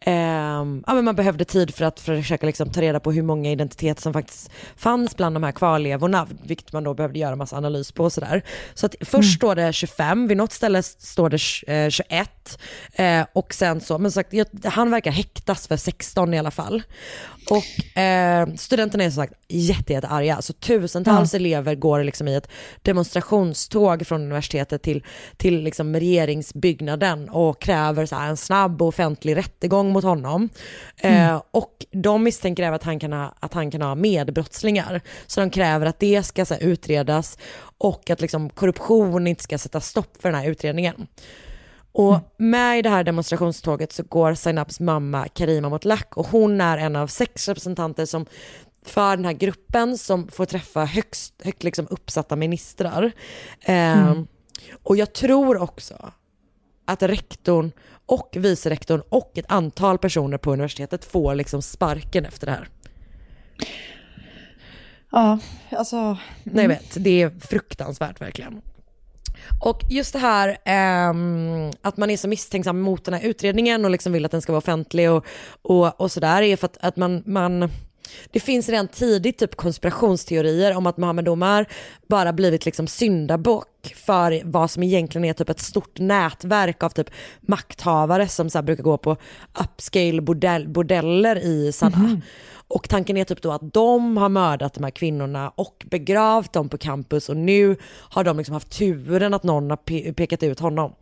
eh, 0.00 0.36
Ehm, 0.56 0.84
ja, 0.86 0.94
men 0.94 1.04
man 1.04 1.16
behövde 1.16 1.44
tid 1.44 1.74
för 1.74 1.84
att 1.84 2.00
försöka 2.00 2.46
liksom 2.46 2.70
ta 2.70 2.80
reda 2.80 3.00
på 3.00 3.12
hur 3.12 3.22
många 3.22 3.50
identiteter 3.50 4.02
som 4.02 4.12
faktiskt 4.12 4.50
fanns 4.76 5.16
bland 5.16 5.36
de 5.36 5.42
här 5.42 5.52
kvarlevorna, 5.52 6.26
vilket 6.42 6.72
man 6.72 6.84
då 6.84 6.94
behövde 6.94 7.18
göra 7.18 7.36
massa 7.36 7.56
analys 7.56 7.92
på 7.92 8.04
och 8.04 8.12
sådär. 8.12 8.42
Så 8.74 8.86
att 8.86 8.94
först 9.00 9.36
står 9.36 9.54
det 9.54 9.72
25, 9.72 10.28
vid 10.28 10.36
något 10.36 10.52
ställe 10.52 10.82
står 10.82 11.30
det 11.30 11.74
eh, 11.74 11.90
21 11.90 12.58
eh, 12.92 13.26
och 13.32 13.54
sen 13.54 13.80
så, 13.80 13.98
men 13.98 14.12
sagt, 14.12 14.32
han 14.64 14.90
verkar 14.90 15.10
häktas 15.10 15.68
för 15.68 15.76
16 15.76 16.34
i 16.34 16.38
alla 16.38 16.50
fall. 16.50 16.82
Och 17.50 17.98
eh, 17.98 18.46
studenterna 18.54 19.04
är 19.04 19.10
som 19.10 19.22
sagt 19.22 19.34
jätte, 19.48 19.92
jätte 19.92 20.08
arga, 20.08 20.42
så 20.42 20.52
tusentals 20.52 21.34
elever 21.34 21.74
går 21.74 22.04
liksom 22.04 22.28
i 22.28 22.34
ett 22.34 22.48
demonstrationståg 22.82 24.06
från 24.06 24.20
universitetet 24.20 24.82
till, 24.82 25.04
till 25.36 25.62
liksom 25.62 25.96
regeringsbyggnaden 25.96 27.28
och 27.28 27.60
kräver 27.60 28.06
så 28.06 28.16
en 28.16 28.36
snabb 28.36 28.82
och 28.82 28.88
offentlig 28.88 29.36
rättegång 29.36 29.92
mot 29.92 30.04
honom. 30.04 30.48
Eh, 30.96 31.42
och 31.50 31.86
de 31.90 32.22
misstänker 32.22 32.62
även 32.62 32.74
att 32.74 32.82
han 32.82 32.98
kan 32.98 33.12
ha, 33.12 33.34
att 33.40 33.54
han 33.54 33.70
kan 33.70 33.82
ha 33.82 33.94
medbrottslingar. 33.94 35.00
Så 35.26 35.40
de 35.40 35.50
kräver 35.50 35.86
att 35.86 36.00
det 36.00 36.22
ska 36.22 36.44
så 36.44 36.54
här, 36.54 36.62
utredas 36.62 37.38
och 37.78 38.10
att 38.10 38.20
liksom, 38.20 38.50
korruption 38.50 39.26
inte 39.26 39.42
ska 39.42 39.58
sätta 39.58 39.80
stopp 39.80 40.22
för 40.22 40.32
den 40.32 40.40
här 40.40 40.48
utredningen. 40.48 41.06
Och 41.98 42.18
med 42.36 42.78
i 42.78 42.82
det 42.82 42.88
här 42.88 43.04
demonstrationståget 43.04 43.92
så 43.92 44.02
går 44.02 44.34
Zainabs 44.34 44.80
mamma 44.80 45.28
Karima 45.28 45.68
Motlak 45.68 46.16
och 46.16 46.26
hon 46.26 46.60
är 46.60 46.78
en 46.78 46.96
av 46.96 47.06
sex 47.06 47.48
representanter 47.48 48.06
som 48.06 48.26
för 48.82 49.16
den 49.16 49.24
här 49.24 49.32
gruppen 49.32 49.98
som 49.98 50.28
får 50.28 50.44
träffa 50.44 50.84
högst, 50.84 51.34
högt 51.44 51.64
liksom 51.64 51.86
uppsatta 51.90 52.36
ministrar. 52.36 53.12
Ehm, 53.62 54.26
och 54.82 54.96
jag 54.96 55.12
tror 55.12 55.62
också 55.62 56.12
att 56.84 57.02
rektorn 57.02 57.72
och 58.06 58.34
vicerektorn 58.36 59.02
och 59.08 59.38
ett 59.38 59.52
antal 59.52 59.98
personer 59.98 60.38
på 60.38 60.52
universitetet 60.52 61.04
får 61.04 61.34
liksom 61.34 61.62
sparken 61.62 62.24
efter 62.24 62.46
det 62.46 62.52
här. 62.52 62.68
Ja, 65.12 65.38
alltså. 65.70 66.16
Nej 66.44 66.64
jag 66.64 66.68
vet, 66.68 67.04
det 67.04 67.22
är 67.22 67.30
fruktansvärt 67.30 68.20
verkligen. 68.20 68.62
Och 69.60 69.80
just 69.90 70.12
det 70.12 70.18
här 70.18 70.48
eh, 70.48 71.14
att 71.82 71.96
man 71.96 72.10
är 72.10 72.16
så 72.16 72.28
misstänksam 72.28 72.80
mot 72.80 73.04
den 73.04 73.14
här 73.14 73.22
utredningen 73.22 73.84
och 73.84 73.90
liksom 73.90 74.12
vill 74.12 74.24
att 74.24 74.30
den 74.30 74.42
ska 74.42 74.52
vara 74.52 74.58
offentlig 74.58 75.10
och, 75.10 75.26
och, 75.62 76.00
och 76.00 76.12
sådär 76.12 76.42
är 76.42 76.56
för 76.56 76.66
att, 76.66 76.78
att 76.80 76.96
man, 76.96 77.22
man 77.26 77.70
det 78.30 78.40
finns 78.40 78.68
redan 78.68 78.88
tidigt 78.88 79.38
typ 79.38 79.56
konspirationsteorier 79.56 80.76
om 80.76 80.86
att 80.86 80.96
Mohammed 80.96 81.28
Omar 81.28 81.66
bara 82.06 82.32
blivit 82.32 82.64
liksom 82.64 82.86
syndabock 82.86 83.94
för 83.96 84.42
vad 84.44 84.70
som 84.70 84.82
egentligen 84.82 85.24
är 85.24 85.32
typ 85.32 85.48
ett 85.48 85.60
stort 85.60 85.98
nätverk 85.98 86.82
av 86.82 86.90
typ 86.90 87.10
makthavare 87.40 88.28
som 88.28 88.50
så 88.50 88.58
här 88.58 88.62
brukar 88.62 88.82
gå 88.82 88.98
på 88.98 89.16
upscale 89.60 90.20
bordell, 90.20 90.68
bordeller 90.68 91.36
i 91.36 91.72
Sanaa. 91.72 91.98
Mhm. 91.98 92.22
Och 92.68 92.88
tanken 92.88 93.16
är 93.16 93.24
typ 93.24 93.42
då 93.42 93.52
att 93.52 93.72
de 93.72 94.16
har 94.16 94.28
mördat 94.28 94.74
de 94.74 94.84
här 94.84 94.90
kvinnorna 94.90 95.48
och 95.54 95.86
begravt 95.90 96.52
dem 96.52 96.68
på 96.68 96.78
campus 96.78 97.28
och 97.28 97.36
nu 97.36 97.76
har 97.86 98.24
de 98.24 98.36
liksom 98.36 98.52
haft 98.52 98.70
turen 98.78 99.34
att 99.34 99.42
någon 99.42 99.70
har 99.70 99.76
pe- 99.76 100.12
pekat 100.12 100.42
ut 100.42 100.60
honom 100.60 100.94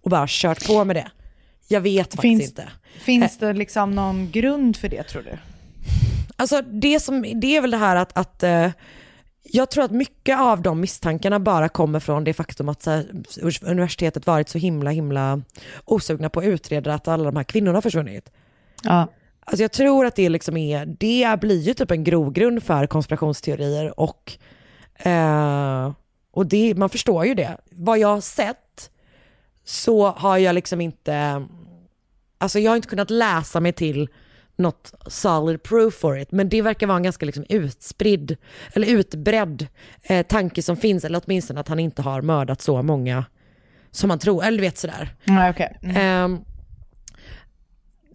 och 0.00 0.10
bara 0.10 0.26
kört 0.28 0.66
på 0.66 0.84
med 0.84 0.96
det. 0.96 1.10
Jag 1.68 1.80
vet 1.80 2.14
faktiskt 2.14 2.20
Finns, 2.22 2.42
inte. 2.42 2.68
finns 3.00 3.38
det 3.38 3.52
liksom 3.52 3.94
någon 3.94 4.30
grund 4.30 4.76
för 4.76 4.88
det 4.88 5.02
tror 5.02 5.22
du? 5.22 5.38
Alltså 6.36 6.62
det, 6.62 7.00
som, 7.00 7.22
det 7.40 7.56
är 7.56 7.60
väl 7.60 7.70
det 7.70 7.76
här 7.76 7.96
att, 7.96 8.18
att 8.18 8.42
eh, 8.42 8.70
jag 9.42 9.70
tror 9.70 9.84
att 9.84 9.90
mycket 9.90 10.40
av 10.40 10.62
de 10.62 10.80
misstankarna 10.80 11.40
bara 11.40 11.68
kommer 11.68 12.00
från 12.00 12.24
det 12.24 12.34
faktum 12.34 12.68
att 12.68 12.86
här, 12.86 13.06
universitetet 13.62 14.26
varit 14.26 14.48
så 14.48 14.58
himla 14.58 14.90
himla 14.90 15.42
osugna 15.84 16.28
på 16.28 16.40
att 16.40 16.46
utreda 16.46 16.94
att 16.94 17.08
alla 17.08 17.24
de 17.24 17.36
här 17.36 17.44
kvinnorna 17.44 17.82
försvunnit. 17.82 18.30
Ja. 18.82 19.08
Alltså 19.44 19.62
jag 19.62 19.72
tror 19.72 20.06
att 20.06 20.16
det 20.16 20.28
liksom 20.28 20.56
är, 20.56 20.86
det 20.86 21.40
blir 21.40 21.60
ju 21.60 21.74
typ 21.74 21.90
en 21.90 22.04
grogrund 22.04 22.62
för 22.62 22.86
konspirationsteorier 22.86 24.00
och, 24.00 24.32
eh, 24.98 25.92
och 26.30 26.46
det, 26.46 26.74
man 26.74 26.88
förstår 26.88 27.26
ju 27.26 27.34
det. 27.34 27.56
Vad 27.70 27.98
jag 27.98 28.08
har 28.08 28.20
sett 28.20 28.90
så 29.64 30.06
har 30.06 30.38
jag 30.38 30.54
liksom 30.54 30.80
inte, 30.80 31.46
alltså 32.38 32.58
jag 32.58 32.70
har 32.70 32.76
inte 32.76 32.88
kunnat 32.88 33.10
läsa 33.10 33.60
mig 33.60 33.72
till 33.72 34.08
något 34.56 34.94
solid 35.06 35.62
proof 35.62 35.94
for 35.94 36.18
it, 36.18 36.32
men 36.32 36.48
det 36.48 36.62
verkar 36.62 36.86
vara 36.86 36.96
en 36.96 37.02
ganska 37.02 37.26
liksom 37.26 37.44
utspridd, 37.48 38.36
eller 38.72 38.88
utbredd 38.88 39.66
eh, 40.02 40.26
tanke 40.26 40.62
som 40.62 40.76
finns, 40.76 41.04
eller 41.04 41.22
åtminstone 41.24 41.60
att 41.60 41.68
han 41.68 41.78
inte 41.78 42.02
har 42.02 42.22
mördat 42.22 42.60
så 42.60 42.82
många 42.82 43.24
som 43.90 44.08
man 44.08 44.18
tror, 44.18 44.44
eller 44.44 44.58
du 44.58 44.62
vet 44.62 44.78
sådär. 44.78 45.14
Nej, 45.24 45.50
okej. 45.50 45.78
Mm. 45.82 45.96
Ehm, 45.96 46.44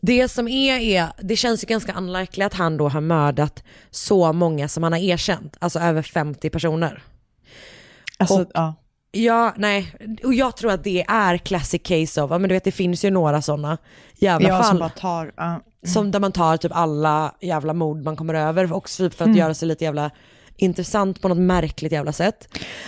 det 0.07 0.27
som 0.27 0.47
är, 0.47 0.77
är, 0.79 1.07
det 1.21 1.35
känns 1.35 1.63
ju 1.63 1.67
ganska 1.67 1.93
unlikely 1.93 2.43
att 2.43 2.53
han 2.53 2.77
då 2.77 2.89
har 2.89 3.01
mördat 3.01 3.63
så 3.91 4.33
många 4.33 4.67
som 4.67 4.83
han 4.83 4.91
har 4.91 4.99
erkänt, 4.99 5.55
alltså 5.59 5.79
över 5.79 6.01
50 6.01 6.49
personer. 6.49 7.03
Alltså, 8.17 8.41
och- 8.41 8.51
ja. 8.53 8.75
Ja, 9.11 9.53
nej, 9.57 9.93
och 10.23 10.33
jag 10.33 10.57
tror 10.57 10.71
att 10.71 10.83
det 10.83 11.05
är 11.07 11.37
classic 11.37 11.81
case 11.83 12.21
of, 12.21 12.31
ja, 12.31 12.37
men 12.37 12.49
du 12.49 12.55
vet 12.55 12.63
det 12.63 12.71
finns 12.71 13.05
ju 13.05 13.09
några 13.11 13.41
sådana 13.41 13.77
jävla 14.15 14.49
Jag 14.49 14.57
fall. 14.57 14.67
som 14.69 14.79
bara 14.79 14.89
tar, 14.89 15.31
ja. 15.37 15.61
Som 15.85 16.11
där 16.11 16.19
man 16.19 16.31
tar 16.31 16.57
typ 16.57 16.71
alla 16.75 17.35
jävla 17.41 17.73
mord 17.73 18.03
man 18.03 18.15
kommer 18.15 18.33
över, 18.33 18.73
också 18.73 19.03
typ 19.09 19.17
för 19.17 19.25
Mm. 19.25 19.33
att 19.33 19.39
göra 19.39 19.53
sig 19.53 19.67
lite 19.67 19.83
jävla 19.83 20.11
intressant 20.57 21.21
på 21.21 21.27
något 21.27 21.37
märkligt 21.37 21.91
jävla 21.91 22.11
sätt. 22.11 22.47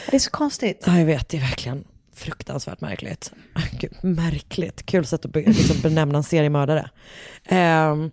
Det 0.09 0.15
är 0.15 0.20
så 0.20 0.32
konstigt. 0.32 0.84
Ja 0.88 0.97
jag 0.97 1.05
vet, 1.05 1.30
det 1.30 1.38
är 1.38 1.41
verkligen 1.41 1.84
fruktansvärt 2.20 2.82
märkligt. 2.82 3.32
Gud, 3.80 4.03
märkligt, 4.03 4.86
kul 4.86 5.05
sätt 5.05 5.26
att 5.26 5.32
be, 5.32 5.39
liksom 5.39 5.82
benämna 5.82 6.17
en 6.17 6.24
seriemördare. 6.24 6.89
Ehm, 7.45 8.11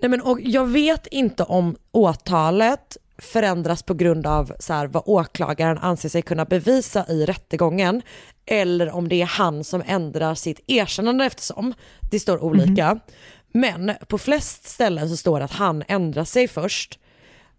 Nej, 0.00 0.10
men, 0.10 0.20
och 0.20 0.40
jag 0.40 0.66
vet 0.66 1.06
inte 1.06 1.42
om 1.42 1.76
åtalet 1.92 2.96
förändras 3.18 3.82
på 3.82 3.94
grund 3.94 4.26
av 4.26 4.52
så 4.58 4.72
här, 4.72 4.86
vad 4.86 5.02
åklagaren 5.06 5.78
anser 5.78 6.08
sig 6.08 6.22
kunna 6.22 6.44
bevisa 6.44 7.06
i 7.08 7.26
rättegången 7.26 8.02
eller 8.46 8.90
om 8.90 9.08
det 9.08 9.22
är 9.22 9.26
han 9.26 9.64
som 9.64 9.82
ändrar 9.86 10.34
sitt 10.34 10.60
erkännande 10.66 11.24
eftersom. 11.24 11.74
Det 12.10 12.20
står 12.20 12.44
olika. 12.44 13.00
Men 13.52 13.92
på 14.08 14.18
flest 14.18 14.68
ställen 14.68 15.08
så 15.08 15.16
står 15.16 15.38
det 15.38 15.44
att 15.44 15.52
han 15.52 15.84
ändrar 15.88 16.24
sig 16.24 16.48
först. 16.48 16.98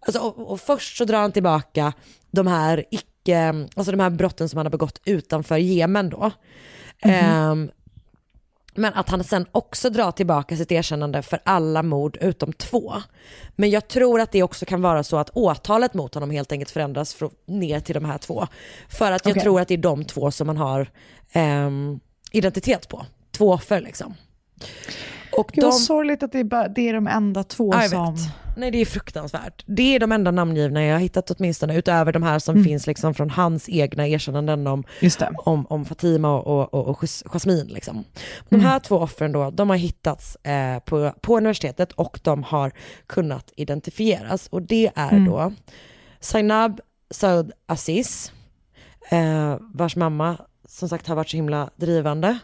Alltså, 0.06 0.20
och, 0.20 0.52
och 0.52 0.60
först 0.60 0.96
så 0.96 1.04
drar 1.04 1.20
han 1.20 1.32
tillbaka 1.32 1.92
de 2.30 2.46
här 2.46 2.84
icke, 2.90 3.04
alltså 3.34 3.90
de 3.90 4.00
här 4.00 4.10
brotten 4.10 4.48
som 4.48 4.56
han 4.56 4.66
har 4.66 4.70
begått 4.70 5.00
utanför 5.04 5.56
Jemen 5.56 6.08
då. 6.08 6.30
Ehm, 7.00 7.70
men 8.74 8.94
att 8.94 9.08
han 9.08 9.24
sen 9.24 9.46
också 9.52 9.90
drar 9.90 10.12
tillbaka 10.12 10.56
sitt 10.56 10.72
erkännande 10.72 11.22
för 11.22 11.40
alla 11.44 11.82
mord 11.82 12.18
utom 12.20 12.52
två. 12.52 12.94
Men 13.56 13.70
jag 13.70 13.88
tror 13.88 14.20
att 14.20 14.32
det 14.32 14.42
också 14.42 14.66
kan 14.66 14.82
vara 14.82 15.04
så 15.04 15.16
att 15.16 15.30
åtalet 15.30 15.94
mot 15.94 16.14
honom 16.14 16.30
helt 16.30 16.52
enkelt 16.52 16.70
förändras 16.70 17.14
från, 17.14 17.30
ner 17.46 17.80
till 17.80 17.94
de 17.94 18.04
här 18.04 18.18
två. 18.18 18.46
För 18.88 19.12
att 19.12 19.26
jag 19.26 19.32
Okej. 19.32 19.42
tror 19.42 19.60
att 19.60 19.68
det 19.68 19.74
är 19.74 19.78
de 19.78 20.04
två 20.04 20.30
som 20.30 20.46
man 20.46 20.56
har 20.56 20.90
ehm, 21.32 22.00
identitet 22.32 22.88
på. 22.88 23.06
Två 23.30 23.52
offer 23.52 23.80
liksom. 23.80 24.14
Och 25.38 25.48
Gud 25.52 25.62
de, 25.62 25.66
vad 25.66 25.74
sorgligt 25.74 26.22
att 26.22 26.32
det 26.32 26.38
är, 26.38 26.44
bara, 26.44 26.68
det 26.68 26.88
är 26.88 26.92
de 26.94 27.06
enda 27.06 27.44
två 27.44 27.74
Ja, 27.74 27.82
som... 27.88 28.14
vet. 28.14 28.22
Nej 28.56 28.70
det 28.70 28.80
är 28.80 28.84
fruktansvärt. 28.86 29.64
Det 29.66 29.94
är 29.94 30.00
de 30.00 30.12
enda 30.12 30.30
namngivna 30.30 30.84
jag 30.84 30.94
har 30.94 31.00
hittat 31.00 31.30
åtminstone, 31.30 31.76
utöver 31.78 32.12
de 32.12 32.22
här 32.22 32.38
som 32.38 32.54
Mm. 32.54 32.64
finns 32.64 32.86
liksom 32.86 33.14
från 33.14 33.30
hans 33.30 33.68
egna 33.68 34.06
erkännanden 34.08 34.66
om, 34.66 34.84
om, 35.44 35.66
om 35.66 35.84
Fatima 35.84 36.40
och, 36.40 36.74
och, 36.74 36.86
och 36.88 37.02
Jas- 37.02 37.22
Jasmin. 37.32 37.66
Liksom. 37.66 38.04
De 38.48 38.54
Mm. 38.54 38.66
här 38.66 38.78
två 38.78 38.96
offren 38.96 39.32
då, 39.32 39.50
de 39.50 39.70
har 39.70 39.76
hittats 39.76 40.36
eh, 40.36 40.78
på, 40.78 41.12
på 41.20 41.36
universitetet 41.36 41.92
och 41.92 42.20
de 42.22 42.42
har 42.42 42.72
kunnat 43.06 43.52
identifieras. 43.56 44.46
Och 44.46 44.62
det 44.62 44.90
är 44.94 45.10
Mm. 45.12 45.24
då 45.24 45.52
Zainab 46.20 46.80
Saud 47.10 47.52
Aziz, 47.66 48.32
eh, 49.10 49.56
vars 49.74 49.96
mamma 49.96 50.36
som 50.68 50.88
sagt 50.88 51.06
har 51.06 51.16
varit 51.16 51.28
så 51.28 51.36
himla 51.36 51.70
drivande. 51.76 52.38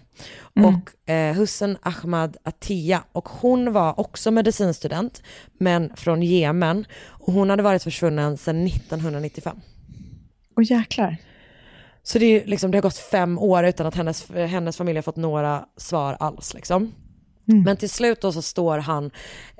Mm. 0.57 0.75
Och 0.75 1.11
eh, 1.11 1.35
Hussein 1.35 1.77
Ahmad 1.83 2.37
Attia. 2.43 3.05
Och 3.13 3.29
hon 3.29 3.73
var 3.73 4.01
också 4.01 4.31
medicinstudent, 4.31 5.23
men 5.59 5.97
från 5.97 6.23
Jemen. 6.23 6.87
Och 7.03 7.33
hon 7.33 7.51
hade 7.51 7.63
varit 7.63 7.83
försvunnen 7.83 8.37
sedan 8.37 8.67
1995. 8.67 9.61
Åh 10.57 10.65
jäklar. 10.65 11.17
Så 12.03 12.19
det, 12.19 12.27
är 12.27 12.47
liksom, 12.47 12.71
det 12.71 12.77
har 12.77 12.83
gått 12.83 12.99
fem 12.99 13.39
år 13.39 13.65
utan 13.65 13.87
att 13.87 13.95
hennes, 13.95 14.31
hennes 14.31 14.77
familj 14.77 14.99
har 14.99 15.03
fått 15.03 15.17
några 15.17 15.65
svar 15.77 16.17
alls. 16.21 16.55
Liksom. 16.55 16.93
Men 17.47 17.77
till 17.77 17.91
slut 17.91 18.21
då 18.21 18.33
så 18.33 18.43
står 18.43 18.79
han 18.79 19.11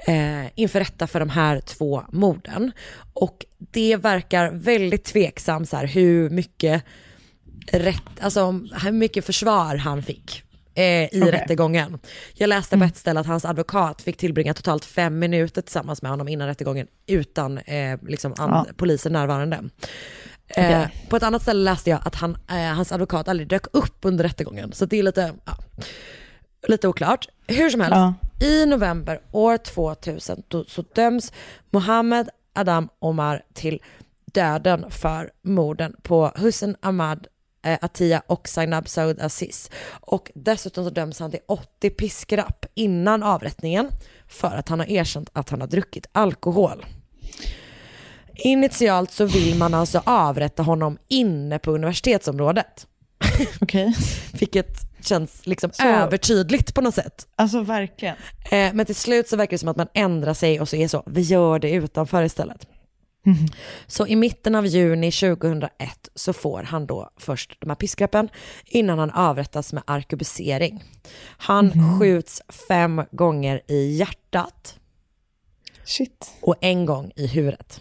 eh, 0.07 0.47
inför 0.55 0.81
rätta 0.81 1.07
för 1.07 1.21
de 1.21 1.29
här 1.29 1.61
två 1.61 2.03
morden. 2.13 2.73
Och 3.13 3.47
det 3.59 3.97
verkar 3.97 4.51
väldigt 4.51 5.05
tveksamt 5.05 5.69
så 5.69 5.77
här, 5.77 5.87
hur 5.87 6.31
mycket 6.31 6.85
rätt, 7.73 8.03
alltså 8.21 8.61
hur 8.83 8.93
mycket 8.93 9.25
försvar 9.27 9.77
han 9.77 10.03
fick 10.03 10.43
eh, 10.75 10.85
i 10.85 11.09
Okej. 11.13 11.31
rättegången. 11.33 11.99
Jag 12.35 12.49
läste 12.49 12.79
på 12.79 12.85
ett 12.85 12.97
ställe 12.97 13.21
att 13.21 13.27
hans 13.27 13.45
advokat 13.45 14.03
fick 14.03 14.17
tillbringa 14.17 14.55
totalt 14.55 14.85
fem 14.85 15.19
minuter 15.19 15.63
tillsammans 15.63 16.03
med 16.03 16.11
honom 16.11 16.29
innan 16.29 16.49
rättegången 16.49 16.87
utan 17.07 17.59
eh, 17.59 17.99
liksom 18.03 18.35
Ja. 18.39 18.67
poliser 18.77 19.11
närvarande. 19.11 19.57
Eh, 20.49 20.67
Okej. 20.69 21.07
på 21.09 21.17
ett 21.17 21.23
annat 21.23 21.43
ställe 21.43 21.63
läste 21.65 21.91
jag 21.91 22.01
att 22.05 22.15
han, 22.15 22.37
eh, 22.51 22.57
hans 22.57 22.93
advokat 22.93 23.29
aldrig 23.29 23.49
dök 23.49 23.67
upp 23.73 23.99
under 24.03 24.25
rättegången. 24.25 24.73
Så 24.73 24.87
det 24.87 24.99
är 24.99 25.03
lite, 25.03 25.33
ja, 25.45 25.53
lite 26.69 26.89
oklart. 26.89 27.29
Hur 27.47 27.71
som 27.71 27.81
helst, 27.81 27.95
Ja. 27.97 28.15
i 28.47 28.67
november 28.67 29.21
år 29.33 29.57
2000 29.57 30.43
då, 30.49 30.65
så 30.65 30.85
döms 30.95 31.33
Mohammed 31.71 32.29
Adam 32.55 32.89
Omar 32.99 33.43
till 33.55 33.83
döden 34.33 34.91
för 34.91 35.31
morden 35.45 35.95
på 36.03 36.33
Hussein 36.37 36.77
Ahmad 36.83 37.27
eh, 37.65 37.79
Attia 37.81 38.23
och 38.27 38.49
Zainab 38.49 38.89
Saud 38.89 39.21
Aziz. 39.21 39.71
Och 40.01 40.31
dessutom 40.35 40.85
så 40.85 40.91
döms 40.91 41.21
han 41.21 41.31
till 41.31 41.41
80 41.49 41.91
piskrapp 41.91 42.67
innan 42.75 43.23
avrättningen 43.23 43.89
för 44.29 44.49
att 44.57 44.69
han 44.69 44.79
har 44.81 44.91
erkänt 44.91 45.31
att 45.33 45.51
han 45.51 45.61
har 45.61 45.69
druckit 45.69 46.07
alkohol. 46.13 46.87
Initialt 48.37 49.11
så 49.11 49.25
vill 49.25 49.57
man 49.59 49.75
alltså 49.75 50.03
avrätta 50.07 50.63
honom 50.63 50.99
inne 51.09 51.59
på 51.59 51.71
universitetsområdet. 51.71 52.87
Okej. 53.61 53.95
Vilket 54.33 54.77
känns 55.07 55.47
liksom 55.47 55.71
Så- 55.73 55.83
övertydligt 55.83 56.75
på 56.75 56.81
något 56.81 56.95
sätt. 56.95 57.27
Alltså 57.37 57.61
verkligen. 57.61 58.17
Eh, 58.51 58.73
men 58.75 58.87
till 58.87 58.95
slut 58.95 59.29
så 59.29 59.37
verkar 59.37 59.51
det 59.51 59.59
som 59.59 59.69
att 59.69 59.77
man 59.77 59.89
ändrar 59.95 60.35
sig 60.35 60.61
och 60.61 60.69
så 60.69 60.77
är 60.77 60.89
så, 60.89 61.03
vi 61.07 61.21
gör 61.21 61.59
det 61.59 61.71
utanför 61.71 62.23
istället. 62.23 62.67
Så 63.87 64.07
i 64.07 64.17
mitten 64.17 64.55
av 64.55 64.67
juni 64.67 65.13
2001 65.13 65.71
så 66.15 66.33
får 66.33 66.63
han 66.63 66.87
då 66.87 67.11
först 67.17 67.57
de 67.61 67.71
här 67.71 67.77
piskrappen 67.77 68.29
innan 68.65 68.99
han 68.99 69.11
avrättas 69.11 69.73
med 69.73 69.83
arkebusering. 69.87 70.83
Han 71.37 71.99
skjuts 72.01 72.43
fem 72.69 73.03
gånger 73.11 73.61
i 73.69 73.97
hjärtat 73.97 74.79
Shit. 75.85 76.31
och 76.41 76.57
en 76.61 76.87
gång 76.87 77.13
i 77.17 77.27
huvudet. 77.27 77.81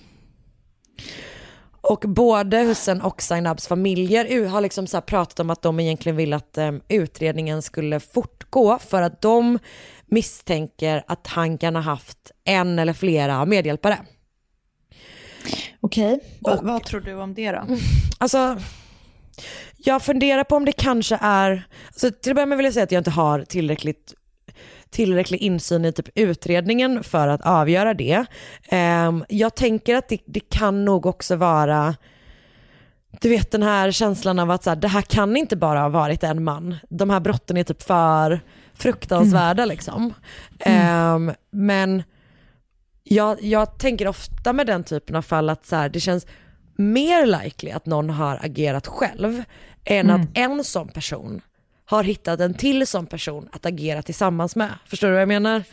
Och 1.82 2.00
både 2.00 2.58
Hussein 2.58 3.02
och 3.02 3.22
Zainabs 3.22 3.68
familjer 3.68 4.48
har 4.48 4.62
liksom 4.62 4.88
så 4.88 5.02
pratat 5.02 5.40
om 5.40 5.50
att 5.50 5.62
de 5.62 5.80
egentligen 5.80 6.16
vill 6.16 6.34
att 6.34 6.58
em, 6.58 6.82
utredningen 6.88 7.62
skulle 7.62 8.00
fortgå 8.00 8.80
för 8.80 9.02
att 9.02 9.22
de 9.22 9.60
misstänker 10.06 11.04
att 11.08 11.28
han 11.28 11.58
kan 11.58 11.76
ha 11.76 11.82
haft 11.82 12.32
en 12.44 12.80
eller 12.80 12.94
flera 12.94 13.46
medhjälpare. 13.46 14.00
Okej. 15.84 16.20
Va- 16.40 16.60
vad 16.62 16.84
tror 16.84 17.02
du 17.02 17.14
om 17.14 17.34
det 17.34 17.52
då? 17.52 17.62
Alltså, 18.18 18.58
jag 19.78 20.02
funderar 20.02 20.44
på 20.44 20.56
om 20.56 20.66
det 20.66 20.72
kanske 20.72 21.18
är, 21.22 21.68
alltså 21.88 22.12
till 22.12 22.32
att 22.32 22.36
börja 22.36 22.46
med 22.46 22.58
vill 22.58 22.66
jag 22.66 22.74
säga 22.74 22.84
att 22.84 22.92
jag 22.92 23.00
inte 23.00 23.12
har 23.12 23.42
tillräckligt 23.42 24.14
tillräcklig 24.90 25.38
insyn 25.42 25.86
i 25.86 25.92
typ 25.92 26.10
utredningen 26.16 27.04
för 27.04 27.28
att 27.28 27.42
avgöra 27.42 27.94
det. 27.94 28.26
Ehm, 28.70 29.26
jag 29.30 29.56
tänker 29.56 29.96
att 29.96 30.08
det, 30.10 30.18
det 30.26 30.40
kan 30.50 30.86
nog 30.86 31.06
också 31.06 31.36
vara, 31.36 31.96
du 33.22 33.30
vet 33.30 33.52
den 33.52 33.64
här 33.64 33.92
känslan 33.92 34.40
av 34.40 34.52
att 34.52 34.64
så 34.64 34.70
här, 34.70 34.78
det 34.78 34.88
här 34.88 35.02
kan 35.02 35.38
inte 35.38 35.56
bara 35.56 35.80
ha 35.82 35.90
varit 35.90 36.24
en 36.24 36.44
man. 36.44 36.76
De 36.90 37.10
här 37.10 37.20
brotten 37.20 37.58
är 37.58 37.64
typ 37.64 37.82
för 37.84 38.40
fruktansvärda 38.74 39.66
liksom. 39.66 40.14
Ehm, 40.60 41.32
men 41.52 42.04
jag, 43.04 43.42
jag 43.44 43.78
tänker 43.80 44.08
ofta 44.08 44.54
med 44.54 44.68
den 44.68 44.84
typen 44.84 45.16
av 45.16 45.22
fall 45.22 45.50
att 45.50 45.66
så 45.66 45.76
här, 45.76 45.90
det 45.90 46.00
känns 46.00 46.26
mer 46.76 47.26
likely 47.26 47.72
att 47.72 47.86
någon 47.86 48.10
har 48.10 48.40
agerat 48.44 48.88
själv 48.88 49.44
än 49.86 50.10
att 50.10 50.28
en 50.34 50.64
sån 50.64 50.88
person 50.88 51.42
har 51.86 52.04
hittat 52.04 52.40
en 52.40 52.54
till 52.54 52.88
sån 52.88 53.06
person 53.06 53.50
att 53.52 53.66
agera 53.66 54.02
tillsammans 54.02 54.56
med. 54.56 54.70
Förstår 54.86 55.08
du 55.08 55.14
vad 55.14 55.22
jag 55.22 55.28
menar? 55.28 55.64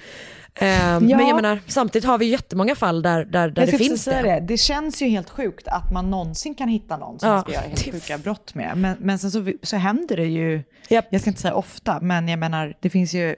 Ehm, 0.54 1.08
Ja. 1.08 1.16
Men 1.16 1.26
jag 1.26 1.36
menar, 1.36 1.60
samtidigt 1.66 2.06
har 2.06 2.18
vi 2.18 2.26
jättemånga 2.26 2.74
fall 2.74 3.02
där, 3.02 3.24
där, 3.24 3.48
där 3.50 3.66
det 3.66 3.78
finns 3.78 4.04
det. 4.04 4.22
det. 4.22 4.40
Det 4.40 4.56
känns 4.56 5.02
ju 5.02 5.06
helt 5.08 5.30
sjukt 5.30 5.68
att 5.68 5.92
man 5.92 6.10
någonsin 6.10 6.54
kan 6.54 6.68
hitta 6.68 6.96
någon 6.96 7.18
som 7.20 7.28
Ja, 7.28 7.34
man 7.34 7.42
ska 7.42 7.52
göra 7.52 7.62
helt 7.62 7.84
sjuka 7.84 8.18
brott 8.18 8.54
med. 8.54 8.76
Men, 8.76 8.96
men 9.00 9.18
sen 9.18 9.30
så, 9.30 9.52
så 9.62 9.76
händer 9.76 10.16
det 10.16 10.26
ju, 10.26 10.62
Japp. 10.88 11.06
jag 11.10 11.20
ska 11.20 11.30
inte 11.30 11.42
säga 11.42 11.54
ofta, 11.54 12.00
men 12.00 12.28
jag 12.28 12.38
menar 12.38 12.74
det 12.80 12.90
finns 12.90 13.14
ju 13.14 13.36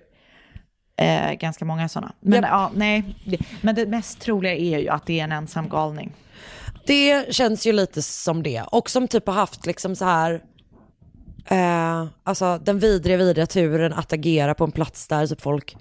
eh, 0.97 1.33
ganska 1.33 1.65
många 1.65 1.89
sådana. 1.89 2.13
Men 2.21 2.33
Japp. 2.43 2.51
ja, 2.51 2.71
nej. 2.75 3.05
Det, 3.25 3.39
men 3.61 3.75
det 3.75 3.87
mest 3.87 4.21
troliga 4.21 4.55
är 4.55 4.79
ju 4.79 4.89
att 4.89 5.07
det 5.07 5.21
är 5.21 5.25
en 5.25 5.33
ensam 5.33 5.69
galning. 5.69 6.13
Det 6.87 7.35
känns 7.35 7.67
ju 7.67 7.73
lite 7.73 8.03
som 8.03 8.43
det. 8.43 8.63
Och 8.67 8.91
som 8.91 9.09
typ 9.09 9.27
har 9.27 9.35
haft 9.35 9.67
liksom 9.67 9.97
så 9.97 10.05
här, 10.05 10.43
eh, 11.47 12.07
alltså 12.25 12.59
den 12.65 12.79
vidriga, 12.79 13.17
vidriga 13.17 13.47
turen 13.47 13.93
att 13.93 14.13
agera 14.13 14.55
på 14.55 14.65
en 14.65 14.73
plats 14.73 15.09
där 15.09 15.27
typ 15.27 15.41
folk 15.41 15.77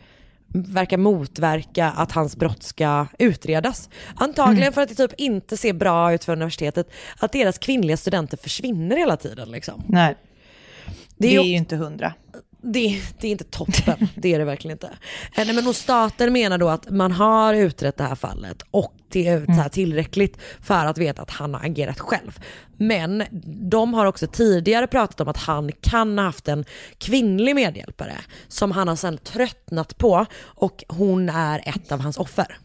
verkar 0.53 0.97
motverka 0.97 1.87
att 1.91 2.11
hans 2.11 2.35
brott 2.35 2.63
ska 2.63 3.07
utredas. 3.19 3.89
Antagligen 4.15 4.73
för 4.73 4.81
att 4.81 4.89
det 4.89 4.95
typ 4.95 5.13
inte 5.19 5.57
ser 5.57 5.73
bra 5.73 6.13
ut 6.13 6.23
för 6.23 6.33
universitetet 6.33 6.89
att 7.19 7.31
deras 7.31 7.57
kvinnliga 7.57 7.97
studenter 7.97 8.37
försvinner 8.37 8.97
hela 8.97 9.17
tiden. 9.17 9.51
Liksom. 9.51 9.83
Nej, 9.87 10.15
Det 11.17 11.27
det 11.27 11.35
är 11.35 11.39
är, 11.39 11.43
ju- 11.43 11.49
ju 11.49 11.55
inte 11.57 11.75
hundra. 11.75 12.13
Det, 12.63 13.01
det 13.19 13.27
är 13.27 13.31
inte 13.31 13.43
toppen, 13.43 14.07
det 14.15 14.33
är 14.33 14.39
det 14.39 14.45
verkligen 14.45 14.75
inte. 14.75 14.87
Eh, 14.87 15.45
Nej, 15.45 15.55
men 15.55 15.67
och 15.67 15.75
staten 15.75 16.33
menar 16.33 16.57
då 16.57 16.69
att 16.69 16.89
man 16.89 17.11
har 17.11 17.53
utrett 17.53 17.97
det 17.97 18.03
här 18.03 18.15
fallet 18.15 18.63
och 18.71 18.93
det 19.09 19.27
är 19.27 19.47
här 19.47 19.69
tillräckligt 19.69 20.37
för 20.61 20.85
att 20.85 20.97
veta 20.97 21.21
att 21.21 21.29
han 21.29 21.53
har 21.53 21.65
agerat 21.65 21.99
själv. 21.99 22.39
Men 22.77 23.23
de 23.69 23.93
har 23.93 24.05
också 24.05 24.27
tidigare 24.27 24.87
pratat 24.87 25.21
om 25.21 25.27
att 25.27 25.37
han 25.37 25.71
kan 25.81 26.17
ha 26.17 26.25
haft 26.25 26.47
en 26.47 26.65
kvinnlig 26.97 27.55
medhjälpare 27.55 28.17
som 28.47 28.71
han 28.71 28.87
har 28.87 28.95
sedan 28.95 29.17
tröttnat 29.17 29.97
på 29.97 30.25
och 30.41 30.83
hon 30.87 31.29
är 31.29 31.61
ett 31.65 31.91
av 31.91 31.99
hans 31.99 32.17
offer. 32.17 32.57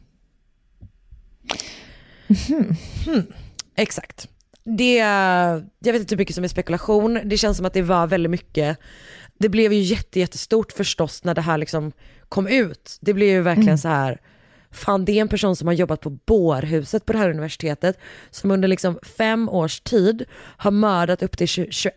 Hmm, 3.04 3.26
Exakt. 3.76 4.28
Det, 4.64 4.96
jag 5.78 5.92
vet 5.92 6.00
inte 6.00 6.14
hur 6.14 6.18
mycket 6.18 6.34
som 6.34 6.44
är 6.44 6.48
spekulation. 6.48 7.20
Det 7.24 7.38
känns 7.38 7.56
som 7.56 7.66
att 7.66 7.72
det 7.72 7.82
var 7.82 8.06
väldigt 8.06 8.30
mycket, 8.30 8.78
det 9.38 9.48
blev 9.48 9.72
ju 9.72 9.80
jätte, 9.80 10.20
jättestort 10.20 10.72
förstås 10.72 11.24
när 11.24 11.34
det 11.34 11.40
här 11.40 11.58
liksom 11.58 11.92
kom 12.28 12.46
ut. 12.46 12.98
Det 13.00 13.14
blev 13.14 13.28
ju 13.28 13.40
verkligen 13.40 13.78
så 13.78 13.88
här 13.88 14.20
fan 14.76 15.04
det 15.04 15.12
är 15.12 15.20
en 15.20 15.28
person 15.28 15.56
som 15.56 15.68
har 15.68 15.74
jobbat 15.74 16.00
på 16.00 16.10
bårhuset 16.10 17.06
på 17.06 17.12
det 17.12 17.18
här 17.18 17.30
universitetet 17.30 17.98
som 18.30 18.50
under 18.50 18.68
liksom 18.68 18.98
fem 19.02 19.48
års 19.48 19.80
tid 19.80 20.24
har 20.56 20.70
mördat 20.70 21.22
upp 21.22 21.38
till 21.38 21.48
20, 21.48 21.66
21 21.70 21.96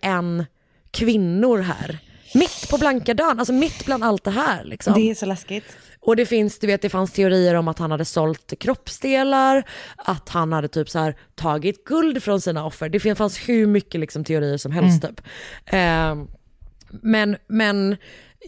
kvinnor 0.91 1.57
här. 1.57 1.99
Mitt 2.33 2.69
på 2.69 2.77
blanka 2.77 3.13
dagen, 3.13 3.39
alltså 3.39 3.53
mitt 3.53 3.85
bland 3.85 4.03
allt 4.03 4.23
det 4.23 4.31
här 4.31 4.63
liksom. 4.63 4.93
Det 4.93 5.11
är 5.11 5.15
så 5.15 5.25
läskigt. 5.25 5.77
Och 5.99 6.15
det 6.15 6.25
finns, 6.25 6.59
du 6.59 6.67
vet 6.67 6.81
det 6.81 6.89
fanns 6.89 7.11
teorier 7.11 7.55
om 7.55 7.67
att 7.67 7.79
han 7.79 7.91
hade 7.91 8.05
sålt 8.05 8.53
kroppsdelar, 8.59 9.63
att 9.95 10.29
han 10.29 10.53
hade 10.53 10.67
typ 10.67 10.89
så 10.89 10.99
här 10.99 11.15
tagit 11.35 11.85
guld 11.85 12.23
från 12.23 12.41
sina 12.41 12.65
offer. 12.65 12.89
Det 12.89 13.15
fanns 13.15 13.37
hur 13.37 13.67
mycket 13.67 13.99
liksom 13.99 14.23
teorier 14.23 14.57
som 14.57 14.71
helst 14.71 15.01
typ. 15.01 15.21
Eh, 15.65 16.15
men, 16.91 17.37
men 17.47 17.97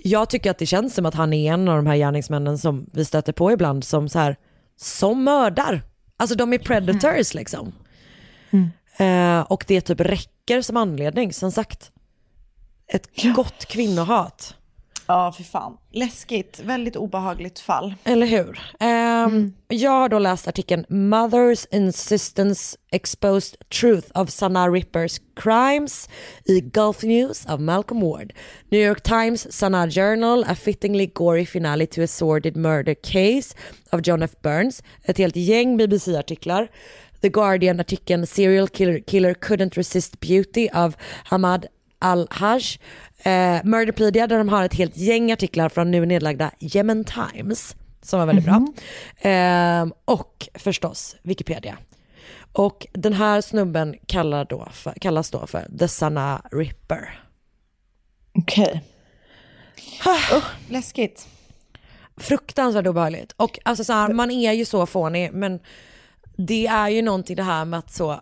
jag 0.03 0.29
tycker 0.29 0.51
att 0.51 0.57
det 0.57 0.65
känns 0.65 0.95
som 0.95 1.05
att 1.05 1.13
han 1.13 1.33
är 1.33 1.53
en 1.53 1.67
av 1.67 1.75
de 1.75 1.87
här 1.87 1.95
gärningsmännen 1.95 2.57
som 2.57 2.89
vi 2.93 3.05
stöter 3.05 3.33
på 3.33 3.51
ibland 3.51 3.83
som 3.83 4.09
så 4.09 4.19
här, 4.19 4.35
som 4.77 5.23
mördar. 5.23 5.81
Alltså 6.17 6.35
de 6.35 6.53
är 6.53 6.57
predators 6.57 7.33
liksom. 7.33 7.73
Eh, 8.97 9.39
och 9.39 9.65
det 9.67 9.81
typ 9.81 9.99
räcker 9.99 10.61
som 10.61 10.77
anledning, 10.77 11.33
som 11.33 11.51
sagt. 11.51 11.91
Ett 12.87 13.09
gott 13.35 13.65
kvinnohat. 13.65 14.55
Ja, 15.07 15.31
för 15.31 15.43
fan. 15.43 15.77
Läskigt. 15.91 16.61
Väldigt 16.63 16.95
obehagligt 16.95 17.59
fall. 17.59 17.95
Eller 18.03 18.27
hur? 18.27 18.59
Ehm, 19.11 19.53
Jag 19.67 19.91
har 19.91 20.09
då 20.09 20.19
läst 20.19 20.47
artikeln 20.47 20.85
Mother's 20.89 21.67
Insistence 21.71 22.77
Exposed 22.91 23.55
Truth 23.69 24.19
of 24.19 24.29
Sanaa 24.29 24.69
Rippers 24.69 25.21
Crimes 25.35 26.09
i 26.45 26.61
Gulf 26.61 27.03
News 27.03 27.45
av 27.45 27.61
Malcolm 27.61 28.01
Ward. 28.01 28.33
New 28.69 28.81
York 28.81 29.03
Times 29.03 29.53
Sanaa 29.53 29.89
Journal, 29.89 30.45
A 30.47 30.55
Fittingly 30.55 31.05
Gory 31.13 31.45
Finale 31.45 31.87
to 31.87 32.01
a 32.01 32.07
Sordid 32.07 32.55
Murder 32.55 32.95
Case 33.03 33.55
av 33.89 34.01
John 34.03 34.23
F. 34.23 34.31
Burns. 34.43 34.83
Ett 35.03 35.17
helt 35.17 35.35
gäng 35.35 35.77
BBC-artiklar. 35.77 36.67
The 37.21 37.29
Guardian-artikeln 37.29 38.27
Serial 38.27 38.67
killer, 38.67 38.99
killer 38.99 39.33
Couldn't 39.33 39.73
Resist 39.77 40.19
Beauty 40.19 40.69
av 40.73 40.95
Hamad 41.23 41.65
Al-Haj. 41.99 42.63
Eh, 43.23 43.63
Murderpedia 43.63 44.27
där 44.27 44.37
de 44.37 44.49
har 44.49 44.63
ett 44.63 44.73
helt 44.73 44.97
gäng 44.97 45.31
artiklar 45.31 45.69
från 45.69 45.91
nu 45.91 46.05
nedlagda 46.05 46.51
Yemen 46.59 47.03
Times 47.03 47.75
som 48.01 48.19
var 48.19 48.25
väldigt 48.25 48.45
bra. 48.45 48.67
Eh, 49.31 49.87
och 50.05 50.49
förstås 50.53 51.15
Wikipedia. 51.21 51.77
Och 52.53 52.87
den 52.93 53.13
här 53.13 53.41
snubben 53.41 53.95
kallar 54.05 54.45
då 54.45 54.67
för, 54.71 54.93
kallas 55.01 55.29
då 55.29 55.47
för 55.47 55.67
The 55.79 55.87
Sanaa 55.87 56.41
Ripper. 56.51 57.19
Okej. 58.33 58.83
Usch, 60.35 60.69
läskigt. 60.69 61.27
Fruktansvärt 62.17 62.87
obehagligt. 62.87 63.33
Och 63.37 63.59
alltså 63.65 63.83
så 63.83 63.93
här, 63.93 64.13
man 64.13 64.31
är 64.31 64.51
ju 64.51 64.65
så 64.65 64.85
fånig 64.85 65.33
men 65.33 65.59
det 66.37 66.67
är 66.67 66.89
ju 66.89 67.01
någonting 67.01 67.35
det 67.35 67.43
här 67.43 67.65
med 67.65 67.79
att 67.79 67.91
så 67.91 68.21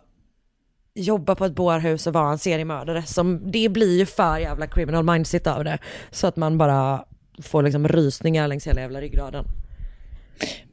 jobba 0.94 1.34
på 1.34 1.44
ett 1.44 1.54
bårhus 1.54 2.06
och 2.06 2.12
vara 2.12 2.32
en 2.32 2.38
seriemördare 2.38 3.02
som 3.02 3.50
det 3.52 3.68
blir 3.68 3.98
ju 3.98 4.06
för 4.06 4.38
jävla 4.38 4.66
criminal 4.66 5.04
mindset 5.04 5.46
av 5.46 5.64
det. 5.64 5.78
Så 6.10 6.26
att 6.26 6.36
man 6.36 6.58
bara 6.58 7.04
får 7.42 7.62
liksom 7.62 7.88
rysningar 7.88 8.48
längs 8.48 8.66
hela 8.66 8.80
jävla 8.80 9.00
ryggraden. 9.00 9.44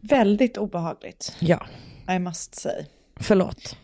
Väldigt 0.02 0.58
obehagligt. 0.58 1.36
Ja, 1.40 1.66
I 2.10 2.20
must 2.20 2.56
say. 2.56 2.86
förlåt. 3.20 3.78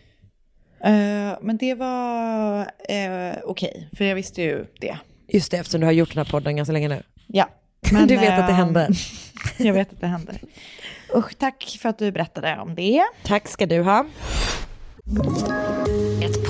Eh, 0.83 1.37
men 1.41 1.57
det 1.59 1.75
var 1.75 2.59
uh, 2.61 3.37
okej, 3.43 3.89
för 3.97 4.05
jag 4.05 4.15
visste 4.15 4.41
ju 4.41 4.65
det. 4.79 4.97
Just 5.27 5.51
det, 5.51 5.57
eftersom 5.57 5.81
du 5.81 5.87
har 5.87 5.91
gjort 5.91 6.13
den 6.13 6.25
här 6.25 6.31
podden 6.31 6.55
ganska 6.55 6.73
länge 6.73 6.87
nu. 6.87 7.03
Ja. 7.27 7.49
du 8.07 8.17
vet 8.17 8.39
att 8.39 8.47
det 8.47 8.53
ehm, 8.53 8.55
händer. 8.55 8.89
jag 9.57 9.73
vet 9.73 9.93
att 9.93 10.01
det 10.01 10.07
händer. 10.07 10.39
Usch, 11.15 11.37
tack 11.37 11.77
för 11.81 11.89
att 11.89 11.97
du 11.97 12.11
berättade 12.11 12.59
om 12.59 12.75
det. 12.75 13.03
Tack 13.23 13.47
ska 13.47 13.65
du 13.65 13.81
ha. 13.81 14.05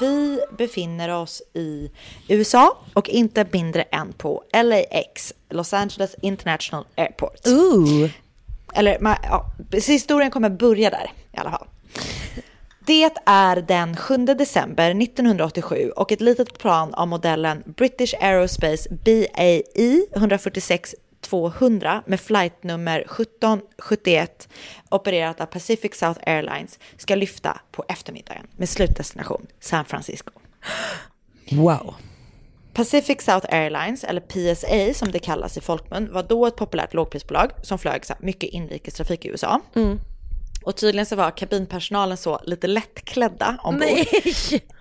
Vi 0.00 0.40
befinner 0.58 1.08
oss 1.08 1.42
i 1.52 1.90
USA 2.28 2.78
och 2.94 3.08
inte 3.08 3.46
mindre 3.52 3.82
än 3.82 4.12
på 4.12 4.42
LAX, 4.52 5.34
Los 5.50 5.72
Angeles 5.72 6.16
International 6.22 6.84
Airport. 6.96 7.46
Ooh. 7.46 8.10
Eller 8.74 8.98
ja, 9.02 9.44
historien 9.72 10.30
kommer 10.30 10.50
börja 10.50 10.90
där 10.90 11.12
i 11.32 11.36
alla 11.36 11.50
fall. 11.50 11.66
Det 12.86 13.10
är 13.26 13.56
den 13.56 13.96
7 13.96 14.16
december 14.16 15.02
1987 15.02 15.90
och 15.96 16.12
ett 16.12 16.20
litet 16.20 16.58
plan 16.58 16.94
av 16.94 17.08
modellen 17.08 17.62
British 17.66 18.14
Aerospace 18.20 18.88
BAE 18.90 19.62
146-200 21.24 22.02
med 22.06 22.20
flightnummer 22.20 23.00
1771 23.00 24.48
opererat 24.90 25.40
av 25.40 25.46
Pacific 25.46 25.94
South 25.94 26.20
Airlines 26.26 26.78
ska 26.96 27.14
lyfta 27.14 27.60
på 27.70 27.84
eftermiddagen 27.88 28.46
med 28.56 28.68
slutdestination 28.68 29.46
San 29.60 29.84
Francisco. 29.84 30.32
Wow. 31.50 31.94
Pacific 32.74 33.22
South 33.22 33.46
Airlines, 33.54 34.04
eller 34.04 34.20
PSA 34.20 34.94
som 34.94 35.12
det 35.12 35.18
kallas 35.18 35.56
i 35.56 35.60
folkmun, 35.60 36.12
var 36.12 36.22
då 36.22 36.46
ett 36.46 36.56
populärt 36.56 36.94
lågprisbolag 36.94 37.50
som 37.62 37.78
flög 37.78 38.02
mycket 38.20 38.50
inrikestrafik 38.50 39.24
i 39.24 39.28
USA. 39.28 39.60
Och 40.64 40.76
tydligen 40.76 41.06
så 41.06 41.16
var 41.16 41.30
kabinpersonalen 41.30 42.16
så 42.16 42.40
lite 42.44 42.66
lättklädda 42.66 43.58
ombord. 43.62 43.80
Nej. 43.88 44.08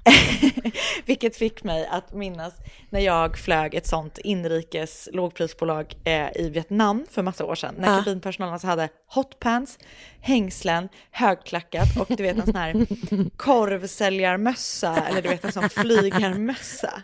Vilket 1.06 1.36
fick 1.36 1.64
mig 1.64 1.88
att 1.92 2.14
minnas 2.14 2.54
när 2.90 3.00
jag 3.00 3.38
flög 3.38 3.76
ett 3.76 3.88
sånt 3.88 4.18
inrikes 4.18 5.10
lågprisbolag 5.14 5.96
eh, 6.04 6.28
i 6.36 6.50
Vietnam 6.50 7.06
för 7.12 7.22
massa 7.22 7.46
år 7.46 7.56
sedan. 7.56 7.76
När 7.78 7.94
Ah. 7.94 7.98
kabinpersonalen 7.98 8.54
alltså 8.54 8.68
hade 8.68 8.90
hotpants, 9.08 9.80
hängslen, 10.22 10.90
högklackat 11.12 11.98
och 12.00 12.08
du 12.18 12.24
vet 12.24 12.38
en 12.38 12.46
sån 12.46 12.56
här 12.56 12.86
korvsäljarmössa 13.38 14.96
eller 15.10 15.22
du 15.22 15.30
vet 15.30 15.46
en 15.46 15.52
sån 15.52 15.70
flygarmössa. 15.70 17.02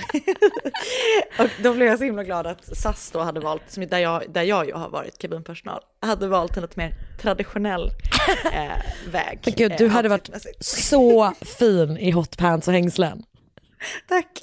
och 1.38 1.48
då 1.62 1.74
blev 1.74 1.88
jag 1.88 1.98
så 1.98 2.04
himla 2.04 2.24
glad 2.24 2.46
att 2.46 2.78
SAS 2.78 3.10
då 3.10 3.20
hade 3.20 3.40
valt, 3.40 3.62
som 3.68 3.86
där 3.86 3.98
jag, 3.98 4.22
där 4.28 4.42
jag 4.42 4.66
ju 4.66 4.72
har 4.72 4.88
varit 4.88 5.18
kabinpersonal, 5.18 5.80
hade 6.00 6.28
valt 6.28 6.56
en 6.56 6.62
lite 6.62 6.78
mer 6.78 6.94
traditionell 7.20 7.90
eh, 8.52 9.10
väg. 9.12 9.38
Men 9.44 9.54
Gud, 9.56 9.72
du 9.78 9.86
eh, 9.86 9.90
hade 9.90 10.08
varit 10.08 10.30
så 10.60 11.32
fin 11.40 11.96
i 11.96 12.10
hotpants 12.10 12.68
och 12.68 12.74
hängslen. 12.74 13.22
Tack. 14.08 14.38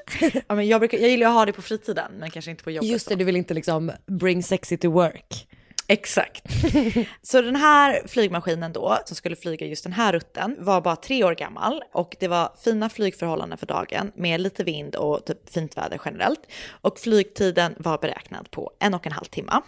Ja, 0.47 0.55
men 0.55 0.67
jag, 0.67 0.81
brukar, 0.81 0.97
jag 0.97 1.09
gillar 1.09 1.27
att 1.27 1.33
ha 1.33 1.45
det 1.45 1.53
på 1.53 1.61
fritiden, 1.61 2.11
men 2.19 2.31
kanske 2.31 2.51
inte 2.51 2.63
på 2.63 2.71
jobbet. 2.71 2.89
Just 2.89 3.09
det, 3.09 3.15
då. 3.15 3.19
du 3.19 3.25
vill 3.25 3.35
inte 3.35 3.53
liksom 3.53 3.91
bring 4.05 4.43
sexy 4.43 4.77
to 4.77 4.91
work. 4.91 5.47
Exakt. 5.87 6.43
Så 7.21 7.41
den 7.41 7.55
här 7.55 8.01
flygmaskinen 8.07 8.73
då, 8.73 8.97
som 9.05 9.15
skulle 9.15 9.35
flyga 9.35 9.65
just 9.65 9.83
den 9.83 9.93
här 9.93 10.13
rutten, 10.13 10.55
var 10.59 10.81
bara 10.81 10.95
tre 10.95 11.23
år 11.23 11.35
gammal 11.35 11.83
och 11.93 12.15
det 12.19 12.27
var 12.27 12.53
fina 12.63 12.89
flygförhållanden 12.89 13.57
för 13.57 13.65
dagen 13.65 14.11
med 14.15 14.41
lite 14.41 14.63
vind 14.63 14.95
och 14.95 15.25
typ 15.25 15.49
fint 15.49 15.77
väder 15.77 16.01
generellt. 16.05 16.39
Och 16.69 16.99
flygtiden 16.99 17.75
var 17.77 17.97
beräknad 17.97 18.51
på 18.51 18.71
en 18.79 18.93
och 18.93 19.05
en 19.05 19.11
halv 19.11 19.25
timme. 19.25 19.61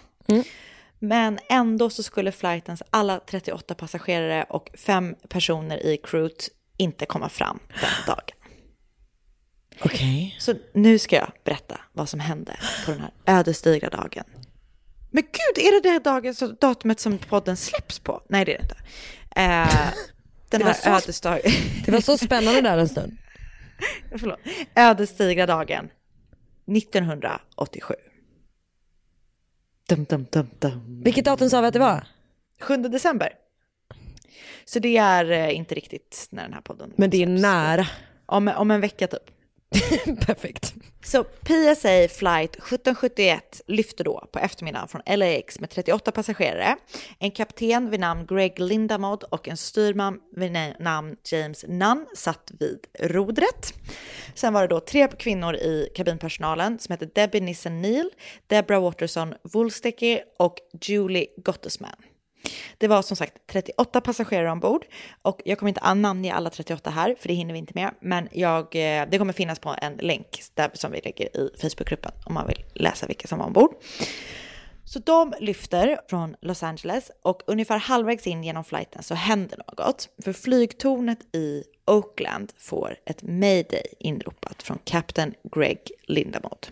Men 1.00 1.40
ändå 1.50 1.90
så 1.90 2.04
skulle 2.04 2.32
flightens 2.32 2.84
alla 2.90 3.20
38 3.20 3.76
passagerare 3.76 4.46
och 4.50 4.70
fem 4.78 5.16
personer 5.30 5.86
i 5.86 5.98
crewet 5.98 6.50
inte 6.78 7.06
komma 7.06 7.30
fram 7.30 7.60
den 7.82 8.06
dagen. 8.16 8.36
Okej. 9.82 10.36
Så 10.40 10.54
nu 10.74 11.00
ska 11.00 11.16
jag 11.16 11.32
berätta 11.44 11.80
vad 11.94 12.10
som 12.10 12.20
hände 12.20 12.58
på 12.86 12.92
den 12.92 13.00
här 13.00 13.12
ödesdigra 13.26 13.90
dagen. 13.90 14.24
Men 15.12 15.24
gud, 15.24 15.66
är 15.66 15.82
det 15.82 15.90
det 15.90 16.00
dagen, 16.00 16.36
så 16.36 16.48
datumet 16.48 17.00
som 17.00 17.18
podden 17.18 17.58
släpps 17.58 18.00
på? 18.00 18.22
Nej, 18.30 18.46
det 18.46 18.54
är 18.54 18.58
det 18.58 18.64
inte. 18.64 18.76
Eh, 19.36 19.94
den 20.50 20.62
här 20.62 20.96
ödesdagen, 20.96 21.52
Det 21.86 21.92
var 21.92 22.02
så 22.02 22.18
spännande 22.18 22.62
där 22.62 22.78
en 22.78 22.90
stund. 22.90 23.18
förlåt, 24.20 24.40
ödesdigra 24.76 25.46
dagen 25.46 25.90
1987. 26.78 27.96
Dum, 29.90 30.04
dum, 30.04 30.26
dum, 30.32 30.50
dum. 30.60 31.02
Vilket 31.04 31.26
datum 31.26 31.50
sa 31.50 31.62
vi 31.62 31.68
att 31.68 31.74
det 31.74 31.80
var? 31.80 32.08
7 32.62 32.78
december. 32.78 33.34
Så 34.66 34.80
det 34.80 34.98
är 34.98 35.32
eh, 35.32 35.56
inte 35.56 35.76
riktigt 35.76 36.28
när 36.32 36.44
den 36.44 36.54
här 36.54 36.62
podden 36.62 36.94
Men 36.96 37.10
det 37.10 37.18
är 37.18 37.26
släpps. 37.28 37.42
nära. 37.42 37.88
Om, 38.26 38.48
om 38.48 38.72
en 38.72 38.82
vecka 38.82 39.08
typ. 39.08 39.32
Perfekt. 40.26 40.74
Så 41.04 41.24
PSA 41.24 42.08
flight 42.08 42.56
1771 42.56 43.62
lyfte 43.68 44.04
då 44.04 44.28
på 44.32 44.40
eftermiddagen 44.40 44.88
från 44.88 45.02
LAX 45.06 45.60
med 45.60 45.70
38 45.70 46.12
passagerare, 46.12 46.76
en 47.20 47.32
kapten 47.32 47.90
vid 47.90 48.00
namn 48.00 48.26
Greg 48.26 48.60
Lindamod 48.60 49.24
och 49.24 49.48
en 49.48 49.58
styrman 49.58 50.20
vid 50.36 50.52
namn 50.80 51.16
James 51.32 51.66
Nunn 51.68 52.06
satt 52.16 52.52
vid 52.60 52.80
rodret. 53.00 53.74
Sen 54.36 54.54
var 54.54 54.62
det 54.62 54.68
då 54.68 54.80
tre 54.80 55.08
kvinnor 55.08 55.56
i 55.56 55.90
kabinpersonalen 55.96 56.80
som 56.80 56.94
hette 56.94 57.06
Debbie 57.06 57.42
Nissen 57.42 57.82
Neal, 57.82 58.10
Deborah 58.48 58.82
Waterson 58.82 59.34
Woolstecky 59.54 60.20
och 60.40 60.56
Julie 60.82 61.28
Gottesman. 61.38 61.96
Det 62.78 62.88
var 62.88 63.02
som 63.02 63.18
sagt 63.18 63.34
38 63.48 64.02
passagerare 64.02 64.52
ombord 64.52 64.86
och 65.22 65.42
jag 65.46 65.60
kommer 65.60 65.70
inte 65.70 65.82
att 65.82 65.98
namnge 65.98 66.34
alla 66.34 66.50
38 66.50 66.90
här 66.90 67.16
för 67.20 67.28
det 67.28 67.34
hinner 67.34 67.54
vi 67.54 67.60
inte 67.60 67.74
med. 67.76 67.92
Men 68.00 68.28
jag, 68.32 68.76
eh, 68.76 69.06
det 69.10 69.18
kommer 69.18 69.34
finnas 69.34 69.60
på 69.60 69.76
en 69.82 69.94
länk 69.94 70.42
där, 70.54 70.72
som 70.74 70.92
vi 70.92 71.02
lägger 71.04 71.38
i 71.38 71.50
Facebookgruppen 71.62 72.12
om 72.26 72.34
man 72.34 72.48
vill 72.48 72.64
läsa 72.74 73.08
vilka 73.08 73.28
som 73.28 73.40
var 73.40 73.46
ombord. 73.46 73.74
Så 74.86 75.00
de 75.00 75.34
lyfter 75.40 76.00
från 76.10 76.36
Los 76.42 76.64
Angeles 76.64 77.12
och 77.22 77.42
ungefär 77.48 77.78
halvvägs 77.78 78.28
in 78.28 78.44
genom 78.44 78.64
flighten 78.64 79.04
så 79.04 79.16
händer 79.16 79.58
något. 79.58 80.10
För 80.24 80.34
flygtornet 80.34 81.36
i 81.36 81.64
Oakland 81.86 82.54
får 82.58 82.96
ett 83.06 83.24
mayday 83.24 83.86
inropat 84.00 84.64
från 84.64 84.78
kapten 84.84 85.34
Greg 85.52 85.92
Lindamod. 86.08 86.68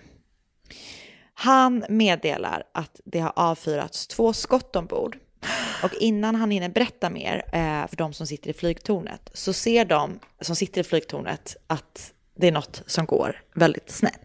Han 1.34 1.86
meddelar 1.90 2.64
att 2.72 3.02
det 3.06 3.20
har 3.20 3.34
avfyrats 3.36 4.08
två 4.08 4.34
skott 4.34 4.76
ombord 4.76 5.18
och 5.84 5.94
innan 5.94 6.36
han 6.36 6.52
hinner 6.52 6.70
berätta 6.70 7.10
mer 7.10 7.44
eh, 7.54 7.88
för 7.88 7.96
de 7.96 8.14
som 8.14 8.28
sitter 8.28 8.50
i 8.50 8.54
flygtornet 8.54 9.30
så 9.34 9.54
ser 9.54 9.86
de 9.86 10.20
som 10.42 10.56
sitter 10.56 10.82
i 10.82 10.84
flygtornet 10.84 11.56
att 11.68 12.14
det 12.36 12.48
är 12.48 12.52
något 12.52 12.82
som 12.86 13.06
går 13.06 13.42
väldigt 13.54 13.90
snett. 13.90 14.22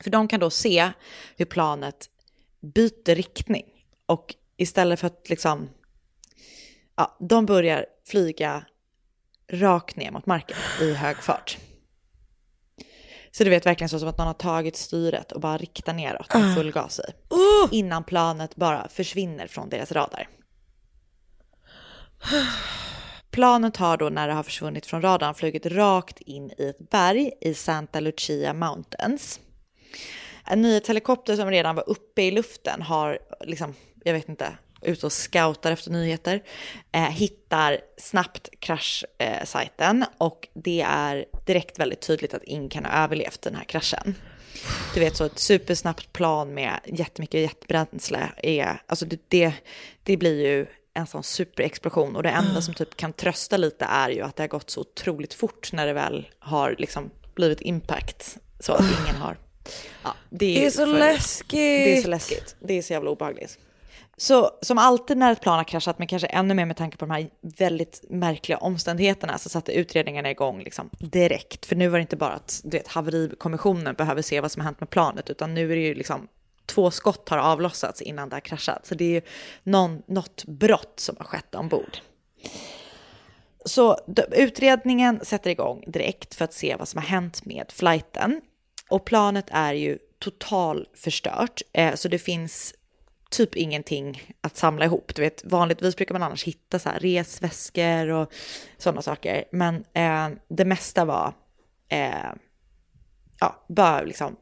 För 0.00 0.10
de 0.10 0.28
kan 0.28 0.40
då 0.40 0.50
se 0.50 0.90
hur 1.36 1.44
planet 1.44 2.10
byter 2.60 3.14
riktning 3.14 3.66
och 4.06 4.34
istället 4.56 5.00
för 5.00 5.06
att 5.06 5.28
liksom, 5.28 5.68
ja, 6.96 7.16
de 7.20 7.46
börjar 7.46 7.86
flyga 8.06 8.64
rakt 9.52 9.96
ner 9.96 10.10
mot 10.10 10.26
marken 10.26 10.56
i 10.80 10.92
hög 10.92 11.16
fart. 11.16 11.58
Så 13.30 13.44
du 13.44 13.50
vet 13.50 13.66
verkligen 13.66 13.88
så 13.88 13.98
som 13.98 14.08
att 14.08 14.18
någon 14.18 14.26
har 14.26 14.34
tagit 14.34 14.76
styret 14.76 15.32
och 15.32 15.40
bara 15.40 15.56
riktar 15.56 15.92
neråt 15.92 16.34
med 16.34 16.54
full 16.54 16.72
gas 16.72 17.00
i. 17.00 17.12
Innan 17.76 18.04
planet 18.04 18.56
bara 18.56 18.88
försvinner 18.88 19.46
från 19.46 19.68
deras 19.68 19.92
radar. 19.92 20.28
Planet 23.30 23.76
har 23.76 23.96
då 23.96 24.08
när 24.08 24.28
det 24.28 24.34
har 24.34 24.42
försvunnit 24.42 24.86
från 24.86 25.02
radarn 25.02 25.34
flugit 25.34 25.66
rakt 25.66 26.20
in 26.20 26.52
i 26.58 26.68
ett 26.68 26.90
berg 26.90 27.30
i 27.40 27.54
Santa 27.54 28.00
Lucia 28.00 28.52
Mountains. 28.52 29.40
En 30.44 30.62
nyhetshelikopter 30.62 31.36
som 31.36 31.50
redan 31.50 31.76
var 31.76 31.88
uppe 31.88 32.22
i 32.22 32.30
luften 32.30 32.82
har, 32.82 33.18
liksom, 33.40 33.74
jag 34.04 34.12
vet 34.12 34.28
inte, 34.28 34.52
ute 34.82 35.06
och 35.06 35.12
scoutar 35.12 35.72
efter 35.72 35.90
nyheter, 35.90 36.42
eh, 36.92 37.02
hittar 37.02 37.80
snabbt 37.96 38.48
kraschsajten 38.58 40.02
eh, 40.02 40.08
och 40.18 40.48
det 40.54 40.80
är 40.80 41.24
direkt 41.46 41.78
väldigt 41.78 42.00
tydligt 42.00 42.34
att 42.34 42.42
ingen 42.42 42.68
kan 42.68 42.84
ha 42.84 42.92
överlevt 42.92 43.42
den 43.42 43.54
här 43.54 43.64
kraschen. 43.64 44.14
Du 44.94 45.00
vet 45.00 45.16
så 45.16 45.24
ett 45.24 45.38
supersnabbt 45.38 46.12
plan 46.12 46.54
med 46.54 46.80
jättemycket 46.84 47.40
jetbränsle 47.40 48.28
är, 48.36 48.82
alltså 48.86 49.06
det, 49.06 49.20
det, 49.28 49.52
det 50.02 50.16
blir 50.16 50.46
ju 50.46 50.66
en 50.94 51.06
sån 51.06 51.22
superexplosion 51.22 52.16
och 52.16 52.22
det 52.22 52.28
enda 52.28 52.62
som 52.62 52.74
typ 52.74 52.96
kan 52.96 53.12
trösta 53.12 53.56
lite 53.56 53.84
är 53.84 54.10
ju 54.10 54.22
att 54.22 54.36
det 54.36 54.42
har 54.42 54.48
gått 54.48 54.70
så 54.70 54.80
otroligt 54.80 55.34
fort 55.34 55.72
när 55.72 55.86
det 55.86 55.92
väl 55.92 56.28
har 56.38 56.76
liksom 56.78 57.10
blivit 57.34 57.60
impact 57.60 58.38
så 58.60 58.72
att 58.72 58.84
ingen 59.00 59.16
har 59.16 59.36
Ja, 60.02 60.14
det, 60.30 60.46
är 60.46 60.60
Det 60.60 60.66
är 60.66 60.70
så 60.70 60.86
läskigt. 60.86 61.50
Det 61.50 61.98
är 61.98 62.02
så 62.02 62.08
läskigt. 62.08 62.56
Det 62.60 62.78
är 62.78 62.82
så 62.82 62.92
jävla 62.92 63.10
obehagligt. 63.10 63.58
Så 64.20 64.50
som 64.62 64.78
alltid 64.78 65.16
när 65.16 65.32
ett 65.32 65.40
plan 65.40 65.56
har 65.56 65.64
kraschat, 65.64 65.98
men 65.98 66.06
kanske 66.06 66.28
ännu 66.28 66.54
mer 66.54 66.66
med 66.66 66.76
tanke 66.76 66.96
på 66.96 67.06
de 67.06 67.10
här 67.10 67.28
väldigt 67.58 68.04
märkliga 68.10 68.58
omständigheterna, 68.58 69.38
så 69.38 69.48
satte 69.48 69.72
utredningarna 69.72 70.30
igång 70.30 70.62
liksom 70.62 70.90
direkt. 70.98 71.66
För 71.66 71.76
nu 71.76 71.88
var 71.88 71.98
det 71.98 72.02
inte 72.02 72.16
bara 72.16 72.32
att 72.32 72.60
du 72.64 72.76
vet, 72.76 72.88
haverikommissionen 72.88 73.94
behöver 73.94 74.22
se 74.22 74.40
vad 74.40 74.52
som 74.52 74.60
har 74.60 74.64
hänt 74.64 74.80
med 74.80 74.90
planet, 74.90 75.30
utan 75.30 75.54
nu 75.54 75.72
är 75.72 75.76
det 75.76 75.82
ju 75.82 75.94
liksom 75.94 76.28
två 76.66 76.90
skott 76.90 77.28
har 77.28 77.38
avlossats 77.38 78.02
innan 78.02 78.28
det 78.28 78.36
har 78.36 78.40
kraschat. 78.40 78.86
Så 78.86 78.94
det 78.94 79.04
är 79.04 79.10
ju 79.10 79.20
någon, 79.62 80.02
något 80.06 80.44
brott 80.44 81.00
som 81.00 81.16
har 81.18 81.24
skett 81.24 81.54
ombord. 81.54 81.98
Så 83.64 83.98
utredningen 84.32 85.20
sätter 85.22 85.50
igång 85.50 85.84
direkt 85.86 86.34
för 86.34 86.44
att 86.44 86.54
se 86.54 86.76
vad 86.78 86.88
som 86.88 86.98
har 86.98 87.08
hänt 87.08 87.44
med 87.44 87.64
flighten. 87.68 88.40
Och 88.90 89.04
planet 89.04 89.46
är 89.48 89.72
ju 89.72 89.98
totalförstört, 90.18 91.62
eh, 91.72 91.94
så 91.94 92.08
det 92.08 92.18
finns 92.18 92.74
typ 93.30 93.56
ingenting 93.56 94.34
att 94.40 94.56
samla 94.56 94.84
ihop. 94.84 95.14
Du 95.14 95.22
vet, 95.22 95.44
vanligtvis 95.44 95.96
brukar 95.96 96.14
man 96.14 96.22
annars 96.22 96.44
hitta 96.44 96.78
så 96.78 96.88
här 96.88 96.98
resväskor 96.98 98.08
och 98.08 98.32
sådana 98.78 99.02
saker. 99.02 99.44
Men 99.52 99.84
eh, 99.92 100.28
det 100.48 100.64
mesta 100.64 101.04
var 101.04 101.34
eh, 101.88 102.32
ja, 103.40 103.64
bara 103.68 104.02
liksom 104.02 104.36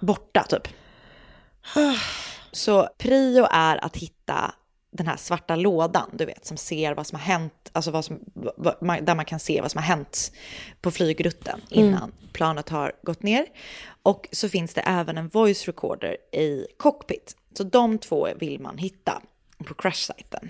borta 0.00 0.42
typ. 0.42 0.68
Så 2.52 2.88
prio 2.98 3.46
är 3.50 3.84
att 3.84 3.96
hitta 3.96 4.54
den 4.90 5.06
här 5.06 5.16
svarta 5.16 5.56
lådan, 5.56 6.10
du 6.12 6.24
vet, 6.24 6.46
som 6.46 6.56
ser 6.56 6.94
vad 6.94 7.06
som 7.06 7.18
har 7.18 7.24
hänt, 7.26 7.70
alltså 7.72 7.90
vad 7.90 8.04
som, 8.04 8.20
där 9.02 9.14
man 9.14 9.24
kan 9.24 9.40
se 9.40 9.60
vad 9.60 9.70
som 9.70 9.78
har 9.78 9.86
hänt 9.86 10.32
på 10.80 10.90
flygrutten 10.90 11.60
innan 11.70 12.12
planet 12.32 12.68
har 12.68 12.92
gått 13.02 13.22
ner. 13.22 13.46
Och 14.02 14.28
så 14.32 14.48
finns 14.48 14.74
det 14.74 14.80
även 14.80 15.18
en 15.18 15.28
voice 15.28 15.66
recorder 15.66 16.16
i 16.34 16.66
cockpit. 16.76 17.36
Så 17.56 17.64
de 17.64 17.98
två 17.98 18.28
vill 18.36 18.60
man 18.60 18.78
hitta 18.78 19.22
på 19.64 19.74
crash-sajten. 19.74 20.48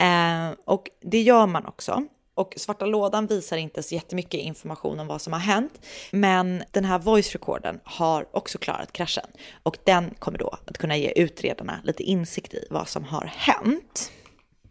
Eh, 0.00 0.58
och 0.64 0.90
det 1.00 1.20
gör 1.20 1.46
man 1.46 1.66
också. 1.66 2.06
Och 2.34 2.54
svarta 2.56 2.86
lådan 2.86 3.26
visar 3.26 3.56
inte 3.56 3.82
så 3.82 3.94
jättemycket 3.94 4.40
information 4.40 5.00
om 5.00 5.06
vad 5.06 5.20
som 5.22 5.32
har 5.32 5.40
hänt. 5.40 5.80
Men 6.10 6.64
den 6.70 6.84
här 6.84 6.98
voice 6.98 7.32
recorden 7.32 7.80
har 7.84 8.26
också 8.36 8.58
klarat 8.58 8.92
kraschen. 8.92 9.26
Och 9.62 9.78
den 9.84 10.14
kommer 10.18 10.38
då 10.38 10.58
att 10.66 10.78
kunna 10.78 10.96
ge 10.96 11.12
utredarna 11.16 11.80
lite 11.84 12.02
insikt 12.02 12.54
i 12.54 12.66
vad 12.70 12.88
som 12.88 13.04
har 13.04 13.24
hänt. 13.36 14.12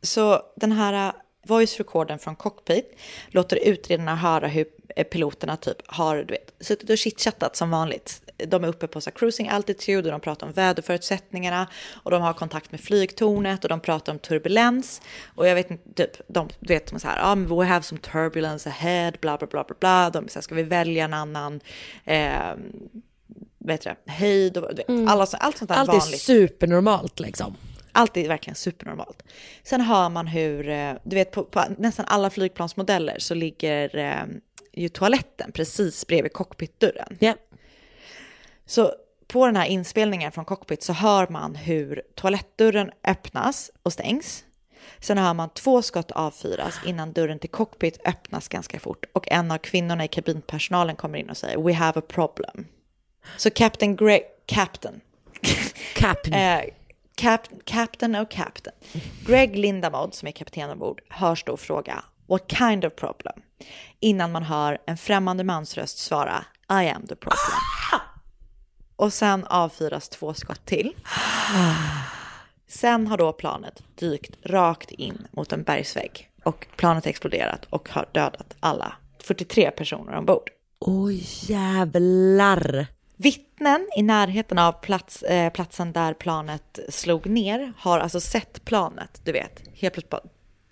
Så 0.02 0.42
den 0.56 0.72
här 0.72 1.08
eh, 1.08 1.14
voice 1.48 1.78
recorden 1.78 2.20
från 2.20 2.36
cockpit 2.36 2.98
låter 3.28 3.56
utredarna 3.56 4.16
höra 4.16 4.48
hur 4.48 4.68
eh, 4.96 5.04
piloterna 5.04 5.58
typ 5.58 5.78
har 5.86 6.18
du 6.18 6.34
vet, 6.34 6.54
suttit 6.60 6.90
och 6.90 6.98
chitchattat 6.98 7.56
som 7.56 7.70
vanligt. 7.70 8.22
De 8.38 8.64
är 8.64 8.68
uppe 8.68 8.88
på 8.88 9.02
så 9.02 9.12
cruising 9.12 9.48
altitude 9.50 10.08
och 10.08 10.12
de 10.12 10.22
pratar 10.22 10.48
om 10.48 10.54
väderförutsättningarna 10.54 11.68
och 12.04 12.12
de 12.12 12.22
har 12.22 12.34
kontakt 12.34 12.72
med 12.72 12.80
flygtornet 12.82 13.64
och 13.64 13.70
de 13.70 13.80
pratar 13.80 14.14
om 14.14 14.20
turbulens. 14.20 15.02
Och 15.36 15.48
jag 15.48 15.56
vet 15.56 15.72
inte, 15.72 15.94
typ, 15.94 16.22
de 16.28 16.50
vet 16.60 16.90
som 16.90 17.00
så 17.00 17.08
här, 17.08 17.20
ah, 17.32 17.36
we 17.36 17.66
have 17.66 17.84
some 17.84 18.02
turbulence 18.02 18.70
ahead, 18.70 19.12
bla 19.22 19.38
bla 19.38 19.48
bla 19.48 19.64
bla 19.64 19.76
bla. 19.80 20.10
De 20.10 20.28
så 20.28 20.34
här, 20.40 20.42
ska 20.42 20.56
vi 20.56 20.64
välja 20.64 21.06
en 21.06 21.14
annan, 21.14 21.60
eh, 22.06 22.54
vet 23.60 23.82
det, 23.82 23.96
höjd 24.06 24.58
och 24.58 24.70
vet, 24.80 24.90
alla, 25.10 25.26
så- 25.26 25.38
allt 25.38 25.58
sånt 25.58 25.70
där 25.70 25.76
Allt 25.78 25.90
är 25.90 25.94
vanligt. 26.00 26.22
supernormalt 26.22 27.20
liksom. 27.20 27.56
Allt 27.92 28.18
är 28.18 28.28
verkligen 28.28 28.56
supernormalt. 28.56 29.24
Sen 29.64 29.82
hör 29.82 30.10
man 30.10 30.28
hur, 30.28 30.70
eh, 30.70 30.94
du 31.04 31.16
vet 31.16 31.32
på, 31.32 31.44
på 31.44 31.64
nästan 31.78 32.06
alla 32.10 32.30
flygplansmodeller 32.30 33.16
så 33.20 33.34
ligger 33.34 33.98
eh, 33.98 34.24
ju 34.74 34.90
toaletten 34.90 35.52
precis 35.52 36.08
bredvid 36.08 36.34
cockpitdörren. 36.34 37.18
Ja. 37.20 37.34
Så 38.66 38.94
på 39.28 39.46
den 39.46 39.56
här 39.56 39.66
inspelningen 39.66 40.32
från 40.32 40.46
cockpit 40.46 40.84
så 40.84 40.94
hör 40.94 41.28
man 41.30 41.56
hur 41.56 42.02
toalettdörren 42.16 42.92
öppnas 43.04 43.72
och 43.84 43.94
stängs. 43.94 44.44
Sen 45.00 45.18
hör 45.18 45.34
man 45.34 45.50
två 45.50 45.82
skott 45.82 46.12
avfyras 46.12 46.80
innan 46.86 47.14
dörren 47.14 47.40
till 47.40 47.50
cockpit 47.50 48.00
öppnas 48.06 48.48
ganska 48.48 48.80
fort 48.80 49.06
och 49.14 49.32
en 49.32 49.52
av 49.52 49.58
kvinnorna 49.58 50.06
i 50.06 50.08
kabinpersonalen 50.08 50.96
kommer 50.96 51.18
in 51.18 51.30
och 51.30 51.38
säger 51.38 51.58
“We 51.58 51.74
have 51.74 52.00
a 52.00 52.04
problem”. 52.08 52.68
Så 53.38 53.50
Captain 53.50 53.96
Greg, 53.96 54.24
Captain, 54.46 55.02
Captain. 55.96 56.34
Eh, 56.34 56.66
cap, 57.16 57.42
captain 57.64 58.16
och 58.16 58.32
captain. 58.32 58.76
Greg 59.28 59.58
Lindamod, 59.58 60.14
som 60.14 60.28
är 60.28 60.32
kapten 60.32 60.70
ombord, 60.70 61.02
hörs 61.10 61.44
då 61.44 61.58
fråga 61.58 62.04
“What 62.28 62.52
kind 62.52 62.86
of 62.86 62.96
problem?” 62.96 63.42
innan 64.00 64.32
man 64.32 64.44
hör 64.44 64.78
en 64.86 64.98
främmande 64.98 65.44
mansröst 65.44 65.98
svara 65.98 66.46
“I 66.70 66.90
am 66.90 67.08
the 67.08 67.16
problem”. 67.16 68.05
Och 68.96 69.14
sen 69.14 69.44
avfyras 69.46 70.10
två 70.10 70.34
skott 70.34 70.66
till. 70.66 70.94
Sen 72.68 73.08
har 73.08 73.18
då 73.18 73.34
planet 73.34 73.84
dykt 73.96 74.32
rakt 74.44 74.92
in 74.92 75.28
mot 75.32 75.52
en 75.54 75.64
bergsvägg 75.64 76.30
och 76.44 76.68
planet 76.76 77.06
exploderat 77.06 77.66
och 77.70 77.90
har 77.90 78.06
dödat 78.12 78.56
alla 78.60 78.94
43 79.24 79.72
personer 79.72 80.16
ombord. 80.18 80.50
Oj 80.80 81.24
jävlar. 81.42 82.88
Vittnen 83.18 83.88
i 83.98 84.02
närheten 84.04 84.60
av 84.60 84.72
plats, 84.72 85.24
eh, 85.24 85.50
platsen 85.52 85.92
där 85.94 86.14
planet 86.14 86.80
slog 86.90 87.26
ner 87.26 87.74
har 87.78 88.00
alltså 88.00 88.20
sett 88.22 88.66
planet, 88.66 89.22
du 89.24 89.32
vet, 89.32 89.64
helt 89.74 89.94
plötsligt 89.94 90.10
bara 90.10 90.22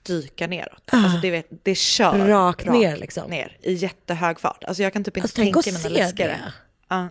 dyka 0.03 0.47
neråt. 0.47 0.83
Alltså 0.91 1.17
det, 1.17 1.31
vet, 1.31 1.47
det 1.63 1.75
kör 1.75 2.27
Rakt 2.27 2.65
ner, 2.65 2.97
liksom. 2.97 3.29
ner 3.29 3.57
i 3.61 3.73
jättehög 3.73 4.39
fart. 4.39 4.63
Alltså 4.63 4.83
jag 4.83 4.93
kan 4.93 5.03
typ 5.03 5.17
inte 5.17 5.25
Alltså, 5.25 5.35
tänk 5.35 5.53
tänka 5.53 5.71
mig 5.71 5.83
något 5.83 5.91
läskigare. 5.91 6.31
det. 6.31 6.53
Ja. 6.87 7.07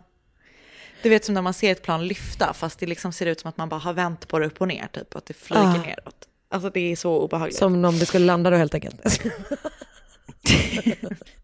Du 1.02 1.08
vet 1.08 1.24
som 1.24 1.34
när 1.34 1.42
man 1.42 1.54
ser 1.54 1.72
ett 1.72 1.82
plan 1.82 2.06
lyfta 2.06 2.52
fast 2.54 2.78
det 2.78 2.86
liksom 2.86 3.12
ser 3.12 3.26
ut 3.26 3.40
som 3.40 3.48
att 3.48 3.56
man 3.56 3.68
bara 3.68 3.80
har 3.80 3.92
vänt 3.92 4.28
på 4.28 4.38
det 4.38 4.46
upp 4.46 4.60
och 4.60 4.68
ner 4.68 4.86
typ 4.92 5.14
och 5.14 5.18
att 5.18 5.26
det 5.26 5.34
flyger 5.34 5.62
Ah. 5.62 5.72
neråt. 5.76 6.28
Alltså 6.50 6.70
det 6.70 6.92
är 6.92 6.96
så 6.96 7.18
obehagligt. 7.20 7.56
Som 7.58 7.84
om 7.84 7.98
det 7.98 8.06
skulle 8.06 8.26
landa 8.26 8.50
då 8.50 8.56
helt 8.56 8.74
enkelt. 8.74 9.00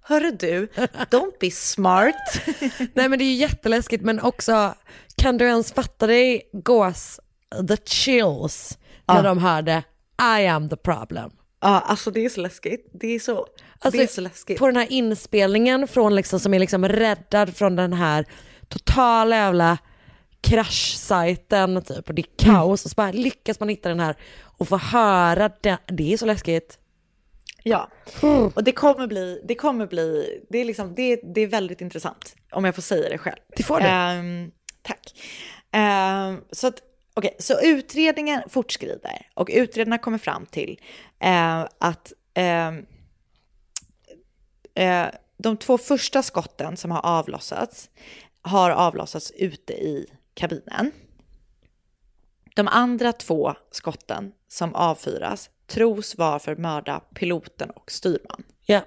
Hörru 0.02 0.30
du, 0.30 0.66
don't 1.10 1.32
be 1.40 1.50
smart. 1.50 2.14
Nej 2.94 3.08
men 3.08 3.18
det 3.18 3.24
är 3.24 3.26
ju 3.30 3.34
jätteläskigt 3.34 4.04
men 4.04 4.20
också, 4.20 4.74
kan 5.16 5.38
du 5.38 5.44
ens 5.44 5.72
fatta 5.72 6.06
dig 6.06 6.50
gås, 6.52 7.20
the 7.68 7.76
chills, 7.84 8.78
när 9.08 9.16
Ja. 9.16 9.22
de 9.22 9.38
hörde 9.38 9.82
I 10.40 10.46
am 10.46 10.68
the 10.68 10.76
problem. 10.76 11.30
Ja, 11.60 11.80
alltså 11.80 12.10
det 12.10 12.24
är 12.24 12.28
så 12.28 12.40
läskigt. 12.40 12.90
Det 12.92 13.14
är 13.14 13.18
så, 13.18 13.46
Alltså, 13.78 13.98
det 13.98 14.04
är 14.04 14.06
så 14.06 14.20
läskigt. 14.20 14.58
På 14.58 14.66
den 14.66 14.76
här 14.76 14.86
inspelningen 14.92 15.88
från 15.88 16.14
liksom, 16.14 16.40
som 16.40 16.54
är 16.54 16.58
liksom 16.58 16.88
räddad 16.88 17.56
från 17.56 17.76
den 17.76 17.92
här 17.92 18.26
totala 18.68 19.36
jävla 19.36 19.78
kraschsajten 20.40 21.82
typ 21.82 22.08
och 22.08 22.14
det 22.14 22.22
är 22.22 22.44
kaos 22.44 22.84
och 22.84 22.90
så 22.90 22.94
bara 22.94 23.12
lyckas 23.12 23.60
man 23.60 23.68
hitta 23.68 23.88
den 23.88 24.00
här 24.00 24.16
och 24.42 24.68
få 24.68 24.76
höra 24.76 25.50
det. 25.60 25.78
Det 25.86 26.12
är 26.12 26.16
så 26.16 26.26
läskigt. 26.26 26.78
Ja, 27.62 27.90
och 28.54 28.64
det 28.64 28.72
kommer 28.72 29.06
bli, 29.06 29.42
det 29.44 29.54
kommer 29.54 29.86
bli, 29.86 30.40
det 30.50 30.58
är 30.58 30.64
liksom, 30.64 30.94
det, 30.94 31.20
det 31.34 31.40
är 31.40 31.46
väldigt 31.46 31.80
intressant 31.80 32.36
om 32.52 32.64
jag 32.64 32.74
får 32.74 32.82
säga 32.82 33.08
det 33.08 33.18
själv. 33.18 33.38
Det 33.56 33.62
får 33.62 33.80
du. 33.80 33.86
Ehm, 33.86 34.50
tack. 34.82 35.20
Ehm, 35.72 36.40
så 36.50 36.66
att, 36.66 36.82
okej, 37.14 37.36
så 37.38 37.60
utredningen 37.62 38.42
fortskrider 38.48 39.26
och 39.34 39.48
utredarna 39.52 39.98
kommer 39.98 40.18
fram 40.18 40.46
till 40.46 40.80
eh, 41.20 41.66
att 41.78 42.12
ehm, 42.34 42.86
eh, 44.74 45.06
de 45.38 45.56
två 45.56 45.78
första 45.78 46.22
skotten 46.22 46.76
som 46.76 46.90
har 46.90 47.06
avlossats 47.06 47.90
har 48.48 48.70
avlossats 48.70 49.32
ute 49.36 49.72
i 49.72 50.06
kabinen. 50.34 50.92
De 52.54 52.68
andra 52.68 53.12
två 53.12 53.54
skotten 53.70 54.32
som 54.48 54.74
avfyras 54.74 55.50
tros 55.66 56.18
vara 56.18 56.38
för 56.38 56.52
att 56.52 56.58
mörda 56.58 57.00
piloten 57.14 57.70
och 57.70 57.90
styrman. 57.90 58.42
Ja. 58.66 58.80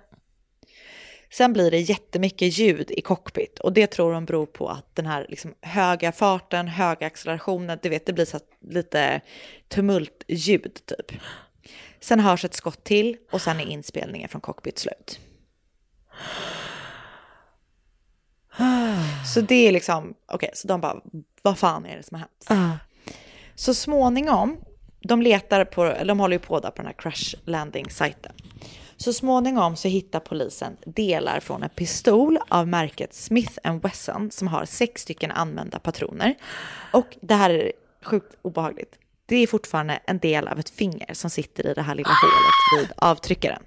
Sen 1.34 1.53
blir 1.53 1.72
det 1.72 1.80
jättemycket 1.80 2.57
ljud 2.57 2.91
i 2.91 3.01
cockpit 3.01 3.59
och 3.59 3.74
det 3.74 3.88
tror 3.88 4.14
de 4.14 4.26
beror 4.26 4.45
på 4.45 4.68
att 4.70 4.95
den 4.95 5.05
här 5.05 5.26
liksom 5.30 5.53
höga 5.62 6.12
farten, 6.12 6.68
höga 6.68 7.07
accelerationen, 7.07 7.80
du 7.82 7.89
vet 7.89 8.05
det 8.05 8.14
blir 8.14 8.26
så 8.26 8.39
lite 8.62 9.22
tumultljud 9.68 10.80
typ. 10.86 11.12
Sen 11.99 12.20
hörs 12.20 12.45
ett 12.45 12.53
skott 12.53 12.84
till 12.84 13.18
och 13.32 13.41
sen 13.41 13.59
är 13.59 13.66
inspelningen 13.66 14.30
från 14.30 14.41
cockpit 14.41 14.80
slut. 14.80 15.20
Så 19.34 19.41
det 19.41 19.68
är 19.68 19.72
liksom, 19.72 20.14
okej, 20.28 20.49
så 20.54 20.68
de 20.68 20.82
bara, 20.82 21.02
vad 21.41 21.58
fan 21.58 21.86
är 21.86 21.97
det 21.97 22.04
som 22.04 22.16
har 22.16 22.20
hänt? 22.20 22.45
Så 23.56 23.74
småningom, 23.74 24.58
de 25.02 25.22
letar 25.22 25.66
på, 25.66 25.84
eller 25.84 26.06
de 26.06 26.20
håller 26.20 26.36
ju 26.36 26.39
på 26.39 26.60
där 26.60 26.70
på 26.70 26.76
den 26.76 26.86
här 26.86 26.93
crash 26.93 27.36
landing-sajten. 27.45 28.32
Så 28.97 29.14
småningom 29.14 29.76
så 29.76 29.88
hittar 29.88 30.20
polisen 30.20 30.78
delar 30.86 31.39
från 31.39 31.64
en 31.64 31.70
pistol 31.70 32.39
av 32.47 32.68
märket 32.68 33.14
Smith 33.14 33.58
Wesson 33.84 34.32
som 34.32 34.47
har 34.47 34.66
sex 34.66 35.02
stycken 35.02 35.32
använda 35.32 35.80
patroner. 35.80 36.36
Och 36.93 37.18
det 37.22 37.36
här 37.36 37.49
är 37.49 37.72
sjukt 38.04 38.36
obehagligt. 38.41 38.95
Det 39.26 39.36
är 39.36 39.47
fortfarande 39.47 39.99
en 40.06 40.20
del 40.20 40.47
av 40.47 40.60
ett 40.60 40.70
finger 40.70 41.14
som 41.14 41.30
sitter 41.30 41.68
i 41.68 41.74
det 41.74 41.82
här 41.82 41.95
lilla 41.95 42.10
hålet 42.10 42.88
vid 42.88 42.93
avtryckaren. 42.97 43.64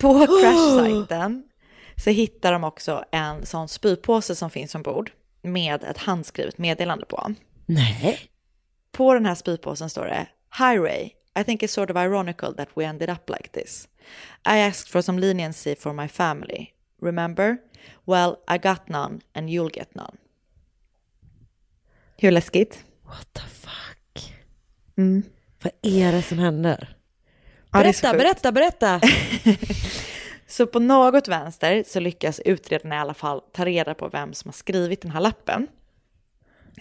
På 0.00 0.26
crash-sajten 0.26 1.42
så 1.96 2.10
hittar 2.10 2.52
de 2.52 2.64
också 2.64 3.04
en 3.10 3.46
sån 3.46 3.68
spypåse 3.68 4.34
som 4.36 4.50
finns 4.50 4.74
ombord 4.74 5.10
med 5.42 5.84
ett 5.84 5.98
handskrivet 5.98 6.58
meddelande 6.58 7.06
på. 7.06 7.34
Nej. 7.66 8.18
På 8.92 9.14
den 9.14 9.26
här 9.26 9.34
spypåsen 9.34 9.90
står 9.90 10.04
det 10.04 10.26
Hi 10.58 10.78
Ray, 10.78 11.10
I 11.40 11.44
think 11.44 11.62
it's 11.62 11.66
sort 11.66 11.90
of 11.90 11.96
ironical 11.96 12.54
that 12.54 12.68
we 12.74 12.84
ended 12.84 13.10
up 13.10 13.30
like 13.30 13.48
this. 13.48 13.88
I 14.48 14.60
asked 14.60 14.88
for 14.92 15.02
some 15.02 15.20
leniency 15.20 15.74
for 15.76 15.92
my 15.92 16.08
family. 16.08 16.66
Remember? 17.02 17.56
Well, 18.04 18.36
I 18.54 18.58
got 18.58 18.88
none 18.88 19.20
and 19.34 19.48
you'll 19.48 19.76
get 19.76 19.94
none. 19.94 20.16
Hur 22.16 22.30
läskigt? 22.30 22.84
What 23.06 23.32
the 23.32 23.40
fuck? 23.40 24.34
Mm. 24.96 25.22
Vad 25.62 25.72
är 25.82 26.12
det 26.12 26.22
som 26.22 26.38
händer? 26.38 26.96
Ja, 27.72 27.78
Berätta, 27.78 28.10
sjukt. 28.10 28.18
berätta, 28.22 28.52
berätta. 28.52 29.00
Så 30.56 30.66
på 30.66 30.78
något 30.78 31.28
vänster 31.28 31.84
så 31.86 32.00
lyckas 32.00 32.40
utredarna 32.44 32.94
i 32.94 32.98
alla 32.98 33.14
fall 33.14 33.40
ta 33.52 33.64
reda 33.64 33.94
på 33.94 34.08
vem 34.08 34.34
som 34.34 34.48
har 34.48 34.52
skrivit 34.52 35.02
den 35.02 35.10
här 35.10 35.20
lappen. 35.20 35.66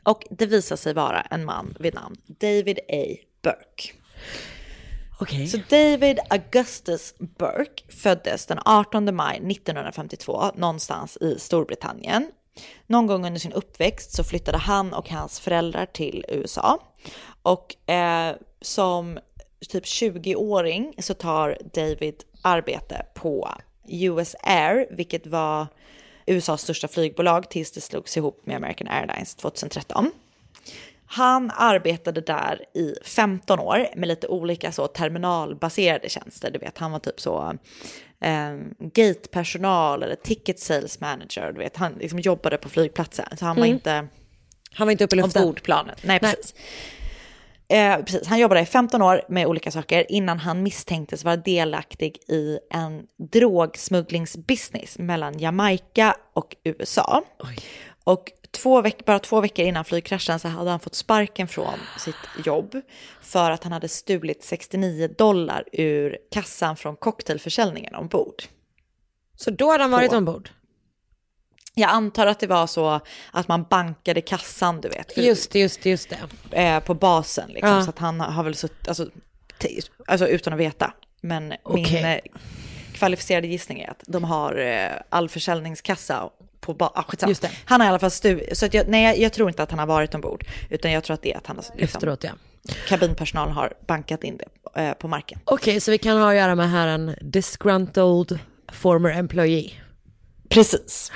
Och 0.03 0.24
det 0.30 0.45
visar 0.45 0.76
sig 0.76 0.93
vara 0.93 1.21
en 1.21 1.45
man 1.45 1.76
vid 1.80 1.93
namn 1.93 2.15
David 2.26 2.80
A. 2.80 3.05
Burke. 3.41 3.93
Okej. 5.19 5.47
Så 5.47 5.57
David 5.69 6.19
Augustus 6.30 7.15
Burke 7.19 7.84
föddes 8.01 8.45
den 8.45 8.59
18 8.65 9.15
maj 9.15 9.36
1952 9.36 10.51
någonstans 10.55 11.17
i 11.17 11.39
Storbritannien. 11.39 12.32
Någon 12.88 13.07
gång 13.07 13.26
under 13.26 13.39
sin 13.39 13.53
uppväxt 13.53 14.15
så 14.15 14.24
flyttade 14.24 14.57
han 14.57 14.93
och 14.93 15.09
hans 15.09 15.39
föräldrar 15.39 15.86
till 15.86 16.26
USA. 16.28 16.80
Och 17.41 17.89
eh, 17.89 18.36
som 18.61 19.19
typ 19.69 19.84
20-åring 19.84 20.93
så 20.97 21.13
tar 21.13 21.57
David 21.74 22.24
arbete 22.44 23.06
på 23.14 23.50
US 23.88 24.36
Air, 24.44 24.88
vilket 24.91 25.28
var 25.28 25.68
USAs 26.26 26.62
största 26.62 26.88
flygbolag 26.88 27.50
tills 27.50 27.72
det 27.72 27.82
slogs 27.82 28.18
ihop 28.18 28.41
med 28.46 28.56
American 28.56 28.88
Airlines 28.88 29.36
2013. 29.36 30.12
Han 31.06 31.52
arbetade 31.56 32.22
där 32.22 32.62
i 32.76 32.96
15 33.06 33.60
år 33.60 33.88
med 33.96 34.08
lite 34.08 34.28
olika 34.28 34.72
så 34.72 34.88
terminalbaserade 34.88 36.10
tjänster. 36.10 36.52
Du 36.52 36.60
vet, 36.60 36.78
han 36.78 36.91
var 36.91 37.00
typ 37.00 37.20
så 37.20 37.58
eh, 38.22 38.56
gatepersonal 38.80 40.04
eller 40.04 40.16
ticket 40.16 40.60
sales 40.60 41.00
manager. 41.00 41.52
Du 41.52 41.58
vet, 41.60 41.78
han 41.78 41.94
liksom 41.94 42.20
jobbade 42.20 42.58
på 42.58 42.70
flygplatsen. 42.70 43.26
Så 43.38 43.46
han 43.46 43.56
var 43.56 43.64
Mm. 43.66 43.76
inte 43.76 44.08
Han 44.76 44.88
var 44.88 44.91
inte 44.91 45.04
uppe 45.04 45.16
i 45.16 45.20
luften. 45.22 45.41
ombordplanet. 45.44 45.98
Nej, 46.04 46.20
Nej. 46.22 46.36
precis. 46.36 46.56
Eh, 47.68 47.97
precis. 47.97 48.28
Han 48.28 48.39
jobbade 48.39 48.61
i 48.61 48.66
15 48.66 49.01
år 49.01 49.22
med 49.30 49.47
olika 49.47 49.72
saker 49.72 50.11
innan 50.11 50.39
han 50.39 50.64
misstänktes 50.64 51.24
vara 51.24 51.36
delaktig 51.36 52.18
i 52.28 52.59
en 52.70 53.03
drogsmugglingsbusiness 53.32 54.97
mellan 54.99 55.39
Jamaica 55.39 56.16
och 56.34 56.55
USA. 56.64 57.24
Och 58.03 58.32
två 58.51 58.82
veck- 58.82 59.05
bara 59.05 59.20
två 59.20 59.41
veckor 59.41 59.66
innan 59.66 59.86
flygkraschen 59.86 60.39
så 60.39 60.47
hade 60.47 60.70
han 60.70 60.80
fått 60.80 60.95
sparken 60.95 61.47
från 61.47 61.80
sitt 61.99 62.45
jobb 62.45 62.82
för 63.22 63.51
att 63.51 63.64
han 63.64 63.74
hade 63.74 63.88
stulit 63.88 64.43
69 64.43 65.07
dollar 65.18 65.64
ur 65.72 66.18
kassan 66.32 66.76
från 66.76 66.95
cocktailförsäljningen 66.95 67.95
ombord. 67.95 68.43
Så 69.36 69.51
då 69.51 69.72
hade 69.72 69.84
han 69.84 69.91
varit 69.91 70.09
På- 70.11 70.18
ombord? 70.18 70.49
Jag 71.76 71.89
antar 71.89 72.28
att 72.28 72.39
det 72.39 72.47
var 72.47 72.67
så 72.67 72.99
att 73.32 73.47
man 73.47 73.63
bankade 73.69 74.21
kassan, 74.21 74.82
du 74.82 74.89
vet. 74.89 75.17
Just 75.17 75.51
det, 75.51 75.59
just 75.59 75.84
det, 75.84 75.89
just 75.89 76.09
det. 76.49 76.61
eh, 76.63 76.80
på 76.80 76.93
basen. 76.93 77.49
Liksom, 77.49 77.69
Ja. 77.69 77.84
Så 77.84 77.89
att 77.89 77.99
han 77.99 78.19
har 78.19 78.43
väl 78.43 78.55
suttit, 78.55 78.88
alltså, 78.88 79.07
alltså 80.07 80.28
utan 80.28 80.53
att 80.53 80.59
veta. 80.59 80.93
Men 81.21 81.47
min 81.47 81.57
Okej. 81.63 82.03
eh, 82.03 82.32
kvalificerade 82.93 83.47
gissning 83.47 83.80
är 83.80 83.89
att 83.91 84.03
de 84.07 84.24
har 84.24 84.57
eh, 84.57 84.89
all 85.09 85.30
försäljningskassa 85.30 86.30
på 86.59 86.74
ba- 86.74 86.91
ah, 86.95 87.03
skitsamma. 87.03 87.30
Just 87.32 87.41
det. 87.41 87.51
Han 87.65 87.82
har 87.82 87.88
i 87.88 87.89
alla 87.89 87.99
fall 87.99 88.09
stu- 88.09 88.53
så 88.53 88.67
jag, 88.71 88.88
nej, 88.88 89.21
jag- 89.21 89.34
tror 89.34 89.49
inte 89.49 89.63
att 89.63 89.69
han 89.71 89.80
har 89.80 89.86
varit 89.88 90.15
ombord. 90.15 90.45
Utan 90.69 90.91
jag 90.91 91.03
tror 91.03 91.13
att 91.13 91.21
det 91.21 91.34
är 91.34 91.38
att 91.38 91.47
han 91.47 91.55
har, 91.55 91.63
liksom, 91.78 91.97
Efteråt 91.97 92.24
ja. 92.24 92.32
kabinpersonal 92.88 93.49
har 93.49 93.74
bankat 93.88 94.24
in 94.24 94.38
det 94.38 94.82
eh, 94.82 94.93
på 94.93 95.07
marken. 95.07 95.39
Okej, 95.45 95.80
så 95.80 95.91
vi 95.91 95.97
kan 95.97 96.17
ha 96.17 96.30
att 96.30 96.36
göra 96.36 96.55
med 96.55 96.69
här 96.71 96.88
en 96.88 97.15
disgruntled 97.21 98.39
former 98.74 99.09
employee. 99.09 99.71
Precis. 100.50 101.12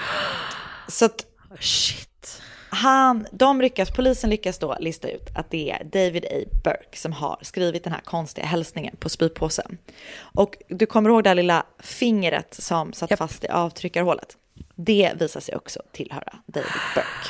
Så 0.87 1.05
att 1.05 1.25
Shit. 1.59 2.41
han, 2.69 3.27
de 3.31 3.61
lyckas, 3.61 3.91
polisen 3.91 4.29
lyckas 4.29 4.57
då 4.59 4.77
lista 4.79 5.09
ut 5.09 5.29
att 5.35 5.51
det 5.51 5.71
är 5.71 5.83
David 5.83 6.25
A. 6.25 6.49
Burke 6.63 6.97
som 6.97 7.13
har 7.13 7.39
skrivit 7.41 7.83
den 7.83 7.93
här 7.93 8.01
konstiga 8.01 8.47
hälsningen 8.47 8.95
på 8.99 9.09
spypåsen. 9.09 9.77
Och 10.19 10.57
du 10.69 10.85
kommer 10.85 11.09
ihåg 11.09 11.23
det 11.23 11.29
här 11.29 11.35
lilla 11.35 11.65
fingret 11.79 12.53
som 12.53 12.93
satt 12.93 13.09
Japp. 13.09 13.19
fast 13.19 13.43
i 13.43 13.47
avtryckarhålet? 13.47 14.37
Det 14.75 15.11
visar 15.19 15.39
sig 15.39 15.55
också 15.55 15.81
tillhöra 15.91 16.33
David 16.45 16.71
Burke. 16.95 17.29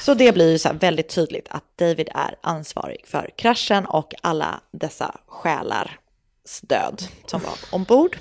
Så 0.00 0.14
det 0.14 0.32
blir 0.32 0.50
ju 0.50 0.58
så 0.58 0.72
väldigt 0.72 1.08
tydligt 1.08 1.46
att 1.50 1.64
David 1.76 2.08
är 2.14 2.36
ansvarig 2.40 3.06
för 3.06 3.30
kraschen 3.36 3.86
och 3.86 4.14
alla 4.22 4.60
dessa 4.70 5.16
själars 5.26 5.90
död 6.62 7.02
som 7.26 7.40
var 7.40 7.54
ombord. 7.70 8.16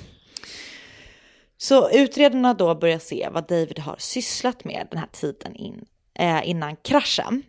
Så 1.58 1.90
utredarna 1.90 2.54
då 2.54 2.76
börjar 2.76 3.00
se 3.00 3.30
vad 3.32 3.48
David 3.48 3.80
har 3.80 3.96
sysslat 4.00 4.64
med 4.64 4.88
den 4.92 5.00
här 5.00 5.10
tiden 5.12 5.56
in, 5.56 5.86
eh, 6.20 6.50
innan 6.50 6.76
kraschen. 6.76 7.44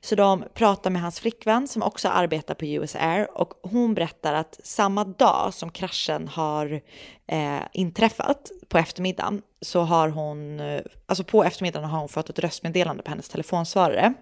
Så 0.00 0.14
de 0.14 0.44
pratar 0.54 0.90
med 0.90 1.02
hans 1.02 1.20
flickvän 1.20 1.68
som 1.68 1.82
också 1.82 2.08
arbetar 2.08 2.54
på 2.54 2.66
US 2.66 2.96
Air 2.96 3.38
och 3.38 3.52
hon 3.62 3.94
berättar 3.94 4.34
att 4.34 4.60
samma 4.64 5.04
dag 5.04 5.54
som 5.54 5.70
kraschen 5.70 6.28
har 6.28 6.80
eh, 7.26 7.60
inträffat 7.72 8.50
på 8.68 8.78
eftermiddagen 8.78 9.42
så 9.60 9.80
har 9.80 10.08
hon, 10.08 10.60
eh, 10.60 10.80
alltså 11.06 11.24
på 11.24 11.44
eftermiddagen 11.44 11.90
har 11.90 11.98
hon 11.98 12.08
fått 12.08 12.30
ett 12.30 12.38
röstmeddelande 12.38 13.02
på 13.02 13.10
hennes 13.10 13.28
telefonsvarare 13.28 14.14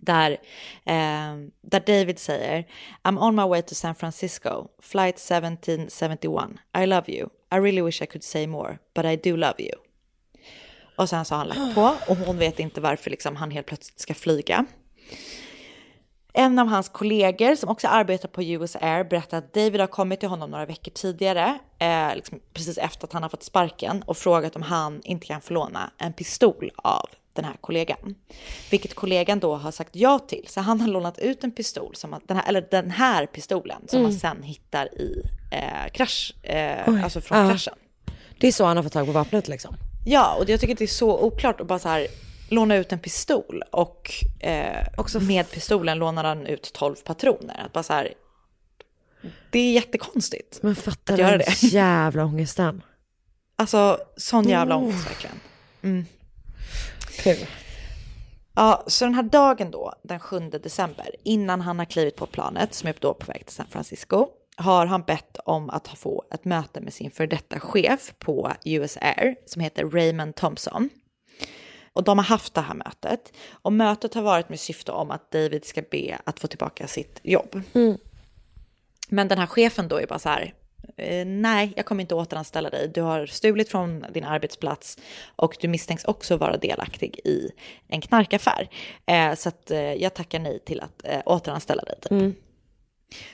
där, 0.00 0.30
eh, 0.84 1.34
där 1.60 1.80
David 1.86 2.18
säger 2.18 2.64
I'm 3.02 3.18
on 3.28 3.36
my 3.36 3.42
way 3.42 3.62
to 3.62 3.74
San 3.74 3.94
Francisco, 3.94 4.68
flight 4.82 5.18
1771. 5.18 6.58
I 6.82 6.86
love 6.86 7.12
you. 7.12 7.28
I 7.52 7.56
really 7.56 7.82
wish 7.82 8.02
I 8.02 8.06
could 8.06 8.24
say 8.24 8.46
more, 8.46 8.78
but 8.94 9.04
I 9.04 9.16
do 9.30 9.36
love 9.36 9.54
you. 9.58 9.74
Och 10.96 11.08
sen 11.08 11.24
så 11.24 11.34
har 11.34 11.38
han 11.38 11.48
lagt 11.48 11.74
på 11.74 11.94
och 12.08 12.16
hon 12.16 12.38
vet 12.38 12.60
inte 12.60 12.80
varför 12.80 13.10
liksom 13.10 13.36
han 13.36 13.50
helt 13.50 13.66
plötsligt 13.66 14.00
ska 14.00 14.14
flyga. 14.14 14.66
En 16.32 16.58
av 16.58 16.66
hans 16.66 16.88
kollegor 16.88 17.54
som 17.54 17.68
också 17.68 17.88
arbetar 17.88 18.28
på 18.28 18.42
US 18.42 18.76
Air 18.76 19.04
berättar 19.04 19.38
att 19.38 19.54
David 19.54 19.80
har 19.80 19.86
kommit 19.86 20.20
till 20.20 20.28
honom 20.28 20.50
några 20.50 20.66
veckor 20.66 20.92
tidigare, 20.92 21.58
eh, 21.78 22.14
liksom 22.14 22.40
precis 22.52 22.78
efter 22.78 23.06
att 23.06 23.12
han 23.12 23.22
har 23.22 23.30
fått 23.30 23.42
sparken 23.42 24.02
och 24.02 24.16
frågat 24.16 24.56
om 24.56 24.62
han 24.62 25.00
inte 25.04 25.26
kan 25.26 25.40
få 25.40 25.52
låna 25.52 25.90
en 25.98 26.12
pistol 26.12 26.70
av 26.76 27.08
den 27.36 27.44
här 27.44 27.56
kollegan. 27.60 28.14
Vilket 28.70 28.94
kollegan 28.94 29.40
då 29.40 29.54
har 29.56 29.70
sagt 29.70 29.96
ja 29.96 30.18
till. 30.18 30.44
Så 30.48 30.60
han 30.60 30.80
har 30.80 30.88
lånat 30.88 31.18
ut 31.18 31.44
en 31.44 31.50
pistol, 31.52 31.94
som, 31.94 32.20
den 32.26 32.36
här, 32.36 32.48
eller 32.48 32.66
den 32.70 32.90
här 32.90 33.26
pistolen 33.26 33.78
som 33.88 33.98
Mm. 33.98 34.10
han 34.10 34.18
sen 34.20 34.42
hittar 34.42 34.94
i 35.00 35.22
eh, 35.52 35.92
krasch, 35.92 36.34
eh, 36.42 36.84
Oj. 36.86 37.02
alltså 37.02 37.20
från 37.20 37.38
Ja. 37.38 37.50
kraschen. 37.50 37.74
Det 38.40 38.46
är 38.48 38.52
så 38.52 38.64
han 38.64 38.76
har 38.76 38.84
fått 38.84 38.92
tag 38.92 39.06
på 39.06 39.12
vapnet 39.12 39.48
liksom. 39.48 39.76
Ja, 40.06 40.34
och 40.40 40.48
jag 40.50 40.60
tycker 40.60 40.74
det 40.74 40.84
är 40.84 40.88
så 40.88 41.18
oklart 41.20 41.60
att 41.60 41.66
bara 41.66 41.78
så 41.78 41.88
här 41.88 42.06
låna 42.50 42.76
ut 42.76 42.92
en 42.92 42.98
pistol 42.98 43.62
och 43.72 44.10
eh, 44.40 45.20
med 45.20 45.50
pistolen 45.50 45.98
lånar 45.98 46.24
han 46.24 46.46
ut 46.46 46.72
12 46.72 46.96
patroner. 46.96 47.62
Att 47.66 47.72
bara 47.72 47.82
så 47.82 47.92
här, 47.92 48.12
det 49.50 49.58
är 49.58 49.72
jättekonstigt 49.72 50.58
Men 50.62 50.76
fattar 50.76 51.18
göra 51.18 51.38
den 51.38 51.46
jävla 51.60 52.24
ångesten. 52.24 52.82
Alltså 53.56 53.98
sån 54.16 54.48
jävla 54.48 54.76
Oh. 54.76 54.82
ångest 54.82 55.06
verkligen. 55.10 55.40
Mm. 55.82 56.06
Kul. 57.16 57.46
Ja, 58.54 58.84
så 58.86 59.04
den 59.04 59.14
här 59.14 59.22
dagen 59.22 59.70
då, 59.70 59.92
den 60.02 60.20
7 60.20 60.40
december, 60.40 61.10
innan 61.22 61.60
han 61.60 61.78
har 61.78 61.86
klivit 61.86 62.16
på 62.16 62.26
planet 62.26 62.74
som 62.74 62.88
är 62.88 62.94
då 63.00 63.14
på 63.14 63.32
väg 63.32 63.46
till 63.46 63.54
San 63.54 63.66
Francisco, 63.66 64.28
har 64.56 64.86
han 64.86 65.02
bett 65.02 65.38
om 65.44 65.70
att 65.70 65.88
få 65.88 66.24
ett 66.34 66.44
möte 66.44 66.80
med 66.80 66.92
sin 66.92 67.10
för 67.10 67.26
detta 67.26 67.60
chef 67.60 68.12
på 68.18 68.52
US 68.64 68.98
Air 69.00 69.36
som 69.46 69.62
heter 69.62 69.84
Raymond 69.84 70.34
Thompson. 70.34 70.90
Och 71.92 72.04
de 72.04 72.18
har 72.18 72.24
haft 72.24 72.54
det 72.54 72.60
här 72.60 72.74
mötet 72.74 73.32
och 73.50 73.72
mötet 73.72 74.14
har 74.14 74.22
varit 74.22 74.48
med 74.48 74.60
syfte 74.60 74.92
om 74.92 75.10
att 75.10 75.30
David 75.30 75.64
ska 75.64 75.82
be 75.90 76.18
att 76.24 76.40
få 76.40 76.46
tillbaka 76.46 76.86
sitt 76.86 77.20
jobb. 77.22 77.62
Men 79.08 79.28
den 79.28 79.38
här 79.38 79.46
chefen 79.46 79.88
då 79.88 79.96
är 80.00 80.06
bara 80.06 80.18
så 80.18 80.28
här, 80.28 80.54
nej, 81.26 81.72
jag 81.76 81.86
kommer 81.86 82.00
inte 82.00 82.14
återanställa 82.14 82.70
dig. 82.70 82.88
Du 82.88 83.00
har 83.00 83.26
stulit 83.26 83.68
från 83.68 84.06
din 84.14 84.24
arbetsplats 84.24 84.98
och 85.36 85.56
du 85.60 85.68
misstänks 85.68 86.04
också 86.04 86.36
vara 86.36 86.56
delaktig 86.56 87.20
i 87.24 87.50
en 87.88 88.00
knarkaffär. 88.00 88.68
Eh, 89.06 89.34
så 89.34 89.48
att 89.48 89.70
eh, 89.70 89.94
jag 89.94 90.14
tackar 90.14 90.38
nej 90.38 90.58
till 90.58 90.80
att 90.80 91.04
eh, 91.04 91.20
återanställa 91.26 91.82
dig. 91.82 91.94
Typ. 92.00 92.12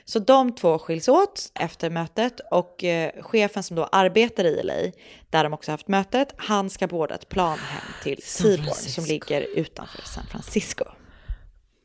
Så 0.04 0.18
de 0.18 0.54
två 0.54 0.78
skiljs 0.78 1.08
åt 1.08 1.52
efter 1.54 1.90
mötet 1.90 2.40
och 2.50 2.84
eh, 2.84 3.22
chefen 3.22 3.62
som 3.62 3.76
då 3.76 3.84
arbetar 3.84 4.44
i 4.44 4.62
LA, 4.62 4.92
där 5.30 5.44
de 5.44 5.52
också 5.52 5.70
haft 5.70 5.88
mötet, 5.88 6.34
han 6.36 6.70
ska 6.70 6.86
boarda 6.86 7.14
ett 7.14 7.28
plan 7.28 7.58
hem 7.58 7.94
till 8.02 8.22
San 8.22 8.46
Seabourn 8.46 8.74
som 8.74 9.04
ligger 9.04 9.40
utanför 9.40 10.02
San 10.02 10.26
Francisco. 10.26 10.84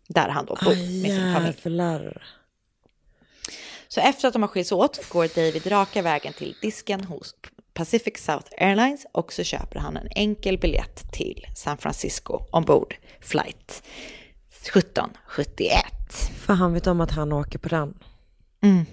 Där 0.08 0.30
han 0.30 0.46
då 0.46 0.56
bor 0.56 1.02
med 1.02 1.12
sin 1.12 1.34
familj. 1.34 1.56
Jävlar. 1.64 2.37
Så 3.88 4.02
efter 4.02 4.28
att 4.28 4.34
de 4.34 4.42
har 4.42 4.50
skilts 4.50 4.72
åt 4.72 5.10
går 5.10 5.28
David 5.36 5.72
raka 5.72 6.02
vägen 6.02 6.34
till 6.34 6.56
disken 6.62 7.04
hos 7.04 7.36
Pacific 7.74 8.18
South 8.18 8.48
Airlines 8.58 9.06
och 9.12 9.34
så 9.34 9.44
köper 9.44 9.80
han 9.80 9.98
en 9.98 10.08
enkel 10.16 10.58
biljett 10.58 11.12
till 11.12 11.48
San 11.56 11.78
Francisco 11.78 12.46
ombord 12.52 12.96
flight 13.22 13.84
1771. 14.50 15.72
För 16.38 16.54
han 16.54 16.74
vet 16.74 16.88
om 16.88 17.02
att 17.02 17.12
han 17.12 17.34
åker 17.34 17.60
på 17.60 17.70
den. 17.70 17.94
Mm. 18.62 18.86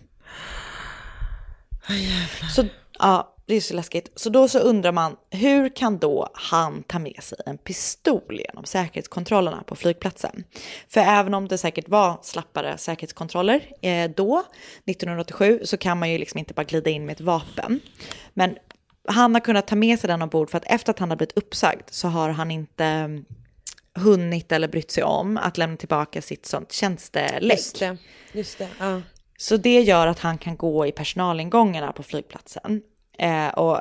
Så 2.55 2.64
ja, 2.99 3.34
det 3.47 3.55
är 3.55 3.61
så 3.61 3.74
läskigt. 3.74 4.12
Så 4.16 4.30
då 4.30 4.49
så 4.49 4.59
undrar 4.59 4.92
man, 4.92 5.16
hur 5.30 5.68
kan 5.68 5.99
då 5.99 6.30
han 6.34 6.82
ta 6.82 6.99
med 6.99 7.22
sig 7.22 7.38
en 7.47 7.59
pistol 7.59 8.40
genom 8.47 8.64
säkerhetskontrollerna 8.64 9.62
på 9.66 9.76
flygplatsen? 9.76 10.45
För 10.88 11.01
även 11.01 11.34
om 11.34 11.49
det 11.49 11.59
säkert 11.59 11.88
var 11.88 12.18
slappare 12.22 12.78
säkerhetskontroller 12.78 13.61
eh, 13.82 14.11
då, 14.11 14.42
1987, 14.86 15.61
så 15.64 15.76
kan 15.76 15.99
man 15.99 16.11
ju 16.11 16.18
liksom 16.18 16.38
inte 16.38 16.55
bara 16.55 16.64
glida 16.64 16.90
in 16.90 17.07
med 17.07 17.12
ett 17.12 17.20
vapen. 17.20 17.80
Men 18.34 18.57
han 19.09 19.34
har 19.34 19.40
kunnat 19.40 19.66
ta 19.66 19.76
med 19.76 20.01
sig 20.01 20.09
den 20.09 20.22
ombord 20.22 20.51
för 20.51 20.59
att 20.59 20.64
efter 20.66 20.90
att 20.92 20.99
han 20.99 21.11
har 21.11 21.16
blivit 21.16 21.36
uppsagd 21.36 21.82
så 21.90 22.09
har 22.09 22.28
han 22.28 22.51
inte 22.51 22.84
mm, 22.84 23.24
hunnit 23.95 24.53
eller 24.53 24.68
brytt 24.68 24.90
sig 24.90 25.05
om 25.05 25.36
att 25.36 25.59
lämna 25.59 25.76
tillbaka 25.76 26.22
sitt 26.22 26.47
sånt 26.47 26.72
tjänstelägg. 26.72 27.59
Just 27.59 27.78
det. 27.78 27.97
Just 28.32 28.59
det. 28.59 28.68
Ja. 28.78 29.01
Så 29.36 29.57
det 29.57 29.80
gör 29.80 30.07
att 30.07 30.18
han 30.18 30.38
kan 30.38 30.57
gå 30.57 30.86
i 30.86 30.92
personalingångarna 30.92 31.92
på 31.92 32.03
flygplatsen. 32.03 32.82
Eh, 33.18 33.48
och 33.48 33.80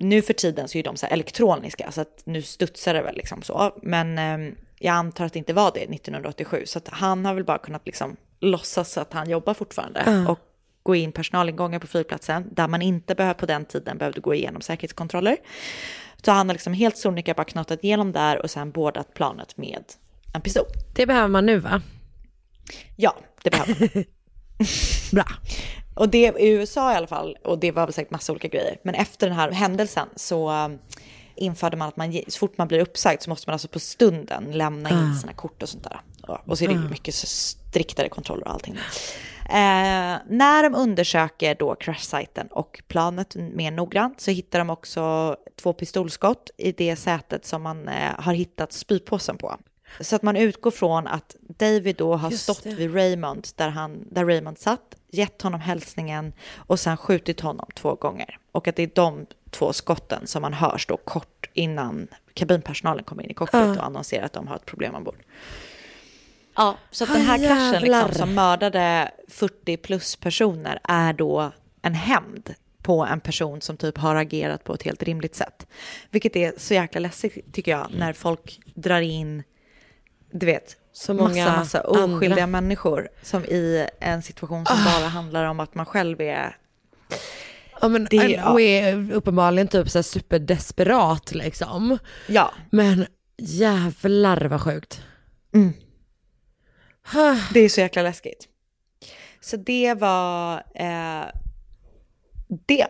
nu 0.00 0.22
för 0.22 0.32
tiden 0.34 0.68
så 0.68 0.78
är 0.78 0.82
de 0.82 0.96
så 0.96 1.06
här 1.06 1.12
elektroniska 1.12 1.92
så 1.92 2.00
att 2.00 2.22
nu 2.24 2.42
studsar 2.42 2.94
det 2.94 3.02
väl 3.02 3.16
liksom 3.16 3.42
så. 3.42 3.78
Men 3.82 4.18
eh, 4.18 4.52
jag 4.78 4.92
antar 4.94 5.24
att 5.24 5.32
det 5.32 5.38
inte 5.38 5.52
var 5.52 5.70
det 5.74 5.80
1987 5.80 6.62
så 6.66 6.78
att 6.78 6.88
han 6.88 7.24
har 7.24 7.34
väl 7.34 7.44
bara 7.44 7.58
kunnat 7.58 7.86
liksom 7.86 8.16
låtsas 8.40 8.98
att 8.98 9.12
han 9.12 9.30
jobbar 9.30 9.54
fortfarande 9.54 10.02
Ja. 10.06 10.28
och 10.32 10.38
gå 10.82 10.94
in 10.94 11.12
personalingångar 11.12 11.78
på 11.78 11.86
flygplatsen 11.86 12.48
där 12.52 12.68
man 12.68 12.82
inte 12.82 13.14
behöver 13.14 13.34
på 13.34 13.46
den 13.46 13.64
tiden 13.64 13.98
behövde 13.98 14.20
gå 14.20 14.34
igenom 14.34 14.60
säkerhetskontroller. 14.62 15.36
Så 16.24 16.30
han 16.30 16.48
har 16.48 16.54
liksom 16.54 16.72
helt 16.72 16.96
sonika 16.98 17.34
bara 17.34 17.44
knatat 17.44 17.84
igenom 17.84 18.12
där 18.12 18.42
och 18.42 18.50
sen 18.50 18.70
bordat 18.70 19.14
planet 19.14 19.56
med 19.56 19.84
en 20.34 20.40
pistol. 20.40 20.64
Det 20.94 21.06
behöver 21.06 21.28
man 21.28 21.46
nu 21.46 21.58
va? 21.58 21.82
Ja, 22.96 23.16
det 23.42 23.50
behöver 23.50 23.90
man. 23.94 24.04
Bra. 25.12 25.24
Och 25.94 26.08
det 26.08 26.34
i 26.38 26.48
USA 26.48 26.92
i 26.92 26.96
alla 26.96 27.06
fall, 27.06 27.36
och 27.44 27.58
det 27.58 27.70
var 27.72 27.86
väl 27.86 27.92
säkert 27.92 28.10
massa 28.10 28.32
olika 28.32 28.48
grejer, 28.48 28.76
men 28.82 28.94
efter 28.94 29.26
den 29.28 29.36
här 29.36 29.50
händelsen 29.50 30.08
så 30.16 30.50
um, 30.50 30.78
införde 31.36 31.76
man 31.76 31.88
att 31.88 31.96
man, 31.96 32.20
så 32.28 32.38
fort 32.38 32.58
man 32.58 32.68
blir 32.68 32.80
uppsagd 32.80 33.22
så 33.22 33.30
måste 33.30 33.48
man 33.50 33.52
alltså 33.52 33.68
på 33.68 33.78
stunden 33.80 34.44
lämna 34.52 34.90
in 34.90 35.12
Ah. 35.16 35.20
sina 35.20 35.32
kort 35.32 35.62
och 35.62 35.68
sånt 35.68 35.84
där. 35.84 36.00
Och, 36.46 36.58
så 36.58 36.64
är 36.64 36.68
det 36.68 36.74
Ah. 36.74 36.78
mycket 36.90 37.14
striktare 37.14 38.08
kontroller 38.08 38.44
och 38.44 38.52
allting. 38.52 38.74
Eh, 39.44 40.16
när 40.28 40.62
de 40.62 40.74
undersöker 40.74 41.54
då 41.54 41.74
crashsajten 41.74 42.46
och 42.46 42.82
planet 42.88 43.34
mer 43.36 43.70
noggrant 43.70 44.20
så 44.20 44.30
hittar 44.30 44.58
de 44.58 44.70
också 44.70 45.36
två 45.62 45.72
pistolskott 45.72 46.50
i 46.56 46.72
det 46.72 46.96
sätet 46.96 47.46
som 47.46 47.62
man 47.62 47.88
eh, 47.88 48.10
har 48.18 48.32
hittat 48.34 48.72
spypåsen 48.72 49.36
på. 49.36 49.56
Så 50.00 50.16
att 50.16 50.22
man 50.22 50.36
utgår 50.36 50.70
från 50.70 51.06
att 51.06 51.36
David 51.40 51.96
då 51.96 52.14
har 52.16 52.30
Just 52.30 52.42
stått 52.42 52.62
det. 52.62 52.74
vid 52.74 52.94
Raymond 52.94 53.46
där, 53.56 53.68
han, 53.68 54.04
där 54.10 54.24
Raymond 54.24 54.58
satt, 54.58 54.96
gett 55.14 55.42
honom 55.42 55.60
hälsningen 55.60 56.32
och 56.56 56.80
sen 56.80 56.96
skjutit 56.96 57.40
honom 57.40 57.66
två 57.74 57.94
gånger. 57.94 58.38
Och 58.52 58.68
att 58.68 58.76
det 58.76 58.82
är 58.82 58.90
de 58.94 59.26
två 59.50 59.72
skotten 59.72 60.26
som 60.26 60.42
man 60.42 60.52
hörs 60.52 60.86
då 60.86 60.96
kort 60.96 61.50
innan 61.52 62.08
kabinpersonalen 62.34 63.04
kommer 63.04 63.22
in 63.22 63.30
i 63.30 63.34
cockpit 63.34 63.60
Ja. 63.60 63.70
och 63.70 63.84
annonserar 63.84 64.24
att 64.24 64.32
de 64.32 64.46
har 64.48 64.56
ett 64.56 64.66
problem 64.66 64.94
ombord. 64.94 65.22
Ja, 66.56 66.76
så 66.90 67.04
att 67.04 67.12
den 67.12 67.22
här 67.22 67.38
kraschen 67.38 67.82
liksom, 67.82 68.12
som 68.14 68.34
mördade 68.34 69.10
40 69.28 69.76
plus 69.76 70.16
personer 70.16 70.80
är 70.84 71.12
då 71.12 71.52
en 71.82 71.94
hämnd 71.94 72.54
på 72.82 73.04
en 73.04 73.20
person 73.20 73.60
som 73.60 73.76
typ 73.76 73.98
har 73.98 74.14
agerat 74.14 74.64
på 74.64 74.74
ett 74.74 74.82
helt 74.82 75.02
rimligt 75.02 75.34
sätt. 75.34 75.66
Vilket 76.10 76.36
är 76.36 76.52
så 76.56 76.74
jäkla 76.74 77.00
läskigt 77.00 77.54
tycker 77.54 77.70
jag 77.70 77.88
när 77.96 78.12
folk 78.12 78.60
drar 78.74 79.00
in, 79.00 79.42
du 80.30 80.46
vet, 80.46 80.76
Så 80.92 81.14
många 81.14 81.44
massa, 81.44 81.56
massa 81.56 81.80
oskyldiga 81.80 82.32
andra. 82.44 82.46
människor 82.60 83.08
som 83.22 83.44
i 83.44 83.88
en 84.00 84.22
situation 84.22 84.66
som 84.66 84.76
bara 84.84 85.08
handlar 85.08 85.44
om 85.44 85.60
att 85.60 85.74
man 85.74 85.86
själv 85.86 86.20
är 86.20 86.56
Ja, 87.80 87.88
men, 87.88 88.06
Det- 88.10 88.16
ja. 88.16 88.50
och 88.52 88.60
är 88.60 89.12
uppenbarligen 89.12 89.68
typ 89.68 89.90
så 89.90 90.02
superdesperat 90.02 91.34
liksom. 91.34 91.98
Ja. 92.28 92.52
Men 92.70 93.06
jävlar 93.36 94.40
vad 94.44 94.60
sjukt. 94.62 95.02
Mm. 95.54 95.72
Det 97.54 97.60
är 97.60 97.68
så 97.68 97.80
jäkla 97.80 98.02
läskigt. 98.02 98.48
Så 99.40 99.56
det 99.56 99.94
var 99.94 100.54
eh, 100.74 101.24
det 102.66 102.86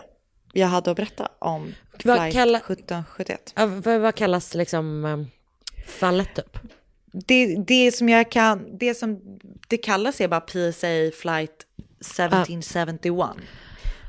jag 0.53 0.69
hade 0.69 0.91
att 0.91 0.97
berätta 0.97 1.29
om 1.39 1.75
Vad 2.05 2.19
flight 2.19 2.33
kalla- 2.35 2.59
1771. 2.59 3.53
Ja, 3.57 3.67
vad, 3.67 4.01
vad 4.01 4.15
kallas 4.15 4.55
liksom 4.55 5.05
eh, 5.05 5.19
fallet 5.87 6.35
typ? 6.35 6.59
Det, 7.13 7.57
det 7.57 7.93
som 7.93 8.09
jag 8.09 8.31
kan, 8.31 8.79
det 8.79 8.95
som 8.95 9.21
det 9.69 9.77
kallas 9.77 10.21
är 10.21 10.29
bara 10.29 10.41
PSA 10.41 11.17
flight 11.21 11.67
1771. 12.01 13.31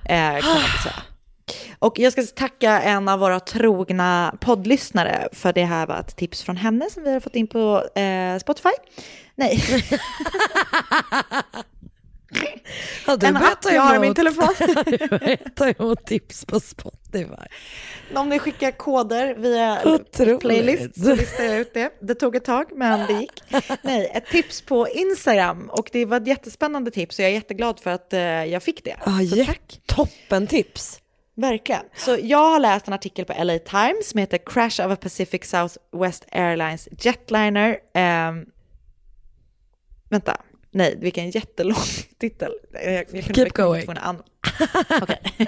Eh, 0.06 0.40
kan 0.40 0.50
man 0.50 0.62
väl 0.62 0.82
säga. 0.84 1.04
Och 1.80 2.00
jag 2.00 2.14
ska 2.14 2.24
tacka 2.24 2.82
en 2.82 3.08
av 3.08 3.20
våra 3.20 3.40
trogna 3.40 4.38
poddlyssnare 4.42 5.30
för 5.32 5.54
det 5.54 5.66
här 5.66 5.88
var 5.88 6.00
ett 6.00 6.16
tips 6.16 6.44
från 6.44 6.58
henne 6.58 6.90
som 6.90 7.04
vi 7.04 7.14
har 7.14 7.20
fått 7.20 7.36
in 7.36 7.48
på 7.48 7.84
eh, 7.96 8.38
Spotify. 8.40 8.70
Nej, 9.36 9.64
Ja, 13.08 13.18
du 13.18 13.28
en 13.28 13.38
ta 13.62 13.72
jag 13.72 13.82
har 13.82 13.96
i 13.96 14.00
min 14.00 14.14
telefon. 14.14 14.50
Du 14.86 15.08
börjar 15.08 15.50
ta 15.56 15.70
emot 15.70 16.06
tips 16.06 16.46
på 16.46 16.60
Spotify. 16.60 17.48
Om 18.16 18.30
ni 18.30 18.40
skickar 18.40 18.72
koder 18.72 19.36
via 19.36 19.82
Otroligt. 19.86 20.40
playlist 20.40 21.04
så 21.04 21.16
listar 21.16 21.44
jag 21.44 21.58
ut 21.58 21.74
det. 21.74 21.98
Det 22.02 22.16
tog 22.16 22.36
ett 22.36 22.46
tag, 22.46 22.66
men 22.76 23.08
det 23.08 23.14
gick. 23.14 23.44
Nej, 23.82 24.12
ett 24.14 24.26
tips 24.26 24.62
på 24.62 24.88
Instagram 24.88 25.70
och 25.70 25.90
det 25.92 26.06
var 26.06 26.18
ett 26.18 26.28
jättespännande 26.28 26.92
tips 26.92 27.20
och 27.20 27.24
jag 27.24 27.30
är 27.30 27.34
jätteglad 27.34 27.80
för 27.80 27.90
att 27.92 28.14
eh, 28.14 28.20
jag 28.22 28.64
fick 28.64 28.84
det. 28.84 28.96
Ah, 29.06 29.20
så 29.20 29.46
tack. 29.46 29.80
Toppen 29.86 30.48
tips. 30.48 31.00
Verkligen. 31.36 31.84
Så 31.96 32.18
jag 32.22 32.50
har 32.50 32.60
läst 32.60 32.88
en 32.88 32.94
artikel 32.94 33.26
på 33.26 33.44
LA 33.44 33.60
Times 33.60 34.10
som 34.10 34.20
heter 34.20 34.38
Crash 34.46 34.86
of 34.86 34.92
a 34.92 34.96
Pacific 35.02 35.44
Southwest 35.50 36.26
Airlines 36.32 36.88
Jetliner. 36.92 37.78
Ehm, 37.94 38.46
vänta, 40.10 40.42
nej, 40.74 40.98
vilken 41.00 41.30
jättelång 41.30 41.86
titel. 42.18 42.52
Jag, 42.72 43.06
jag 43.12 43.36
Keep 43.36 43.54
going. 43.54 43.88
Okej. 45.02 45.48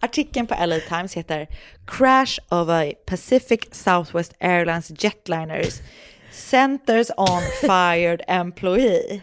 Artikeln 0.00 0.46
på 0.46 0.66
LA 0.66 0.78
Times 0.80 1.14
heter 1.14 1.46
Crash 1.86 2.38
of 2.48 2.68
a 2.68 2.92
Pacific 3.06 3.60
Southwest 3.72 4.34
Airlines 4.40 4.90
Jetliners 4.90 5.80
Centers 6.32 7.10
on 7.16 7.42
Fired 7.60 8.22
Employee 8.28 9.20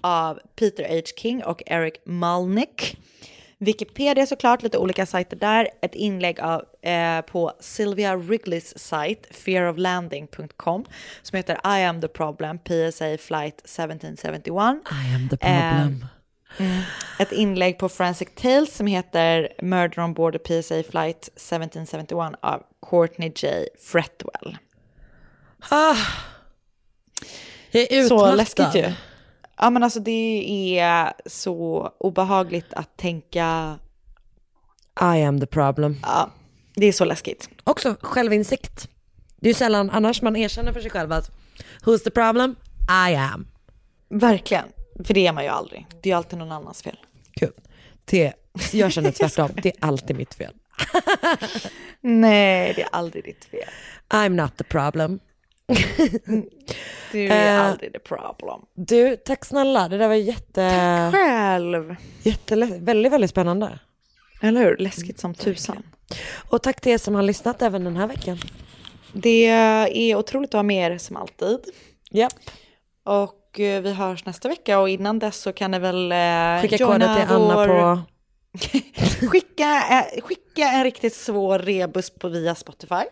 av 0.00 0.38
Peter 0.56 0.84
H. 0.88 1.02
King 1.16 1.44
och 1.44 1.62
Eric 1.66 1.94
Malnick. 2.06 2.96
Wikipedia 3.58 4.26
såklart, 4.26 4.62
lite 4.62 4.78
olika 4.78 5.06
sajter 5.06 5.36
där. 5.36 5.68
Ett 5.82 5.94
inlägg 5.94 6.40
av, 6.40 6.64
eh, 6.82 7.20
på 7.20 7.52
Sylvia 7.60 8.16
Wrigleys 8.16 8.78
sajt, 8.78 9.26
fearoflanding.com, 9.30 10.84
som 11.22 11.36
heter 11.36 11.54
I 11.78 11.84
am 11.84 12.00
the 12.00 12.08
problem, 12.08 12.58
PSA 12.58 13.18
flight 13.18 13.60
1771. 13.64 14.76
I 14.90 15.14
am 15.14 15.28
the 15.28 15.36
problem. 15.36 16.06
Ett 17.18 17.32
inlägg 17.32 17.78
på 17.78 17.88
Forensic 17.88 18.28
Tales 18.34 18.74
som 18.76 18.86
heter 18.86 19.48
Murder 19.62 20.02
on 20.04 20.14
board 20.14 20.36
a 20.36 20.38
PSA 20.44 20.82
flight 20.90 21.28
1771 21.36 22.32
av 22.42 22.62
Courtney 22.90 23.32
J. 23.36 23.68
Fretwell. 23.80 24.56
ah. 25.70 25.96
Jag 27.70 27.82
är 27.92 28.02
Så 28.08 28.14
utmattad. 28.14 28.36
läskigt 28.36 28.74
ju. 28.74 28.92
Ja 29.64 29.70
men 29.70 29.82
alltså 29.82 30.00
det 30.00 30.78
är 30.78 31.12
så 31.26 31.90
obehagligt 31.98 32.74
att 32.74 32.96
tänka, 32.96 33.78
I 35.00 35.22
am 35.22 35.40
the 35.40 35.46
problem. 35.46 35.96
ja, 36.02 36.30
det 36.74 36.86
är 36.86 36.92
så 36.92 37.04
läskigt. 37.04 37.48
Också 37.64 37.96
självinsikt. 38.00 38.88
Det 39.36 39.46
är 39.46 39.50
ju 39.50 39.54
sällan 39.54 39.90
annars 39.90 40.22
man 40.22 40.36
erkänner 40.36 40.72
för 40.72 40.80
sig 40.80 40.90
själv 40.90 41.12
att 41.12 41.30
who's 41.84 41.98
the 41.98 42.10
problem? 42.10 42.56
I 43.08 43.14
am. 43.14 43.46
Verkligen, 44.08 44.64
för 45.04 45.14
det 45.14 45.26
är 45.26 45.32
man 45.32 45.44
ju 45.44 45.50
aldrig. 45.50 45.86
Det 46.02 46.08
är 46.08 46.12
ju 46.12 46.16
alltid 46.16 46.38
någon 46.38 46.52
annans 46.52 46.82
fel. 46.82 46.96
Kul. 47.40 47.52
Det, 48.04 48.32
jag 48.72 48.92
känner 48.92 49.10
tvärtom, 49.28 49.50
det 49.62 49.68
är 49.68 49.76
alltid 49.80 50.16
mitt 50.16 50.34
fel. 50.34 50.54
Nej, 52.00 52.72
det 52.76 52.82
är 52.82 52.88
aldrig 52.92 53.24
ditt 53.24 53.44
fel. 53.44 53.68
I'm 54.08 54.42
not 54.42 54.56
the 54.56 54.64
problem. 54.64 55.20
Du 57.12 57.26
är 57.28 57.54
Eh. 57.58 57.60
aldrig 57.70 57.92
the 57.92 57.98
problem. 57.98 58.60
Du, 58.74 59.16
tack 59.16 59.44
snälla. 59.44 59.88
Det 59.88 59.98
där 59.98 60.08
var 60.08 60.14
jätte, 60.14 60.70
Själv. 61.12 61.96
jätte, 62.22 62.56
väldigt, 62.80 63.12
väldigt 63.12 63.30
spännande. 63.30 63.78
Eller 64.42 64.64
hur? 64.64 64.76
Läskigt 64.76 65.20
som 65.20 65.34
tusan. 65.34 65.82
Och 66.50 66.62
tack 66.62 66.80
till 66.80 66.92
er 66.92 66.98
som 66.98 67.14
har 67.14 67.22
lyssnat 67.22 67.62
även 67.62 67.84
den 67.84 67.96
här 67.96 68.06
veckan. 68.06 68.38
Det 69.12 69.46
är 69.46 70.16
otroligt 70.16 70.50
att 70.50 70.58
ha 70.58 70.62
med 70.62 70.92
er 70.92 70.98
som 70.98 71.16
alltid. 71.16 71.58
Japp. 72.10 72.32
Och 73.04 73.60
eh, 73.60 73.82
vi 73.82 73.92
hörs 73.92 74.24
nästa 74.24 74.48
vecka 74.48 74.78
och 74.80 74.88
innan 74.88 75.18
dess 75.18 75.36
så 75.40 75.52
kan 75.52 75.70
ni 75.70 75.78
väl 75.78 76.12
eh, 76.12 76.60
Skicka 76.62 76.84
koden 76.86 77.16
till 77.16 77.34
Anna 77.34 77.54
vår- 77.54 77.66
på... 77.66 78.00
skicka, 79.28 79.82
eh, 79.90 80.22
skicka 80.22 80.68
en 80.68 80.84
riktigt 80.84 81.14
svår 81.14 81.58
rebus 81.58 82.10
på 82.10 82.28
via 82.28 82.54
Spotify. 82.54 82.94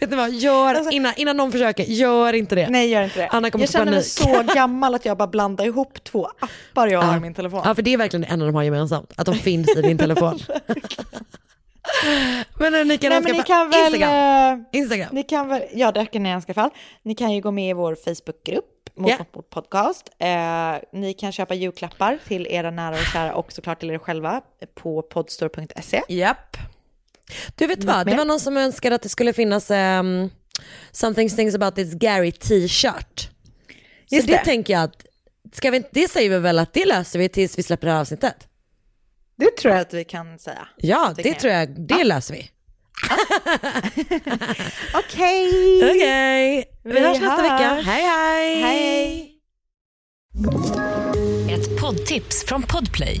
Vet 0.00 0.10
ni 0.10 0.16
vad, 0.16 0.30
gör, 0.30 0.74
Alltså- 0.74 0.90
innan, 0.90 1.12
innan 1.16 1.36
någon 1.36 1.52
försöker, 1.52 1.84
gör 1.84 2.32
inte 2.32 2.54
det. 2.54 2.68
Nej, 2.70 2.88
gör 2.88 3.02
inte 3.02 3.20
det. 3.20 3.28
Anna 3.28 3.50
kommer 3.50 3.62
jag 3.62 3.72
känner 3.72 3.92
mig 3.92 4.02
så 4.02 4.42
gammal 4.54 4.94
att 4.94 5.04
jag 5.04 5.16
bara 5.16 5.28
blandar 5.28 5.64
ihop 5.64 6.04
två 6.04 6.28
appar 6.40 6.86
jag 6.86 7.02
har 7.02 7.16
i 7.16 7.20
min 7.20 7.34
telefon. 7.34 7.62
Ja, 7.64 7.74
för 7.74 7.82
det 7.82 7.92
är 7.92 7.96
verkligen 7.96 8.20
det 8.22 8.26
enda 8.28 8.46
de 8.46 8.54
har 8.54 8.62
gemensamt, 8.62 9.12
att 9.16 9.26
de 9.26 9.34
finns 9.34 9.76
i 9.76 9.82
din 9.82 9.98
telefon. 9.98 10.38
men 12.58 12.88
ni 12.88 12.98
kan, 12.98 13.10
Nej, 13.10 13.20
men 13.20 13.36
ni 13.36 13.42
kan 13.42 13.70
väl... 13.70 13.84
Instagram. 13.94 14.60
eh, 14.72 14.78
Instagram. 14.80 15.08
Ni 15.12 15.22
kan 15.22 15.48
väl, 15.48 15.62
ja 15.74 15.92
det 15.92 16.06
kan 16.06 16.22
ni 16.22 16.32
alla 16.32 16.54
fall. 16.54 16.70
Ni 17.02 17.14
kan 17.14 17.32
ju 17.32 17.40
gå 17.40 17.50
med 17.50 17.70
i 17.70 17.72
vår 17.72 17.94
Facebookgrupp, 17.94 18.64
Mot 18.96 19.10
Ja. 19.10 19.16
mot 19.34 19.50
podcast. 19.50 20.10
Eh, 20.18 20.28
ni 20.92 21.14
kan 21.14 21.32
köpa 21.32 21.54
julklappar 21.54 22.18
till 22.28 22.46
era 22.46 22.70
nära 22.70 22.94
och 22.94 23.04
kära 23.12 23.34
och 23.34 23.52
såklart 23.52 23.80
till 23.80 23.90
er 23.90 23.98
själva 23.98 24.40
på 24.74 25.02
podstore.se. 25.02 26.02
Japp. 26.08 26.56
Du 27.54 27.66
vet 27.66 27.84
vad, 27.84 28.06
det 28.06 28.16
var 28.16 28.24
någon 28.24 28.40
som 28.40 28.56
önskade 28.56 28.94
att 28.94 29.02
det 29.02 29.08
skulle 29.08 29.32
finnas 29.32 29.70
um, 29.70 30.30
Something 30.92 31.30
Stings 31.30 31.54
About 31.54 31.74
This 31.74 31.94
Gary 31.94 32.32
t-shirt. 32.32 33.20
Så 34.08 34.14
Just 34.16 34.28
det, 34.28 34.32
det. 34.34 34.44
tänker 34.44 34.72
jag 34.72 34.82
att, 34.82 35.06
ska 35.52 35.70
vi, 35.70 35.82
det 35.92 36.08
säger 36.10 36.30
vi 36.30 36.38
väl 36.38 36.58
att 36.58 36.72
det 36.72 36.84
löser 36.86 37.18
vi 37.18 37.28
tills 37.28 37.58
vi 37.58 37.62
släpper 37.62 37.86
det 37.86 37.92
här 37.92 38.00
avsnittet? 38.00 38.34
Det 39.38 39.56
tror 39.56 39.74
jag 39.74 39.80
att 39.80 39.94
vi 39.94 40.04
kan 40.04 40.38
säga. 40.38 40.68
Ja, 40.76 41.12
Det 41.16 41.22
det, 41.22 41.34
tror 41.34 41.52
jag, 41.52 41.80
det 41.88 42.04
löser 42.04 42.34
vi. 42.34 42.50
Okej! 44.94 45.50
Okej, 45.90 46.64
vi, 46.84 46.92
Vi 46.92 47.00
hörs 47.00 47.20
nästa 47.20 47.42
hörs. 47.42 47.42
vecka. 47.52 47.90
Hej 47.90 48.02
hej! 48.02 48.62
Hej! 48.62 49.36
Ett 51.54 51.80
poddtips 51.80 52.44
från 52.46 52.62
Podplay. 52.62 53.20